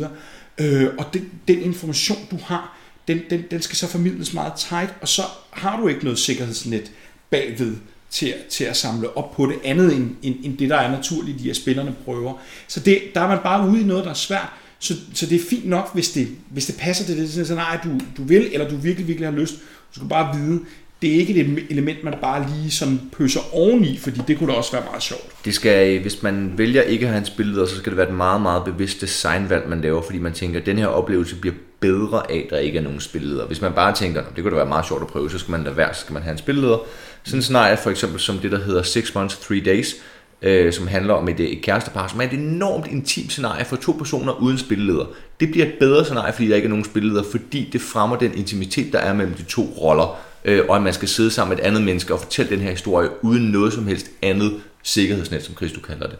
Øh, 0.57 0.89
og 0.97 1.05
den, 1.13 1.32
den 1.47 1.61
information, 1.61 2.17
du 2.32 2.38
har, 2.43 2.74
den, 3.08 3.22
den, 3.30 3.43
den 3.51 3.62
skal 3.62 3.76
så 3.76 3.88
formidles 3.88 4.34
meget 4.34 4.53
tight, 4.58 4.93
og 5.01 5.08
så 5.08 5.22
har 5.51 5.80
du 5.82 5.88
ikke 5.88 6.03
noget 6.03 6.20
sikkerhedsnet 6.20 6.91
bagved 7.30 7.76
til, 8.10 8.34
til 8.49 8.64
at 8.64 8.78
samle 8.78 9.18
op 9.18 9.36
på 9.36 9.45
det, 9.45 9.56
andet 9.64 9.95
end, 9.95 10.16
end, 10.22 10.36
end 10.43 10.58
det, 10.58 10.70
der 10.70 10.76
er 10.76 10.91
naturligt 10.91 11.41
i, 11.41 11.49
at 11.49 11.56
spillerne 11.56 11.95
prøver. 12.06 12.34
Så 12.68 12.80
det, 12.80 13.01
der 13.16 13.22
er 13.22 13.28
man 13.28 13.39
bare 13.43 13.70
ude 13.70 13.82
i 13.82 13.84
noget, 13.84 14.03
der 14.03 14.10
er 14.10 14.16
svært. 14.16 14.49
Så, 14.80 14.93
så 15.14 15.26
det 15.26 15.36
er 15.36 15.45
fint 15.49 15.66
nok, 15.66 15.93
hvis 15.93 16.12
det, 16.12 16.28
hvis 16.49 16.66
det 16.66 16.78
passer 16.78 17.06
til 17.06 17.18
det 17.18 17.30
scenarie, 17.30 17.80
du, 17.84 17.99
du 18.18 18.24
vil, 18.24 18.49
eller 18.53 18.70
du 18.70 18.76
virkelig, 18.76 19.08
virkelig 19.08 19.30
har 19.30 19.39
lyst. 19.39 19.53
Du 19.56 19.99
skal 19.99 20.10
bare 20.10 20.38
vide, 20.38 20.60
det 21.02 21.16
er 21.16 21.20
ikke 21.20 21.34
et 21.34 21.66
element, 21.70 22.04
man 22.04 22.14
bare 22.22 22.48
lige 22.56 22.72
sådan 22.72 23.02
pøser 23.18 23.39
oveni, 23.54 23.98
fordi 23.98 24.22
det 24.28 24.38
kunne 24.38 24.52
da 24.52 24.58
også 24.58 24.72
være 24.72 24.84
meget 24.89 25.04
sjovt. 25.04 25.46
Det 25.46 25.54
skal, 25.54 25.96
øh, 25.96 26.02
hvis 26.02 26.24
man 26.24 26.54
vælger 26.58 26.82
ikke 26.82 27.06
at 27.06 27.12
have 27.12 27.20
en 27.20 27.26
spilleder, 27.26 27.66
så 27.66 27.76
skal 27.76 27.89
det 27.89 27.98
være 27.98 28.10
et 28.10 28.16
meget, 28.16 28.41
meget 28.41 28.64
bevidst 28.64 29.02
designvalg, 29.02 29.70
man 29.70 29.82
laver, 29.82 30.02
fordi 30.02 30.20
man 30.20 30.34
tænker, 30.34 30.60
at 30.60 30.66
den 30.66 30.78
her 30.78 30.88
oplevelse 30.88 31.36
bliver 31.36 31.56
bedre 31.80 32.32
af, 32.32 32.43
at 32.46 32.50
der 32.50 32.58
ikke 32.58 32.78
er 32.78 32.84
nogen 32.84 33.00
spilleder. 33.00 33.46
Hvis 33.46 33.62
man 33.62 33.74
bare 33.74 33.93
tænker, 33.93 34.24
det 34.36 34.43
kunne 34.43 34.52
da 34.52 34.56
være 34.56 34.66
meget 34.66 34.86
sjovt 34.86 35.02
at 35.02 35.08
prøve, 35.08 35.32
så 35.32 35.38
skal 35.39 35.52
man 35.52 35.64
lade 35.64 35.78
være, 35.78 35.93
så 35.93 36.02
skal 36.02 36.14
man 36.14 36.24
have 36.24 36.32
en 36.32 36.38
spilleder. 36.38 36.78
Sådan 37.24 37.38
en 37.38 37.43
scenarie 37.43 37.78
for 37.78 37.89
eksempel 37.89 38.20
som 38.20 38.38
det, 38.38 38.52
der 38.52 38.60
hedder 38.60 38.84
6 38.84 39.16
Months, 39.16 39.38
3 39.38 39.62
Days, 39.66 39.96
øh, 40.41 40.74
som 40.74 40.88
handler 40.88 41.14
om 41.14 41.30
et, 41.30 41.39
øh, 41.39 41.46
et 41.46 41.62
kærestepar, 41.62 42.08
som 42.08 42.22
er 42.22 42.26
et 42.26 42.34
enormt 42.34 42.88
intimt 42.88 43.32
scenarie 43.32 43.66
for 43.66 43.76
to 43.76 43.91
personer 43.91 44.34
uden 44.34 44.58
spilleder. 44.58 45.06
Det 45.39 45.52
bliver 45.52 45.66
et 45.66 45.74
bedre 45.80 46.06
scenarie, 46.06 46.34
fordi 46.34 46.48
der 46.48 46.56
ikke 46.56 46.66
er 46.66 46.70
nogen 46.70 46.86
spilleder, 46.86 47.24
fordi 47.32 47.70
det 47.74 47.82
fremmer 47.82 48.16
den 48.16 48.38
intimitet, 48.38 48.93
der 48.93 49.00
er 49.00 49.14
mellem 49.14 49.34
de 49.34 49.43
to 49.43 49.62
roller, 49.62 50.18
øh, 50.46 50.62
og 50.70 50.76
at 50.76 50.82
man 50.82 50.93
skal 50.93 51.08
sidde 51.08 51.32
sammen 51.32 51.56
med 51.56 51.64
et 51.64 51.68
andet 51.68 51.84
menneske 51.84 52.14
og 52.14 52.20
fortælle 52.20 52.52
den 52.52 52.60
her 52.60 52.70
historie 52.70 53.10
uden 53.22 53.43
noget 53.43 53.74
som 53.74 53.88
helst 53.88 54.08
andet 54.22 54.54
sikkerhedsnet, 54.84 55.43
som 55.43 55.56
Christo 55.56 55.82
kalder 55.82 56.08
det. 56.08 56.18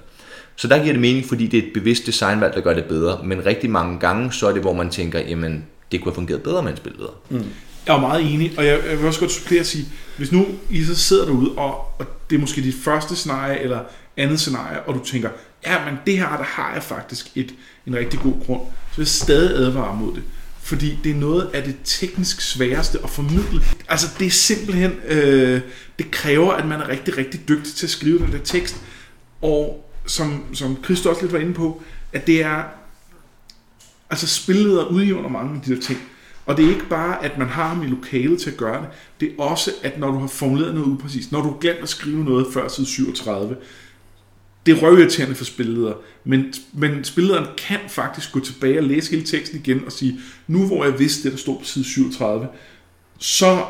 Så 0.55 0.67
der 0.67 0.78
giver 0.78 0.93
det 0.93 1.01
mening, 1.01 1.26
fordi 1.26 1.47
det 1.47 1.59
er 1.59 1.67
et 1.67 1.73
bevidst 1.73 2.05
designvalg, 2.05 2.53
der 2.53 2.61
gør 2.61 2.73
det 2.73 2.86
bedre. 2.86 3.23
Men 3.23 3.45
rigtig 3.45 3.69
mange 3.69 3.99
gange, 3.99 4.32
så 4.32 4.47
er 4.47 4.51
det, 4.51 4.61
hvor 4.61 4.73
man 4.73 4.89
tænker, 4.89 5.19
jamen, 5.19 5.65
det 5.91 6.01
kunne 6.01 6.11
have 6.11 6.15
fungeret 6.15 6.43
bedre 6.43 6.63
med 6.63 6.71
en 6.71 6.78
spilleder. 6.78 7.19
Mm. 7.30 7.43
Jeg 7.88 7.95
er 7.95 7.99
meget 7.99 8.34
enig, 8.34 8.53
og 8.57 8.65
jeg, 8.65 8.80
jeg 8.89 8.97
vil 8.97 9.07
også 9.07 9.19
godt 9.19 9.32
supplere 9.32 9.59
at 9.59 9.67
sige, 9.67 9.86
hvis 10.17 10.32
nu 10.32 10.45
I 10.69 10.84
så 10.84 10.95
sidder 10.95 11.26
derude, 11.26 11.51
og, 11.51 11.71
og 11.99 12.05
det 12.30 12.36
er 12.36 12.39
måske 12.39 12.61
dit 12.61 12.76
første 12.84 13.15
scenarie, 13.15 13.59
eller 13.59 13.80
andet 14.17 14.39
scenarie, 14.39 14.82
og 14.82 14.93
du 14.93 15.05
tænker, 15.05 15.30
ja, 15.65 15.86
men 15.86 15.93
det 16.05 16.17
her, 16.17 16.38
der 16.38 16.43
har 16.43 16.73
jeg 16.73 16.84
faktisk 16.84 17.32
et, 17.36 17.53
en 17.88 17.95
rigtig 17.95 18.19
god 18.19 18.34
grund, 18.45 18.61
så 18.91 18.97
vil 18.97 19.03
jeg 19.03 19.07
stadig 19.07 19.57
advare 19.57 19.95
mod 19.95 20.13
det. 20.13 20.23
Fordi 20.66 20.99
det 21.03 21.11
er 21.11 21.16
noget 21.16 21.49
af 21.53 21.63
det 21.63 21.76
teknisk 21.84 22.41
sværeste 22.41 22.99
at 23.03 23.09
formidle. 23.09 23.61
Altså 23.89 24.07
det 24.20 24.28
er 24.28 24.32
simpelthen, 24.32 24.91
øh, 25.07 25.61
det 25.99 26.11
kræver, 26.11 26.51
at 26.51 26.68
man 26.68 26.82
er 26.82 26.89
rigtig, 26.89 27.18
rigtig 27.18 27.47
dygtig 27.47 27.74
til 27.74 27.86
at 27.86 27.89
skrive 27.89 28.20
den 28.20 28.32
der 28.32 28.38
tekst. 28.43 28.76
Og 29.41 29.89
som, 30.05 30.45
som 30.53 30.84
Christo 30.84 31.09
også 31.09 31.22
lidt 31.22 31.34
var 31.34 31.39
inde 31.39 31.53
på, 31.53 31.84
at 32.13 32.28
det 32.28 32.43
er, 32.43 32.63
altså 34.09 34.28
spilleder 34.28 34.86
udgiver 34.86 35.30
mange 35.30 35.55
af 35.55 35.61
de 35.61 35.76
der 35.76 35.82
ting. 35.82 35.99
Og 36.45 36.57
det 36.57 36.66
er 36.66 36.70
ikke 36.70 36.89
bare, 36.89 37.26
at 37.26 37.38
man 37.38 37.47
har 37.47 37.68
ham 37.68 37.84
i 37.84 37.88
lokalet 37.88 38.41
til 38.41 38.49
at 38.49 38.57
gøre 38.57 38.82
det. 38.82 38.89
Det 39.20 39.30
er 39.30 39.43
også, 39.43 39.72
at 39.84 39.99
når 39.99 40.11
du 40.11 40.20
har 40.20 40.28
formuleret 40.28 40.76
noget 40.76 40.88
upræcist, 40.88 41.32
når 41.32 41.41
du 41.41 41.49
har 41.49 41.57
glemt 41.57 41.80
at 41.80 41.89
skrive 41.89 42.24
noget 42.24 42.47
før 42.53 42.68
side 42.68 42.88
37, 42.88 43.55
det 44.66 44.78
er 44.78 44.82
røvirriterende 44.82 45.36
for 45.36 45.45
spilleder, 45.45 45.93
men, 46.24 46.53
men 46.74 47.03
spillederen 47.03 47.45
kan 47.57 47.80
faktisk 47.88 48.32
gå 48.32 48.39
tilbage 48.39 48.80
og 48.80 48.84
læse 48.84 49.11
hele 49.11 49.26
teksten 49.26 49.59
igen 49.59 49.86
og 49.86 49.91
sige, 49.91 50.20
nu 50.47 50.68
hvor 50.68 50.86
jeg 50.86 50.99
vidste 50.99 51.24
det, 51.24 51.32
der 51.32 51.38
stod 51.38 51.59
på 51.59 51.66
side 51.66 51.86
37, 51.86 52.47
så, 53.20 53.63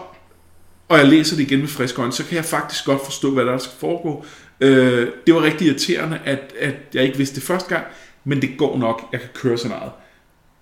og 0.89 0.97
jeg 0.97 1.07
læser 1.07 1.35
det 1.35 1.43
igen 1.43 1.59
med 1.59 1.67
frisk 1.67 1.99
øjne, 1.99 2.11
så 2.11 2.25
kan 2.25 2.35
jeg 2.35 2.45
faktisk 2.45 2.85
godt 2.85 3.05
forstå, 3.05 3.31
hvad 3.31 3.45
der 3.45 3.57
skal 3.57 3.79
foregå. 3.79 4.25
Øh, 4.61 5.07
det 5.27 5.35
var 5.35 5.43
rigtig 5.43 5.67
irriterende, 5.67 6.19
at, 6.25 6.53
at 6.59 6.75
jeg 6.93 7.03
ikke 7.03 7.17
vidste 7.17 7.35
det 7.35 7.43
første 7.43 7.69
gang, 7.69 7.85
men 8.23 8.41
det 8.41 8.49
går 8.57 8.77
nok, 8.77 9.09
jeg 9.11 9.19
kan 9.19 9.29
køre 9.33 9.57
scenariet. 9.57 9.91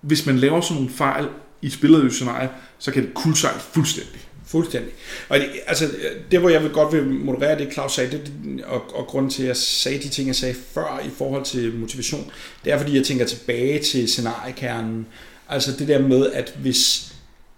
Hvis 0.00 0.26
man 0.26 0.38
laver 0.38 0.60
sådan 0.60 0.74
nogle 0.74 0.90
fejl 0.90 1.28
i 1.62 1.70
spillet 1.70 2.12
scenarie, 2.12 2.50
så 2.78 2.92
kan 2.92 3.02
det 3.02 3.14
kuldsejle 3.14 3.60
fuldstændig. 3.60 4.20
Fuldstændig. 4.46 4.92
Og 5.28 5.38
det, 5.38 5.50
altså, 5.66 5.90
det, 6.30 6.40
hvor 6.40 6.48
jeg 6.48 6.62
vil 6.62 6.70
godt 6.70 6.92
vil 6.92 7.04
moderere 7.04 7.58
det, 7.58 7.72
Claus 7.72 7.92
sagde, 7.92 8.10
det, 8.10 8.32
og, 8.64 8.82
og 8.94 9.06
grunden 9.06 9.30
til, 9.30 9.42
at 9.42 9.48
jeg 9.48 9.56
sagde 9.56 9.98
de 9.98 10.08
ting, 10.08 10.26
jeg 10.26 10.36
sagde 10.36 10.54
før 10.74 11.02
i 11.06 11.10
forhold 11.18 11.44
til 11.44 11.74
motivation, 11.74 12.30
det 12.64 12.72
er, 12.72 12.78
fordi 12.78 12.96
jeg 12.96 13.04
tænker 13.04 13.26
tilbage 13.26 13.78
til 13.78 14.08
scenariekernen. 14.08 15.06
Altså 15.48 15.72
det 15.78 15.88
der 15.88 15.98
med, 15.98 16.32
at 16.32 16.54
hvis, 16.58 17.14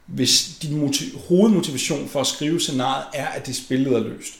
hvis 0.06 0.48
din 0.62 0.76
motiv, 0.78 1.06
hovedmotivation 1.28 2.08
for 2.08 2.20
at 2.20 2.26
skrive 2.26 2.60
scenariet 2.60 3.04
er, 3.14 3.26
at 3.26 3.46
det 3.46 3.56
spillet 3.56 3.92
er 3.92 4.00
løst, 4.00 4.34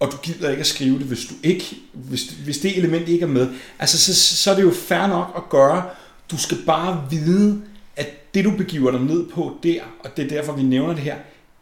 og 0.00 0.12
du 0.12 0.16
gider 0.16 0.50
ikke 0.50 0.60
at 0.60 0.66
skrive 0.66 0.98
det, 0.98 1.06
hvis, 1.06 1.24
du 1.24 1.34
ikke, 1.42 1.76
hvis, 1.92 2.22
hvis 2.22 2.58
det 2.58 2.78
element 2.78 3.08
ikke 3.08 3.22
er 3.22 3.28
med, 3.28 3.48
altså 3.78 3.98
så, 3.98 4.36
så 4.36 4.50
er 4.50 4.54
det 4.54 4.62
jo 4.62 4.70
fair 4.70 5.06
nok 5.06 5.32
at 5.36 5.48
gøre. 5.48 5.84
Du 6.30 6.38
skal 6.38 6.58
bare 6.66 7.06
vide, 7.10 7.62
at 7.96 8.34
det 8.34 8.44
du 8.44 8.50
begiver 8.50 8.90
dig 8.90 9.00
ned 9.00 9.26
på 9.28 9.56
der, 9.62 9.80
og 10.04 10.16
det 10.16 10.24
er 10.24 10.28
derfor, 10.28 10.52
vi 10.52 10.62
nævner 10.62 10.94
det 10.94 11.02
her, 11.02 11.16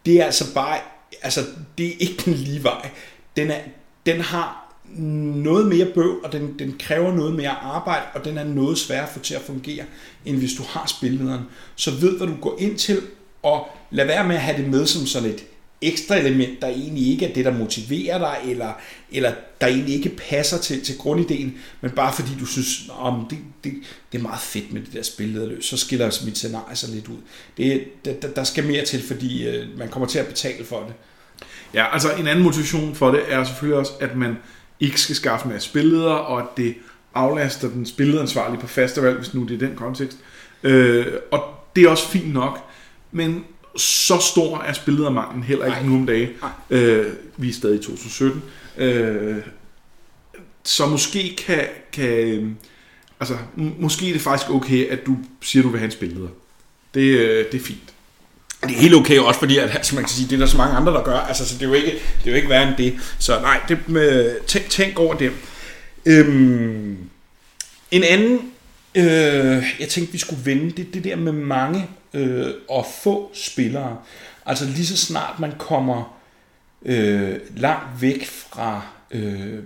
det 0.07 0.21
er 0.21 0.25
altså 0.25 0.55
bare, 0.55 0.79
altså 1.23 1.41
det 1.79 1.87
er 1.87 1.95
ikke 1.99 2.23
den 2.25 2.35
lige 2.35 2.63
vej. 2.63 2.91
Den, 3.37 3.51
er, 3.51 3.61
den 4.07 4.21
har 4.21 4.75
noget 4.97 5.67
mere 5.67 5.87
bøv, 5.95 6.21
og 6.25 6.33
den, 6.33 6.59
den 6.59 6.75
kræver 6.79 7.15
noget 7.15 7.35
mere 7.35 7.51
arbejde, 7.51 8.05
og 8.15 8.25
den 8.25 8.39
er 8.39 8.45
noget 8.45 8.79
sværere 8.79 9.03
at 9.03 9.09
få 9.09 9.19
til 9.19 9.35
at 9.35 9.43
fungere, 9.43 9.85
end 10.25 10.37
hvis 10.37 10.53
du 10.55 10.63
har 10.63 10.87
spillederen. 10.87 11.41
Så 11.77 11.91
ved, 11.91 12.17
hvad 12.17 12.27
du 12.27 12.37
går 12.41 12.57
ind 12.59 12.79
til, 12.79 13.03
og 13.43 13.69
lad 13.91 14.07
være 14.07 14.27
med 14.27 14.37
at 14.37 14.43
have 14.43 14.63
det 14.63 14.71
med 14.71 14.87
som 14.87 15.07
sådan 15.07 15.29
et 15.29 15.45
ekstra 15.83 16.17
element, 16.17 16.63
der 16.63 16.69
egentlig 16.69 17.13
ikke 17.13 17.27
er 17.27 17.35
det, 17.35 17.45
der 17.45 17.53
motiverer 17.53 18.19
dig, 18.19 18.51
eller, 18.51 18.73
eller 19.13 19.33
der 19.61 19.67
egentlig 19.67 19.95
ikke 19.95 20.09
passer 20.09 20.59
til, 20.59 20.85
til 20.85 20.99
grundideen, 20.99 21.59
men 21.81 21.91
bare 21.91 22.13
fordi 22.13 22.31
du 22.41 22.47
synes, 22.47 22.91
om 22.99 23.27
det, 23.31 23.39
det, 23.65 23.73
det 24.13 24.19
er 24.19 24.23
meget 24.23 24.41
fedt 24.41 24.73
med 24.73 24.81
det 24.81 24.93
der 24.93 25.03
spillederløs, 25.03 25.65
så 25.65 25.77
skiller 25.77 26.25
mit 26.25 26.39
scenarie 26.39 26.77
sig 26.77 26.89
lidt 26.95 27.09
ud. 27.09 27.17
Det, 27.57 27.85
der, 28.05 28.29
der 28.37 28.45
skal 28.45 28.65
mere 28.65 28.85
til, 28.85 29.03
fordi 29.03 29.49
øh, 29.49 29.79
man 29.79 29.89
kommer 29.89 30.07
til 30.07 30.19
at 30.19 30.27
betale 30.27 30.65
for 30.65 30.79
det. 30.79 30.95
Ja, 31.75 31.93
altså 31.93 32.13
en 32.13 32.27
anden 32.27 32.45
motivation 32.45 32.95
for 32.95 33.11
det 33.11 33.21
er 33.29 33.45
selvfølgelig 33.45 33.79
også, 33.79 33.93
at 34.01 34.17
man 34.17 34.37
ikke 34.81 35.01
skal 35.01 35.17
skaffe 35.17 35.49
med 35.49 35.61
spilleder, 35.61 36.13
og 36.13 36.41
at 36.41 36.47
det 36.57 36.75
aflaster 37.15 37.69
den 37.69 37.87
spilleransvarlige 37.87 38.61
på 38.61 38.67
festival, 38.67 39.15
hvis 39.15 39.35
nu 39.35 39.45
det 39.45 39.55
er 39.63 39.67
den 39.67 39.77
kontekst. 39.77 40.19
Øh, 40.63 41.07
og 41.31 41.45
det 41.77 41.85
er 41.85 41.89
også 41.89 42.09
fint 42.09 42.33
nok, 42.33 42.65
men 43.13 43.45
så 43.79 44.19
stor 44.19 44.59
er 44.59 44.73
spilledermanglen 44.73 45.43
heller 45.43 45.65
ikke 45.65 45.77
Ej. 45.79 45.87
nu 45.87 45.95
om 45.95 46.07
dagen. 46.07 46.29
Øh, 46.71 47.07
vi 47.37 47.49
er 47.49 47.53
stadig 47.53 47.81
i 47.81 47.83
2017. 47.83 48.43
Øh, 48.77 49.37
så 50.65 50.87
måske 50.87 51.37
kan, 51.37 51.65
kan 51.93 52.57
altså, 53.21 53.37
måske 53.57 54.09
er 54.09 54.13
det 54.13 54.23
faktisk 54.23 54.51
okay, 54.51 54.89
at 54.89 55.07
du 55.07 55.17
siger, 55.43 55.63
at 55.63 55.65
du 55.65 55.71
vil 55.71 55.79
have 55.79 55.87
en 55.87 55.93
spilleder. 55.93 56.29
Det, 56.95 57.01
øh, 57.01 57.45
det 57.53 57.61
er 57.61 57.65
fint. 57.65 57.95
Det 58.63 58.71
er 58.71 58.81
helt 58.81 58.95
okay 58.95 59.19
også, 59.19 59.41
fordi 59.41 59.59
at, 59.59 59.71
altså 59.71 59.95
man 59.95 60.05
kan 60.05 60.11
sige, 60.11 60.29
det 60.29 60.35
er 60.35 60.39
der 60.39 60.47
så 60.47 60.57
mange 60.57 60.77
andre, 60.77 60.93
der 60.93 61.03
gør. 61.03 61.19
Altså, 61.19 61.49
så 61.49 61.55
det 61.55 61.63
er 61.63 61.67
jo 61.67 61.75
ikke, 61.75 61.91
det 61.91 62.27
er 62.27 62.31
jo 62.31 62.37
ikke 62.37 62.49
værre 62.49 62.69
end 62.69 62.77
det. 62.77 62.95
Så 63.19 63.41
nej, 63.41 63.61
det 63.69 63.89
med, 63.89 64.37
tænk, 64.47 64.69
tænk 64.69 64.99
over 64.99 65.15
det. 65.15 65.33
Øhm, 66.07 66.97
en 67.91 68.05
anden, 68.05 68.41
øh, 68.95 69.65
jeg 69.81 69.89
tænkte, 69.89 70.13
vi 70.13 70.19
skulle 70.19 70.45
vende, 70.45 70.71
det 70.71 70.95
det 70.95 71.05
der 71.05 71.17
med 71.17 71.33
mange 71.33 71.87
øh, 72.15 72.47
og 72.69 72.87
få 73.03 73.31
spillere. 73.35 73.97
Altså 74.47 74.65
lige 74.65 74.87
så 74.87 74.97
snart 74.97 75.41
man 75.41 75.53
kommer 75.59 76.19
øh, 76.85 77.37
langt 77.57 78.03
væk 78.03 78.27
fra 78.27 78.83
øh, 79.11 79.59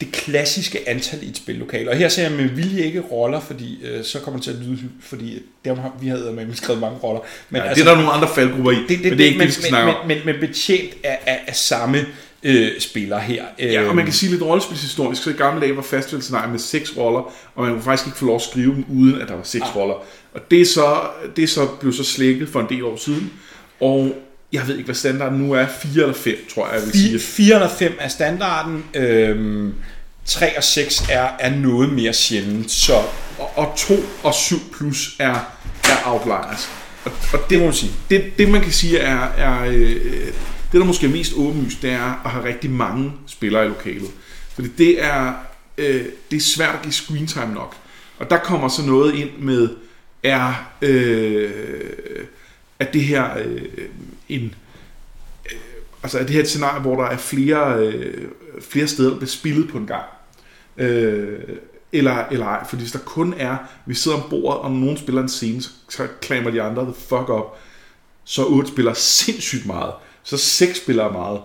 det 0.00 0.12
klassiske 0.12 0.88
antal 0.88 1.22
i 1.22 1.28
et 1.28 1.36
spillokale. 1.36 1.90
Og 1.90 1.96
her 1.96 2.08
ser 2.08 2.22
jeg 2.22 2.32
med 2.32 2.44
vilje 2.44 2.82
ikke 2.82 3.00
roller, 3.00 3.40
fordi 3.40 3.84
øh, 3.84 4.04
så 4.04 4.20
kommer 4.20 4.40
det 4.40 4.44
til 4.44 4.50
at 4.50 4.58
lyde, 4.58 4.78
fordi 5.00 5.42
dem 5.64 5.78
har, 5.78 5.96
vi 6.00 6.08
havde 6.08 6.32
med 6.32 6.54
skrevet 6.54 6.80
mange 6.80 6.98
roller. 6.98 7.20
Men 7.50 7.62
ja, 7.62 7.68
altså, 7.68 7.84
det 7.84 7.90
er 7.90 7.94
der 7.94 8.00
nogle 8.02 8.16
andre 8.16 8.28
faldgrupper 8.34 8.70
i, 8.70 8.74
det, 8.74 8.88
det, 8.88 9.00
men 9.02 9.12
det 9.12 9.20
er 9.20 9.24
ikke 9.24 9.38
men, 9.38 9.46
det, 9.46 9.48
vi 9.48 9.52
skal 9.52 9.68
snakke 9.68 9.94
om. 9.94 10.06
Men, 10.06 10.16
men, 10.16 10.26
men 10.26 10.48
betjent 10.48 10.94
af, 11.04 11.18
af, 11.26 11.40
af 11.46 11.56
samme 11.56 12.06
øh, 12.42 12.80
spiller 12.80 13.18
her. 13.18 13.44
Ja, 13.58 13.88
og 13.88 13.96
man 13.96 14.04
kan 14.04 14.14
sige 14.14 14.30
lidt 14.30 14.42
rollespilshistorisk, 14.42 15.22
så 15.22 15.30
i 15.30 15.32
gamle 15.32 15.60
dage 15.60 15.76
var 15.76 15.82
festivalscenariet 15.82 16.50
med 16.50 16.58
seks 16.58 16.96
roller, 16.96 17.32
og 17.54 17.64
man 17.64 17.72
kunne 17.72 17.82
faktisk 17.82 18.06
ikke 18.06 18.18
få 18.18 18.26
lov 18.26 18.36
at 18.36 18.42
skrive 18.42 18.74
dem, 18.74 18.84
uden 18.92 19.20
at 19.20 19.28
der 19.28 19.34
var 19.34 19.42
seks 19.42 19.64
ah. 19.64 19.76
roller. 19.76 19.94
Og 20.34 20.40
det 20.50 20.60
er, 20.60 20.66
så, 20.66 21.00
det 21.36 21.44
er 21.44 21.48
så 21.48 21.66
blev 21.80 21.92
så 21.92 22.04
slækket 22.04 22.48
for 22.48 22.60
en 22.60 22.66
del 22.68 22.84
år 22.84 22.96
siden, 22.96 23.32
og 23.80 24.14
jeg 24.52 24.62
ved 24.66 24.74
ikke, 24.74 24.84
hvad 24.84 24.94
standarden 24.94 25.38
nu 25.38 25.52
er. 25.52 25.66
4 25.82 26.02
eller 26.02 26.14
5, 26.14 26.36
tror 26.54 26.66
jeg, 26.66 26.74
jeg 26.74 26.82
vil 26.86 26.92
sige. 26.92 27.18
4 27.18 27.54
eller 27.54 27.68
5 27.68 27.96
er 28.00 28.08
standarden. 28.08 28.84
Øhm, 28.94 29.74
3 30.24 30.56
og 30.56 30.64
6 30.64 31.04
er, 31.10 31.28
er 31.40 31.56
noget 31.56 31.92
mere 31.92 32.12
sjældent. 32.12 32.70
Så, 32.70 32.94
og, 33.38 33.58
og 33.58 33.74
2 33.76 33.94
og 34.22 34.34
7 34.34 34.56
plus 34.72 35.16
er, 35.18 35.34
er 35.84 35.96
outliers. 36.04 36.68
Og, 37.04 37.12
og 37.32 37.38
det, 37.38 37.50
det 37.50 37.58
må 37.58 37.64
man 37.64 37.74
sige. 37.74 37.92
Det, 38.10 38.24
det 38.38 38.48
man 38.48 38.60
kan 38.60 38.72
sige 38.72 38.98
er, 38.98 39.28
er 39.36 39.64
øh, 39.64 40.26
det 40.72 40.80
der 40.80 40.84
måske 40.84 41.06
er 41.06 41.10
mest 41.10 41.32
åbenlyst, 41.36 41.82
det 41.82 41.90
er 41.90 42.22
at 42.24 42.30
have 42.30 42.44
rigtig 42.44 42.70
mange 42.70 43.12
spillere 43.26 43.64
i 43.64 43.68
lokalet. 43.68 44.10
Fordi 44.54 44.68
det 44.68 45.04
er, 45.04 45.32
øh, 45.78 46.04
det 46.30 46.36
er 46.36 46.40
svært 46.40 46.74
at 46.74 46.82
give 46.82 46.92
screen 46.92 47.26
time 47.26 47.54
nok. 47.54 47.76
Og 48.18 48.30
der 48.30 48.38
kommer 48.38 48.68
så 48.68 48.82
noget 48.82 49.14
ind 49.14 49.30
med, 49.38 49.68
er, 50.24 50.72
øh, 50.82 52.24
at 52.78 52.92
det 52.92 53.04
her 53.04 53.38
øh, 53.38 53.62
en, 54.28 54.54
øh, 55.52 55.58
altså 56.02 56.18
er 56.18 56.22
det 56.22 56.30
her 56.30 56.40
et 56.40 56.48
scenarie, 56.48 56.80
hvor 56.80 56.96
der 57.02 57.10
er 57.10 57.16
flere, 57.16 57.86
øh, 57.86 58.28
flere 58.60 58.86
steder, 58.86 59.10
der 59.10 59.16
bliver 59.16 59.28
spillet 59.28 59.68
på 59.70 59.78
en 59.78 59.86
gang. 59.86 60.04
Øh, 60.76 61.38
eller, 61.92 62.24
eller 62.30 62.46
ej. 62.46 62.66
Fordi 62.68 62.82
hvis 62.82 62.92
der 62.92 62.98
kun 62.98 63.34
er, 63.38 63.56
vi 63.86 63.94
sidder 63.94 64.16
om 64.16 64.30
bordet, 64.30 64.60
og 64.60 64.70
nogen 64.70 64.96
spiller 64.96 65.22
en 65.22 65.28
scene, 65.28 65.62
så, 65.62 65.70
så 65.88 66.08
klammer 66.20 66.50
de 66.50 66.62
andre 66.62 66.82
the 66.82 66.94
fuck 66.94 67.28
op. 67.28 67.58
Så 68.24 68.44
otte 68.44 68.70
spiller 68.70 68.92
sindssygt 68.94 69.66
meget. 69.66 69.92
Så 70.22 70.36
seks 70.36 70.78
spiller 70.78 71.12
meget. 71.12 71.40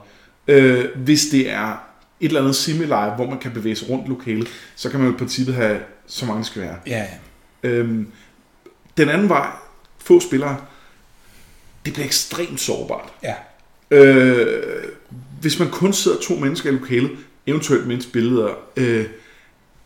Øh, 0.48 0.86
hvis 0.96 1.26
det 1.32 1.50
er 1.50 1.72
et 2.20 2.28
eller 2.28 2.42
andet 2.42 2.56
similar, 2.56 3.16
hvor 3.16 3.30
man 3.30 3.40
kan 3.40 3.52
bevæge 3.52 3.76
sig 3.76 3.90
rundt 3.90 4.10
lokalet, 4.10 4.48
så 4.76 4.90
kan 4.90 5.00
man 5.00 5.14
i 5.14 5.18
princippet 5.18 5.56
have 5.56 5.80
så 6.08 6.26
mange 6.26 6.46
skal 6.46 6.62
være. 6.62 6.76
Ja, 6.88 7.08
Øhm, 7.64 8.08
den 9.00 9.10
anden 9.10 9.30
vej, 9.30 9.50
få 9.98 10.20
spillere, 10.20 10.58
det 11.86 11.94
bliver 11.94 12.06
ekstremt 12.06 12.60
sårbart. 12.60 13.14
ja. 13.24 13.34
Øh, 13.92 14.84
hvis 15.42 15.60
man 15.60 15.72
kun 15.72 15.94
sidder 15.94 16.18
to 16.22 16.36
mennesker 16.36 16.70
i 16.70 16.74
lokalet, 16.74 17.12
eventuelt 17.48 17.88
med 17.88 18.12
billeder, 18.14 18.54
øh, 18.76 19.06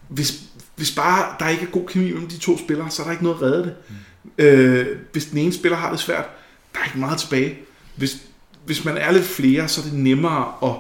hvis, 0.08 0.42
hvis 0.76 0.96
bare 0.96 1.36
der 1.40 1.50
ikke 1.50 1.64
er 1.64 1.70
god 1.72 1.88
kemi 1.88 2.12
mellem 2.12 2.28
de 2.28 2.38
to 2.38 2.58
spillere, 2.58 2.90
så 2.90 3.02
er 3.02 3.06
der 3.06 3.12
ikke 3.12 3.24
noget 3.24 3.36
at 3.36 3.42
redde 3.42 3.64
det. 3.64 3.76
Mm. 3.90 4.44
Øh, 4.44 4.98
hvis 5.12 5.26
den 5.26 5.38
ene 5.38 5.54
spiller 5.54 5.78
har 5.78 5.92
det 5.92 6.00
svært, 6.00 6.26
der 6.74 6.80
er 6.80 6.86
ikke 6.86 7.00
meget 7.00 7.20
tilbage. 7.20 7.58
Hvis, 7.96 8.18
hvis 8.66 8.86
man 8.86 8.98
er 8.98 9.12
lidt 9.12 9.26
flere, 9.26 9.68
så 9.68 9.82
er 9.82 9.86
det 9.86 9.94
nemmere 9.94 10.54
at, 10.64 10.76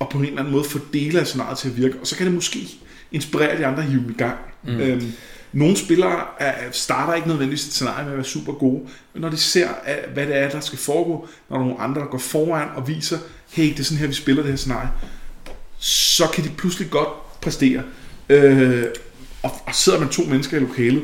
at 0.00 0.08
på 0.08 0.18
en 0.18 0.24
eller 0.24 0.38
anden 0.38 0.52
måde 0.52 0.64
få 0.64 0.78
dele 0.92 1.20
af 1.20 1.26
scenariet 1.26 1.58
til 1.58 1.68
at 1.68 1.76
virke, 1.76 1.98
og 2.00 2.06
så 2.06 2.16
kan 2.16 2.26
det 2.26 2.34
måske 2.34 2.68
inspirere 3.12 3.58
de 3.58 3.66
andre 3.66 3.82
at 3.82 3.88
hive 3.88 4.02
dem 4.02 4.10
i 4.10 4.14
gang. 4.14 4.38
Mm. 4.62 4.80
Øhm, 4.80 5.12
nogle 5.52 5.76
spillere 5.76 6.20
er, 6.38 6.70
starter 6.70 7.14
ikke 7.14 7.28
nødvendigvis 7.28 7.66
et 7.66 7.72
scenarie 7.72 8.04
med 8.04 8.12
at 8.12 8.18
være 8.18 8.26
super 8.26 8.52
gode, 8.52 8.80
men 9.12 9.20
når 9.20 9.28
de 9.28 9.36
ser, 9.36 9.68
hvad 10.14 10.26
det 10.26 10.36
er, 10.36 10.50
der 10.50 10.60
skal 10.60 10.78
foregå, 10.78 11.28
når 11.48 11.56
der 11.56 11.64
er 11.64 11.68
nogle 11.68 11.80
andre, 11.80 12.00
der 12.00 12.06
går 12.06 12.18
foran 12.18 12.68
og 12.76 12.88
viser, 12.88 13.18
hey, 13.50 13.68
det 13.70 13.80
er 13.80 13.84
sådan 13.84 13.98
her, 13.98 14.06
vi 14.06 14.14
spiller 14.14 14.42
det 14.42 14.50
her 14.50 14.56
scenarie, 14.56 14.88
så 15.78 16.26
kan 16.26 16.44
de 16.44 16.50
pludselig 16.58 16.90
godt 16.90 17.40
præstere. 17.40 17.82
Øh, 18.28 18.84
og, 19.42 19.50
og 19.66 19.74
sidder 19.74 20.00
man 20.00 20.08
to 20.08 20.22
mennesker 20.22 20.56
i 20.56 20.60
lokalet, 20.60 21.02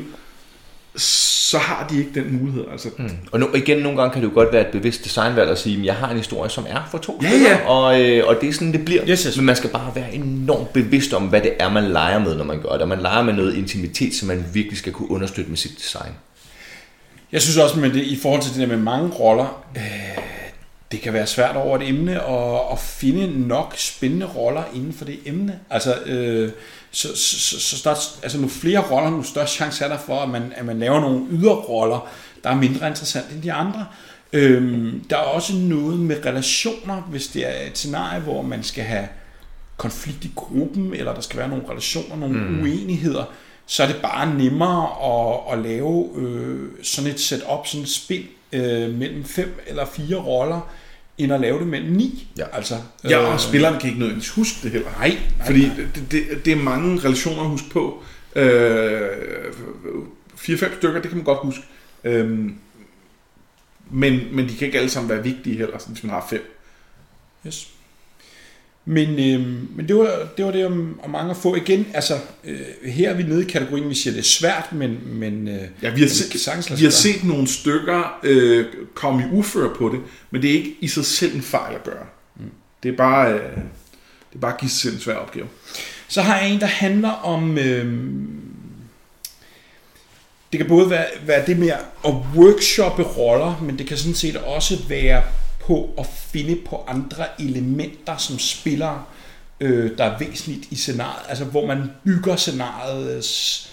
så 0.95 1.57
har 1.57 1.87
de 1.89 1.97
ikke 1.97 2.09
den 2.13 2.39
mulighed. 2.39 2.65
Altså, 2.71 2.89
mm. 2.97 3.09
Og 3.31 3.39
nu, 3.39 3.47
igen, 3.55 3.77
nogle 3.77 3.97
gange 3.97 4.13
kan 4.13 4.21
det 4.21 4.27
jo 4.29 4.33
godt 4.33 4.53
være 4.53 4.61
et 4.61 4.71
bevidst 4.71 5.03
designvalg 5.03 5.49
at 5.49 5.59
sige, 5.59 5.79
at 5.79 5.85
jeg 5.85 5.95
har 5.95 6.09
en 6.09 6.17
historie, 6.17 6.49
som 6.49 6.65
er 6.69 6.87
for 6.91 6.97
to 6.97 7.19
Ja, 7.21 7.29
spillere, 7.29 7.51
ja. 7.51 7.67
Og, 7.67 8.01
øh, 8.01 8.27
og 8.27 8.35
det 8.41 8.49
er 8.49 8.53
sådan, 8.53 8.71
det 8.71 8.85
bliver. 8.85 9.01
Yes, 9.09 9.23
yes. 9.23 9.37
Men 9.37 9.45
man 9.45 9.55
skal 9.55 9.69
bare 9.69 9.91
være 9.95 10.13
enormt 10.13 10.73
bevidst 10.73 11.13
om, 11.13 11.23
hvad 11.23 11.41
det 11.41 11.53
er, 11.59 11.69
man 11.69 11.83
leger 11.83 12.19
med, 12.19 12.35
når 12.35 12.43
man 12.43 12.61
gør 12.61 12.69
det. 12.69 12.81
Og 12.81 12.87
man 12.87 13.01
leger 13.01 13.23
med 13.23 13.33
noget 13.33 13.55
intimitet, 13.55 14.15
som 14.15 14.27
man 14.27 14.45
virkelig 14.53 14.77
skal 14.77 14.93
kunne 14.93 15.11
understøtte 15.11 15.49
med 15.49 15.57
sit 15.57 15.77
design. 15.77 16.11
Jeg 17.31 17.41
synes 17.41 17.57
også, 17.57 17.79
med 17.79 17.89
det, 17.89 18.03
i 18.03 18.19
forhold 18.21 18.41
til 18.41 18.51
det 18.51 18.59
der 18.61 18.67
med 18.67 18.77
mange 18.77 19.09
roller, 19.09 19.63
øh, 19.75 20.17
det 20.91 21.01
kan 21.01 21.13
være 21.13 21.27
svært 21.27 21.55
over 21.55 21.77
et 21.77 21.87
emne 21.87 22.11
at, 22.29 22.59
at 22.71 22.79
finde 22.79 23.47
nok 23.47 23.73
spændende 23.77 24.25
roller 24.25 24.63
inden 24.75 24.93
for 24.93 25.05
det 25.05 25.19
emne. 25.25 25.59
Altså, 25.69 25.95
øh, 26.05 26.51
så, 26.91 27.07
så, 27.17 27.59
så, 27.59 27.81
der, 27.83 27.91
er- 27.91 28.19
altså, 28.23 28.37
nu 28.39 28.47
flere 28.47 28.79
roller, 28.91 29.09
nu 29.09 29.23
større 29.23 29.47
chance 29.47 29.83
er 29.83 29.87
der 29.87 29.97
for, 29.97 30.19
at 30.19 30.29
man, 30.29 30.53
at 30.55 30.65
man 30.65 30.79
laver 30.79 30.99
nogle 30.99 31.25
yderroller, 31.31 32.07
der 32.43 32.49
er 32.49 32.55
mindre 32.55 32.87
interessante 32.87 33.33
end 33.35 33.41
de 33.43 33.53
andre. 33.53 33.85
Øhm, 34.33 35.03
der 35.09 35.15
er 35.17 35.21
også 35.21 35.53
noget 35.55 35.99
med 35.99 36.25
relationer, 36.25 37.01
hvis 37.01 37.27
det 37.27 37.47
er 37.47 37.67
et 37.67 37.77
scenarie, 37.77 38.21
hvor 38.21 38.41
man 38.41 38.63
skal 38.63 38.83
have 38.83 39.07
konflikt 39.77 40.25
i 40.25 40.31
gruppen, 40.35 40.93
eller 40.93 41.13
der 41.13 41.21
skal 41.21 41.39
være 41.39 41.47
nogle 41.49 41.63
relationer, 41.69 42.15
nogle 42.15 42.39
mm. 42.39 42.61
uenigheder, 42.61 43.23
så 43.65 43.83
er 43.83 43.87
det 43.87 43.95
bare 44.01 44.33
nemmere 44.33 44.87
at, 45.03 45.53
at 45.57 45.65
lave 45.65 46.09
øh, 46.15 46.69
sådan 46.83 47.11
et 47.11 47.19
setup, 47.19 47.67
sådan 47.67 47.83
et 47.83 47.89
spil 47.89 48.25
øh, 48.53 48.93
mellem 48.93 49.23
fem 49.23 49.59
eller 49.67 49.85
fire 49.85 50.17
roller, 50.17 50.69
end 51.17 51.33
at 51.33 51.41
lave 51.41 51.59
det 51.59 51.67
mellem 51.67 51.91
ni. 51.91 52.27
Ja. 52.37 52.45
Altså, 52.53 52.75
ja, 53.03 53.17
og 53.17 53.39
spillerne 53.39 53.79
kan 53.79 53.89
ikke 53.89 53.99
nødvendigvis 53.99 54.29
huske 54.29 54.57
det 54.63 54.71
heller. 54.71 54.89
Nej, 54.97 55.17
nej, 55.37 55.45
Fordi 55.45 55.67
nej. 55.67 55.75
det, 55.75 56.11
det, 56.11 56.45
det 56.45 56.53
er 56.53 56.63
mange 56.63 56.99
relationer 56.99 57.41
at 57.41 57.49
huske 57.49 57.69
på. 57.69 58.03
Øh, 58.35 59.09
4-5 60.35 60.77
stykker, 60.77 61.01
det 61.01 61.09
kan 61.09 61.17
man 61.17 61.25
godt 61.25 61.39
huske. 61.41 61.63
Øhm, 62.03 62.55
men, 63.91 64.35
men 64.35 64.49
de 64.49 64.55
kan 64.55 64.65
ikke 64.65 64.77
alle 64.77 64.89
sammen 64.89 65.09
være 65.09 65.23
vigtige 65.23 65.57
heller, 65.57 65.77
hvis 65.87 66.03
man 66.03 66.09
har 66.09 66.27
fem. 66.29 66.55
Yes. 67.47 67.69
Men, 68.89 69.09
øh, 69.09 69.47
men 69.75 69.87
det 69.87 69.95
var 69.95 70.29
det, 70.37 70.45
var 70.45 70.51
det 70.51 70.65
om, 70.65 70.99
om 71.03 71.09
mange 71.09 71.31
at 71.31 71.37
få 71.37 71.55
igen. 71.55 71.87
Altså, 71.93 72.19
øh, 72.43 72.59
her 72.83 73.09
er 73.09 73.13
vi 73.13 73.23
nede 73.23 73.41
i 73.41 73.49
kategorien, 73.49 73.89
vi 73.89 73.95
siger, 73.95 74.13
det 74.13 74.19
er 74.19 74.23
svært, 74.23 74.73
men, 74.73 74.99
men 75.05 75.47
øh, 75.47 75.53
Ja, 75.53 75.59
vi 75.59 75.83
har, 75.83 75.91
men 75.91 75.99
det 75.99 76.11
se, 76.11 76.29
kan 76.31 76.39
sagtens 76.39 76.69
lade 76.69 76.79
vi 76.79 76.85
har 76.85 76.91
set 76.91 77.23
nogle 77.23 77.47
stykker 77.47 78.19
øh, 78.23 78.65
komme 78.93 79.23
i 79.23 79.25
uføre 79.31 79.75
på 79.75 79.89
det, 79.89 79.99
men 80.31 80.41
det 80.41 80.49
er 80.49 80.53
ikke 80.53 80.75
i 80.79 80.87
sig 80.87 81.05
selv 81.05 81.35
en 81.35 81.41
fejl 81.41 81.75
at 81.75 81.83
gøre. 81.83 82.05
Mm. 82.35 82.43
Det 82.83 82.91
er 82.91 82.97
bare, 82.97 83.33
øh, 83.33 83.39
det 84.29 84.35
er 84.35 84.39
bare 84.39 84.53
at 84.53 84.59
give 84.59 84.69
sig 84.69 84.79
selv 84.79 84.93
en 84.93 84.99
svær 84.99 85.15
opgave. 85.15 85.47
Så 86.07 86.21
har 86.21 86.39
jeg 86.39 86.49
en, 86.49 86.59
der 86.59 86.65
handler 86.65 87.11
om... 87.11 87.57
Øh, 87.57 87.93
det 90.51 90.59
kan 90.59 90.67
både 90.67 90.89
være, 90.89 91.05
være 91.25 91.45
det 91.45 91.59
med 91.59 91.69
at 92.05 92.13
workshoppe 92.35 93.03
roller, 93.03 93.61
men 93.61 93.77
det 93.77 93.87
kan 93.87 93.97
sådan 93.97 94.13
set 94.13 94.35
også 94.35 94.77
være 94.87 95.23
på 95.69 95.93
at 95.97 96.05
finde 96.05 96.55
på 96.55 96.83
andre 96.87 97.25
elementer 97.41 98.17
som 98.17 98.39
spillere, 98.39 99.03
øh, 99.59 99.97
der 99.97 100.03
er 100.03 100.19
væsentligt 100.19 100.71
i 100.71 100.75
scenariet. 100.75 101.25
Altså 101.29 101.45
hvor 101.45 101.65
man 101.65 101.91
bygger 102.03 102.35
scenariets 102.35 103.71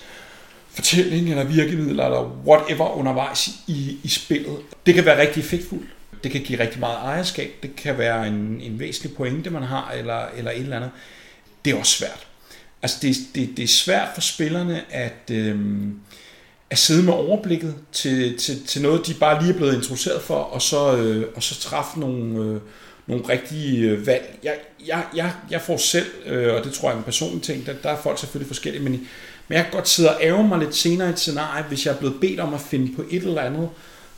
fortælling 0.71 1.31
eller 1.31 1.45
virkemidler 1.45 2.05
eller 2.05 2.43
whatever 2.47 2.97
undervejs 2.97 3.51
i, 3.67 3.99
i 4.03 4.09
spillet. 4.09 4.57
Det 4.87 4.95
kan 4.95 5.05
være 5.05 5.21
rigtig 5.21 5.41
effektfuldt. 5.41 5.87
Det 6.25 6.31
kan 6.31 6.41
give 6.41 6.61
rigtig 6.61 6.81
meget 6.81 6.97
ejerskab. 6.97 7.51
Det 7.63 7.77
kan 7.77 7.99
være 7.99 8.29
en, 8.29 8.61
en 8.61 8.79
væsentlig 8.79 9.17
pointe, 9.17 9.51
man 9.51 9.63
har, 9.63 9.91
eller, 9.91 10.27
eller 10.37 10.51
et 10.51 10.59
eller 10.59 10.77
andet. 10.77 10.91
Det 11.65 11.73
er 11.73 11.79
også 11.79 11.93
svært. 11.93 12.27
Altså 12.83 12.99
det, 13.03 13.17
det, 13.35 13.57
det 13.57 13.63
er 13.63 13.69
svært 13.69 14.09
for 14.15 14.21
spillerne 14.21 14.83
at, 14.91 15.31
Øh, 15.31 15.59
at 16.71 16.79
sidde 16.79 17.03
med 17.03 17.13
overblikket 17.13 17.75
til, 17.93 18.39
til, 18.39 18.67
til 18.67 18.83
noget, 18.83 19.07
de 19.07 19.15
bare 19.15 19.43
lige 19.43 19.53
er 19.53 19.57
blevet 19.57 19.75
introduceret 19.75 20.23
for, 20.23 20.35
og 20.35 20.63
så, 20.63 20.97
øh, 20.97 21.27
og 21.37 21.43
så 21.43 21.61
træffe 21.61 22.01
nogle, 22.01 22.45
øh, 22.45 22.61
nogle 23.07 23.29
rigtige 23.29 23.91
øh, 23.91 24.07
valg. 24.07 24.39
Jeg, 24.43 24.55
jeg, 24.87 25.05
jeg, 25.17 25.33
jeg 25.51 25.61
får 25.61 25.77
selv, 25.77 26.07
øh, 26.27 26.55
og 26.55 26.65
det 26.65 26.73
tror 26.73 26.89
jeg 26.89 26.95
er 26.95 26.99
en 26.99 27.05
personlig 27.05 27.43
ting, 27.43 27.67
der, 27.67 27.73
der 27.83 27.91
er 27.91 27.97
folk 27.97 28.19
selvfølgelig 28.19 28.47
forskellige, 28.47 28.83
men, 28.83 28.93
men 29.49 29.57
jeg 29.57 29.65
kan 29.65 29.73
godt 29.73 29.89
sidde 29.89 30.11
og 30.11 30.23
ærge 30.23 30.49
mig 30.49 30.59
lidt 30.59 30.75
senere 30.75 31.09
i 31.09 31.11
et 31.13 31.19
scenarie, 31.19 31.65
hvis 31.69 31.87
jeg 31.87 31.93
er 31.93 31.99
blevet 31.99 32.21
bedt 32.21 32.41
om 32.41 32.55
at 32.55 32.61
finde 32.61 32.97
på 32.97 33.05
et 33.11 33.23
eller 33.23 33.43
andet, 33.43 33.69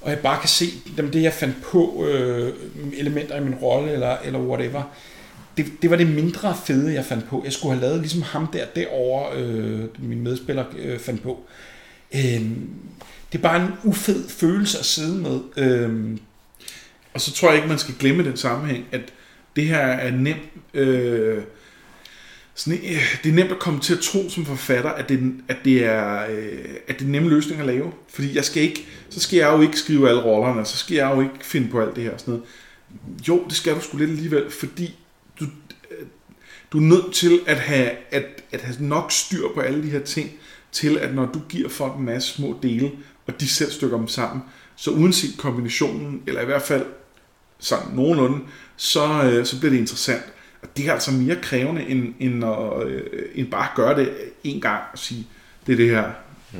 og 0.00 0.10
jeg 0.10 0.18
bare 0.18 0.40
kan 0.40 0.48
se, 0.48 0.66
dem 0.96 1.10
det 1.10 1.22
jeg 1.22 1.32
fandt 1.32 1.56
på, 1.62 2.06
øh, 2.06 2.52
elementer 2.96 3.36
i 3.36 3.44
min 3.44 3.54
rolle, 3.54 3.92
eller, 3.92 4.16
eller 4.24 4.40
whatever, 4.40 4.82
det, 5.56 5.66
det 5.82 5.90
var 5.90 5.96
det 5.96 6.06
mindre 6.06 6.56
fede, 6.64 6.94
jeg 6.94 7.04
fandt 7.04 7.28
på. 7.28 7.42
Jeg 7.44 7.52
skulle 7.52 7.74
have 7.74 7.86
lavet 7.86 8.00
ligesom 8.00 8.22
ham 8.22 8.46
der 8.46 8.64
derovre, 8.76 9.36
øh, 9.36 9.80
min 9.98 10.20
medspiller 10.20 10.64
øh, 10.78 10.98
fandt 10.98 11.22
på. 11.22 11.30
Øh, 11.30 11.67
Øh, 12.14 12.40
det 13.32 13.38
er 13.38 13.42
bare 13.42 13.62
en 13.66 13.72
ufed 13.84 14.28
følelse 14.28 14.78
at 14.78 14.84
sidde 14.84 15.18
med. 15.18 15.40
Øh, 15.56 16.18
Og 17.14 17.20
så 17.20 17.32
tror 17.32 17.48
jeg 17.48 17.56
ikke, 17.56 17.68
man 17.68 17.78
skal 17.78 17.94
glemme 17.98 18.24
den 18.24 18.36
sammenhæng, 18.36 18.84
at 18.92 19.00
det 19.56 19.64
her 19.66 19.78
er 19.78 20.10
nemt... 20.10 20.42
Øh, 20.74 21.42
sådan, 22.54 22.78
øh, 22.78 23.16
det 23.22 23.30
er 23.30 23.34
nemt 23.34 23.52
at 23.52 23.58
komme 23.58 23.80
til 23.80 23.94
at 23.94 24.00
tro 24.00 24.30
som 24.30 24.44
forfatter, 24.46 24.90
at 24.90 25.08
det, 25.08 25.34
at 25.48 25.56
det 25.64 25.84
er 25.84 26.26
øh, 26.30 26.64
at 26.88 26.98
det 26.98 27.04
er 27.04 27.08
nemme 27.10 27.28
løsninger 27.28 27.64
at 27.64 27.74
lave. 27.74 27.92
Fordi 28.08 28.36
jeg 28.36 28.44
skal 28.44 28.62
ikke, 28.62 28.86
så 29.10 29.20
skal 29.20 29.36
jeg 29.36 29.52
jo 29.52 29.60
ikke 29.60 29.78
skrive 29.78 30.08
alle 30.08 30.22
rollerne, 30.22 30.64
så 30.64 30.76
skal 30.76 30.94
jeg 30.94 31.12
jo 31.16 31.20
ikke 31.20 31.34
finde 31.42 31.68
på 31.68 31.80
alt 31.80 31.96
det 31.96 32.04
her 32.04 32.10
og 32.10 32.20
sådan 32.20 32.32
noget. 32.32 32.48
Jo, 33.28 33.44
det 33.48 33.56
skal 33.56 33.74
du 33.74 33.80
sgu 33.80 33.96
lidt 33.96 34.10
alligevel, 34.10 34.50
fordi 34.50 34.94
du, 35.40 35.44
øh, 35.90 36.06
du 36.72 36.78
er 36.78 36.82
nødt 36.82 37.14
til 37.14 37.40
at 37.46 37.58
have, 37.58 37.90
at, 38.10 38.24
at 38.52 38.60
have 38.60 38.76
nok 38.80 39.12
styr 39.12 39.48
på 39.54 39.60
alle 39.60 39.82
de 39.82 39.90
her 39.90 40.00
ting, 40.00 40.30
til 40.72 40.98
at 40.98 41.14
når 41.14 41.26
du 41.26 41.40
giver 41.48 41.68
folk 41.68 41.96
en 41.96 42.04
masse 42.04 42.34
små 42.34 42.58
dele, 42.62 42.92
og 43.26 43.40
de 43.40 43.48
selv 43.48 43.70
stykker 43.70 43.96
dem 43.96 44.08
sammen, 44.08 44.42
så 44.76 44.90
uanset 44.90 45.38
kombinationen, 45.38 46.22
eller 46.26 46.40
i 46.40 46.44
hvert 46.44 46.62
fald 46.62 46.86
sådan 47.58 47.88
nogenlunde, 47.94 48.38
så, 48.76 49.22
øh, 49.24 49.46
så 49.46 49.58
bliver 49.58 49.70
det 49.70 49.78
interessant. 49.78 50.22
Og 50.62 50.68
det 50.76 50.88
er 50.88 50.92
altså 50.92 51.12
mere 51.12 51.36
krævende, 51.36 51.82
end, 51.82 52.14
end, 52.18 52.44
at, 52.44 52.86
øh, 52.86 53.02
end 53.34 53.50
bare 53.50 53.70
at 53.70 53.76
gøre 53.76 53.96
det 53.96 54.12
en 54.44 54.60
gang 54.60 54.82
og 54.92 54.98
sige, 54.98 55.26
det 55.66 55.72
er 55.72 55.76
det 55.76 55.90
her. 55.90 56.10
Mm. 56.52 56.58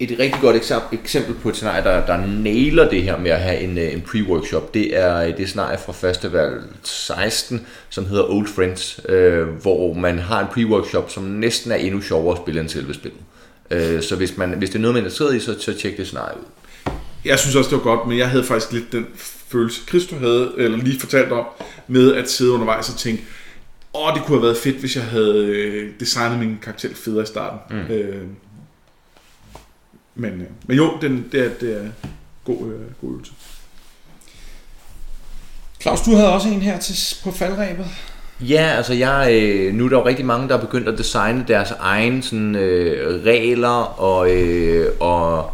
Et 0.00 0.10
rigtig 0.18 0.40
godt 0.40 0.56
eksem- 0.56 0.94
eksempel 1.02 1.34
på 1.34 1.48
et 1.48 1.56
scenarie, 1.56 1.84
der, 1.84 2.06
der 2.06 2.26
nailer 2.26 2.88
det 2.90 3.02
her 3.02 3.18
med 3.18 3.30
at 3.30 3.40
have 3.40 3.60
en, 3.60 3.78
øh, 3.78 3.92
en 3.92 4.02
pre-workshop, 4.08 4.74
det 4.74 4.96
er 4.98 5.16
øh, 5.22 5.36
det 5.36 5.48
scenarie 5.48 5.78
fra 5.78 5.92
Festival 5.92 6.50
16, 6.82 7.66
som 7.88 8.06
hedder 8.06 8.24
Old 8.30 8.46
Friends, 8.48 9.00
øh, 9.08 9.48
hvor 9.48 9.92
man 9.94 10.18
har 10.18 10.40
en 10.40 10.46
pre-workshop, 10.46 11.10
som 11.10 11.22
næsten 11.22 11.72
er 11.72 11.76
endnu 11.76 12.00
sjovere 12.00 12.36
at 12.36 12.42
spille 12.44 12.60
end 12.60 12.68
selve 12.68 12.94
spillet. 12.94 13.20
Øh, 13.70 14.02
så 14.02 14.16
hvis, 14.16 14.36
man, 14.36 14.50
hvis 14.50 14.70
det 14.70 14.76
er 14.76 14.80
noget, 14.82 14.94
man 14.94 15.02
er 15.02 15.06
interesseret 15.06 15.36
i, 15.36 15.40
så, 15.40 15.60
så 15.60 15.74
tjek 15.78 15.96
det 15.96 16.06
scenarie 16.06 16.36
ud. 16.38 16.44
Jeg 17.24 17.38
synes 17.38 17.56
også, 17.56 17.70
det 17.70 17.76
var 17.84 17.96
godt, 17.96 18.08
men 18.08 18.18
jeg 18.18 18.28
havde 18.30 18.44
faktisk 18.44 18.72
lidt 18.72 18.92
den 18.92 19.06
følelse, 19.48 19.80
Christo 19.88 20.16
havde, 20.16 20.52
eller 20.58 20.78
lige 20.78 21.00
fortalt 21.00 21.32
om, 21.32 21.44
med 21.88 22.14
at 22.14 22.30
sidde 22.30 22.52
undervejs 22.52 22.88
og 22.88 22.96
tænke, 22.98 23.24
åh, 23.94 24.14
det 24.14 24.22
kunne 24.24 24.36
have 24.38 24.42
været 24.42 24.56
fedt, 24.56 24.76
hvis 24.76 24.96
jeg 24.96 25.04
havde 25.04 25.46
øh, 25.46 25.90
designet 26.00 26.38
min 26.38 26.58
karakter 26.62 26.88
federe 26.94 27.22
i 27.22 27.26
starten. 27.26 27.58
Mm. 27.78 27.94
Øh, 27.94 28.22
men, 30.16 30.32
øh, 30.32 30.46
men 30.66 30.76
jo, 30.76 30.92
den, 31.00 31.24
det, 31.32 31.40
er, 31.44 31.50
det 31.60 31.82
er 31.82 31.88
god, 32.44 32.56
øh, 32.56 32.80
god 33.00 33.10
øvelse. 33.10 33.32
Claus, 35.82 36.00
du 36.00 36.14
havde 36.14 36.32
også 36.32 36.48
en 36.48 36.62
her 36.62 36.78
til, 36.78 37.16
på 37.24 37.30
faldrebet. 37.30 37.86
Ja, 38.40 38.74
altså 38.76 38.94
jeg, 38.94 39.28
øh, 39.32 39.74
nu 39.74 39.84
er 39.84 39.88
der 39.88 39.96
jo 39.96 40.06
rigtig 40.06 40.24
mange, 40.24 40.48
der 40.48 40.56
er 40.56 40.60
begyndt 40.60 40.88
at 40.88 40.98
designe 40.98 41.44
deres 41.48 41.70
egne 41.70 42.22
sådan, 42.22 42.54
øh, 42.54 43.24
regler 43.24 44.00
og, 44.00 44.30
øh, 44.30 44.92
og 45.00 45.50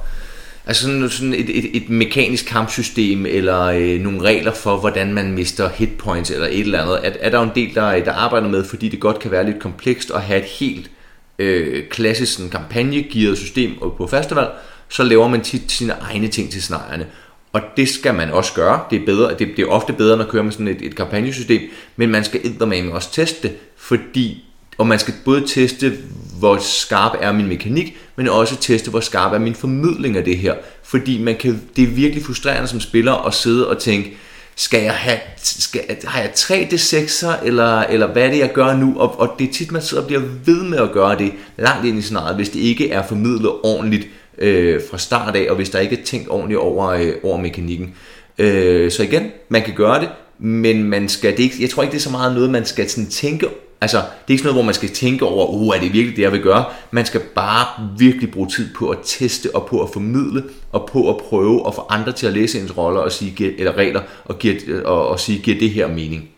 altså 0.67 0.83
sådan, 0.83 1.11
sådan 1.11 1.35
et, 1.35 1.59
et, 1.59 1.77
et 1.77 1.89
mekanisk 1.89 2.47
kampsystem 2.47 3.27
eller 3.27 3.63
øh, 3.63 4.01
nogle 4.01 4.23
regler 4.23 4.53
for, 4.53 4.77
hvordan 4.77 5.15
man 5.15 5.33
mister 5.33 5.69
hitpoints 5.69 6.31
eller 6.31 6.47
et 6.47 6.61
eller 6.61 6.83
andet. 6.83 7.07
Er, 7.07 7.13
er 7.21 7.31
der 7.31 7.39
jo 7.39 7.45
en 7.45 7.51
del, 7.55 7.75
der, 7.75 8.05
der 8.05 8.13
arbejder 8.13 8.49
med, 8.49 8.65
fordi 8.65 8.89
det 8.89 9.01
godt 9.01 9.19
kan 9.19 9.31
være 9.31 9.47
lidt 9.47 9.59
komplekst 9.59 10.11
at 10.11 10.23
have 10.23 10.41
et 10.41 10.47
helt 10.47 10.87
øh, 10.87 11.02
Øh, 11.39 11.89
klassisk 11.89 12.33
sådan, 12.33 12.51
kampagnegearet 12.51 13.39
system 13.39 13.75
på 13.97 14.07
festival, 14.07 14.49
så 14.89 15.03
laver 15.03 15.29
man 15.29 15.41
tit 15.41 15.73
sine 15.73 15.93
egne 15.93 16.29
ting 16.29 16.51
til 16.51 16.63
scenarierne. 16.63 17.07
Og 17.53 17.61
det 17.77 17.89
skal 17.89 18.15
man 18.15 18.31
også 18.31 18.53
gøre. 18.55 18.81
Det 18.91 19.01
er, 19.01 19.07
bedre, 19.07 19.31
det, 19.31 19.49
det 19.57 19.59
er 19.59 19.67
ofte 19.67 19.93
bedre, 19.93 20.17
når 20.17 20.25
man 20.25 20.33
kører 20.33 20.43
med 20.43 20.53
sådan 20.53 20.69
et, 20.69 20.83
et 20.83 20.97
kampagnesystem, 20.97 21.61
men 21.97 22.11
man 22.11 22.25
skal 22.25 22.41
eddermame 22.45 22.93
også 22.93 23.13
teste 23.13 23.49
det, 23.49 23.57
fordi, 23.77 24.45
og 24.79 24.87
man 24.87 24.99
skal 24.99 25.15
både 25.25 25.47
teste, 25.47 25.93
hvor 26.39 26.59
skarp 26.59 27.13
er 27.21 27.33
min 27.33 27.49
mekanik, 27.49 27.97
men 28.17 28.29
også 28.29 28.57
teste, 28.61 28.91
hvor 28.91 29.01
skarp 29.01 29.33
er 29.33 29.39
min 29.39 29.55
formidling 29.55 30.17
af 30.17 30.25
det 30.25 30.39
her. 30.39 30.55
Fordi 30.83 31.19
man 31.19 31.37
kan, 31.37 31.63
det 31.77 31.85
er 31.85 31.89
virkelig 31.89 32.25
frustrerende 32.25 32.69
som 32.69 32.81
spiller 32.81 33.13
at 33.13 33.35
sidde 33.35 33.69
og 33.69 33.79
tænke, 33.79 34.17
skal 34.57 34.83
jeg 34.83 34.93
have, 34.93 35.19
skal, 35.37 35.81
har 36.05 36.21
jeg 36.21 36.33
3 36.35 36.69
d 36.71 36.75
6'er, 36.75 37.47
eller, 37.47 37.81
eller 37.81 38.07
hvad 38.07 38.23
er 38.23 38.31
det, 38.31 38.39
jeg 38.39 38.53
gør 38.53 38.77
nu? 38.77 38.95
Og, 38.99 39.21
og 39.21 39.31
det 39.39 39.49
er 39.49 39.53
tit, 39.53 39.73
man 39.73 39.83
sidder 39.83 40.03
og 40.03 40.07
bliver 40.07 40.23
ved 40.45 40.63
med 40.63 40.79
at 40.79 40.93
gøre 40.93 41.19
det 41.19 41.33
langt 41.59 41.87
ind 41.87 41.99
i 41.99 42.03
scenariet, 42.03 42.37
hvis 42.37 42.49
det 42.49 42.61
ikke 42.61 42.91
er 42.91 43.07
formidlet 43.07 43.51
ordentligt 43.63 44.07
øh, 44.39 44.81
fra 44.91 44.99
start 44.99 45.37
af, 45.37 45.47
og 45.51 45.57
hvis 45.57 45.71
der 45.71 45.79
ikke 45.79 46.01
er 46.01 46.05
tænkt 46.05 46.29
ordentligt 46.29 46.61
over, 46.61 46.89
øh, 46.89 47.13
over 47.23 47.37
mekanikken. 47.37 47.95
Øh, 48.39 48.91
så 48.91 49.03
igen, 49.03 49.31
man 49.49 49.63
kan 49.63 49.75
gøre 49.75 50.01
det, 50.01 50.09
men 50.39 50.85
man 50.85 51.09
skal, 51.09 51.37
det 51.37 51.43
ikke, 51.43 51.57
jeg 51.61 51.71
tror 51.71 51.83
ikke, 51.83 51.93
det 51.93 51.99
er 51.99 52.03
så 52.03 52.11
meget 52.11 52.35
noget, 52.35 52.51
man 52.51 52.65
skal 52.65 52.91
sådan 52.91 53.11
tænke 53.11 53.49
Altså, 53.83 53.97
det 53.97 54.05
er 54.05 54.31
ikke 54.31 54.43
sådan 54.43 54.47
noget, 54.49 54.57
hvor 54.57 54.67
man 54.67 54.75
skal 54.75 54.89
tænke 54.89 55.25
over, 55.25 55.47
uh, 55.47 55.77
er 55.77 55.81
det 55.81 55.93
virkelig 55.93 56.17
det, 56.17 56.23
jeg 56.23 56.33
vil 56.33 56.43
gøre? 56.43 56.65
Man 56.91 57.07
skal 57.07 57.21
bare 57.21 57.91
virkelig 57.99 58.31
bruge 58.31 58.49
tid 58.49 58.75
på 58.75 58.91
at 58.91 58.99
teste 59.05 59.55
og 59.55 59.67
på 59.67 59.83
at 59.83 59.89
formidle 59.93 60.45
og 60.73 60.89
på 60.93 61.11
at 61.11 61.17
prøve 61.17 61.67
at 61.67 61.75
få 61.75 61.87
andre 61.91 62.13
til 62.13 62.27
at 62.27 62.33
læse 62.33 62.61
ens 62.61 62.77
roller 62.77 63.01
og 63.01 63.13
sige, 63.13 63.59
eller 63.59 63.73
regler 63.73 64.01
og, 64.25 64.39
give, 64.39 64.87
og, 64.87 65.09
og 65.09 65.21
sige, 65.21 65.39
giver 65.39 65.59
det 65.59 65.71
her 65.71 65.89
mening? 65.89 66.31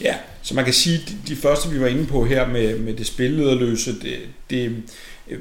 Ja, 0.00 0.14
så 0.42 0.54
man 0.54 0.64
kan 0.64 0.74
sige, 0.74 0.98
de, 1.08 1.34
de 1.34 1.36
første, 1.36 1.70
vi 1.70 1.80
var 1.80 1.86
inde 1.86 2.06
på 2.06 2.24
her 2.24 2.48
med, 2.48 2.78
med 2.78 2.94
det 2.94 3.06
spillederløse, 3.06 4.00
det, 4.00 4.18
det 4.50 4.76
øh, 5.28 5.38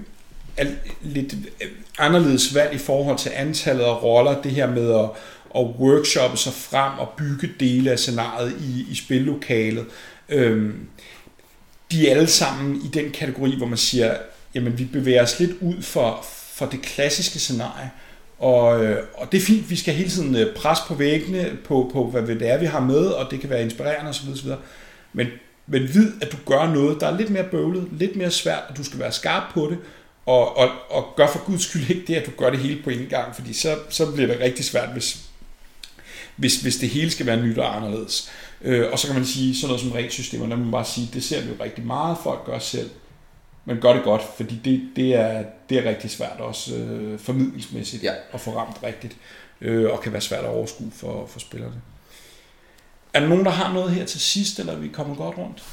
er 0.57 0.65
lidt 1.01 1.33
øh, 1.33 1.67
anderledes 1.99 2.55
valg 2.55 2.75
i 2.75 2.77
forhold 2.77 3.17
til 3.17 3.31
antallet 3.35 3.83
af 3.83 4.03
roller, 4.03 4.41
det 4.41 4.51
her 4.51 4.71
med 4.71 4.93
at, 4.93 5.09
at 5.55 5.65
workshoppe 5.79 6.37
sig 6.37 6.53
frem 6.53 6.99
og 6.99 7.09
bygge 7.17 7.49
dele 7.59 7.91
af 7.91 7.99
scenariet 7.99 8.53
i, 8.61 8.91
i 8.91 8.95
spillokalet. 8.95 9.85
Øhm, 10.29 10.87
de 11.91 12.07
er 12.07 12.15
alle 12.15 12.27
sammen 12.27 12.81
i 12.85 12.87
den 12.87 13.11
kategori, 13.11 13.57
hvor 13.57 13.67
man 13.67 13.77
siger, 13.77 14.17
jamen 14.55 14.77
vi 14.77 14.85
bevæger 14.85 15.23
os 15.23 15.39
lidt 15.39 15.51
ud 15.61 15.81
for, 15.81 16.25
for 16.53 16.65
det 16.65 16.81
klassiske 16.81 17.39
scenarie, 17.39 17.91
og, 18.39 18.85
øh, 18.85 19.03
og 19.13 19.31
det 19.31 19.37
er 19.37 19.41
fint, 19.41 19.69
vi 19.69 19.75
skal 19.75 19.93
hele 19.93 20.09
tiden 20.09 20.35
øh, 20.35 20.55
presse 20.55 20.83
på 20.87 20.93
væggene 20.93 21.57
på, 21.65 21.89
på, 21.93 22.05
hvad 22.05 22.35
det 22.35 22.49
er, 22.49 22.57
vi 22.57 22.65
har 22.65 22.79
med, 22.79 23.05
og 23.05 23.31
det 23.31 23.39
kan 23.39 23.49
være 23.49 23.61
inspirerende 23.61 24.09
osv. 24.09 24.29
osv. 24.29 24.49
Men, 25.13 25.27
men 25.67 25.81
vid, 25.81 26.11
at 26.21 26.31
du 26.31 26.37
gør 26.45 26.73
noget, 26.73 27.01
der 27.01 27.07
er 27.07 27.17
lidt 27.17 27.29
mere 27.29 27.43
bøvlet, 27.43 27.87
lidt 27.91 28.15
mere 28.15 28.31
svært, 28.31 28.63
og 28.69 28.77
du 28.77 28.83
skal 28.83 28.99
være 28.99 29.11
skarp 29.11 29.53
på 29.53 29.67
det, 29.69 29.77
og, 30.25 30.57
og, 30.57 30.69
og 30.89 31.13
gør 31.15 31.27
for 31.27 31.45
guds 31.45 31.63
skyld 31.63 31.89
ikke 31.89 32.03
det, 32.07 32.15
at 32.15 32.25
du 32.25 32.31
gør 32.37 32.49
det 32.49 32.59
hele 32.59 32.83
på 32.83 32.89
en 32.89 33.07
gang, 33.09 33.35
fordi 33.35 33.53
så, 33.53 33.77
så 33.89 34.11
bliver 34.11 34.27
det 34.27 34.39
rigtig 34.39 34.65
svært, 34.65 34.89
hvis, 34.89 35.17
hvis, 36.35 36.61
hvis 36.61 36.75
det 36.75 36.89
hele 36.89 37.11
skal 37.11 37.25
være 37.25 37.41
nyt 37.41 37.57
og 37.57 37.75
anderledes. 37.75 38.31
Øh, 38.63 38.91
og 38.91 38.99
så 38.99 39.07
kan 39.07 39.15
man 39.15 39.25
sige, 39.25 39.55
sådan 39.55 39.67
noget 39.67 39.81
som 39.81 39.91
regelsystemer, 39.91 40.47
der 40.47 40.55
må 40.55 40.63
man 40.63 40.71
bare 40.71 40.85
sige, 40.85 41.09
det 41.13 41.23
ser 41.23 41.41
vi 41.41 41.49
jo 41.49 41.63
rigtig 41.63 41.85
meget 41.85 42.17
folk 42.23 42.45
gør 42.45 42.59
selv, 42.59 42.89
men 43.65 43.77
gør 43.77 43.93
det 43.93 44.03
godt, 44.03 44.21
fordi 44.37 44.59
det, 44.65 44.89
det, 44.95 45.15
er, 45.15 45.43
det 45.69 45.77
er 45.77 45.89
rigtig 45.89 46.11
svært 46.11 46.39
også 46.39 46.75
øh, 46.75 47.19
formidlingsmæssigt 47.19 48.03
ja. 48.03 48.13
at 48.33 48.41
få 48.41 48.57
ramt 48.57 48.77
rigtigt, 48.83 49.17
øh, 49.61 49.91
og 49.91 50.01
kan 50.01 50.11
være 50.11 50.21
svært 50.21 50.43
at 50.43 50.49
overskue 50.49 50.91
for, 50.95 51.25
for 51.27 51.39
spillerne. 51.39 51.81
Er 53.13 53.19
der 53.19 53.27
nogen, 53.27 53.45
der 53.45 53.51
har 53.51 53.73
noget 53.73 53.91
her 53.91 54.05
til 54.05 54.19
sidst, 54.19 54.59
eller 54.59 54.73
er 54.73 54.77
vi 54.77 54.87
kommet 54.87 55.17
godt 55.17 55.37
rundt? 55.37 55.63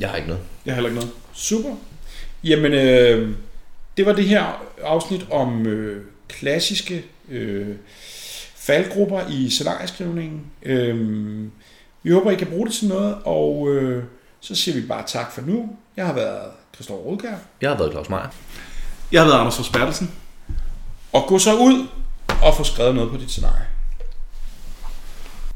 Jeg 0.00 0.08
har 0.08 0.16
ikke 0.16 0.28
noget. 0.28 0.42
Jeg 0.66 0.74
har 0.74 0.82
heller 0.82 0.90
ikke 0.90 1.00
noget. 1.00 1.14
Super. 1.32 1.76
Jamen, 2.44 2.72
øh, 2.72 3.36
det 3.96 4.06
var 4.06 4.12
det 4.12 4.24
her 4.24 4.64
afsnit 4.82 5.26
om 5.30 5.66
øh, 5.66 6.04
klassiske 6.28 7.04
øh, 7.28 7.76
faldgrupper 8.66 9.20
i 9.30 9.50
scenarieskrivningen. 9.50 10.40
Øh, 10.62 11.48
vi 12.02 12.10
håber, 12.10 12.30
I 12.30 12.34
kan 12.34 12.46
bruge 12.46 12.66
det 12.66 12.74
til 12.74 12.88
noget, 12.88 13.16
og 13.24 13.68
øh, 13.70 14.04
så 14.40 14.54
siger 14.54 14.80
vi 14.80 14.86
bare 14.86 15.04
tak 15.06 15.32
for 15.32 15.42
nu. 15.42 15.68
Jeg 15.96 16.06
har 16.06 16.12
været 16.12 16.50
Christoffer 16.74 17.04
Rodkær. 17.04 17.34
Jeg 17.60 17.70
har 17.70 17.78
været 17.78 17.92
Claus 17.92 18.08
Meier. 18.08 18.28
Jeg 19.12 19.20
har 19.20 19.28
været 19.28 19.38
Anders 19.38 19.56
Forsbertelsen. 19.56 20.10
Og 21.12 21.24
gå 21.26 21.38
så 21.38 21.54
ud 21.54 21.86
og 22.42 22.54
få 22.56 22.64
skrevet 22.64 22.94
noget 22.94 23.10
på 23.10 23.16
dit 23.16 23.30
scenarie. 23.30 23.66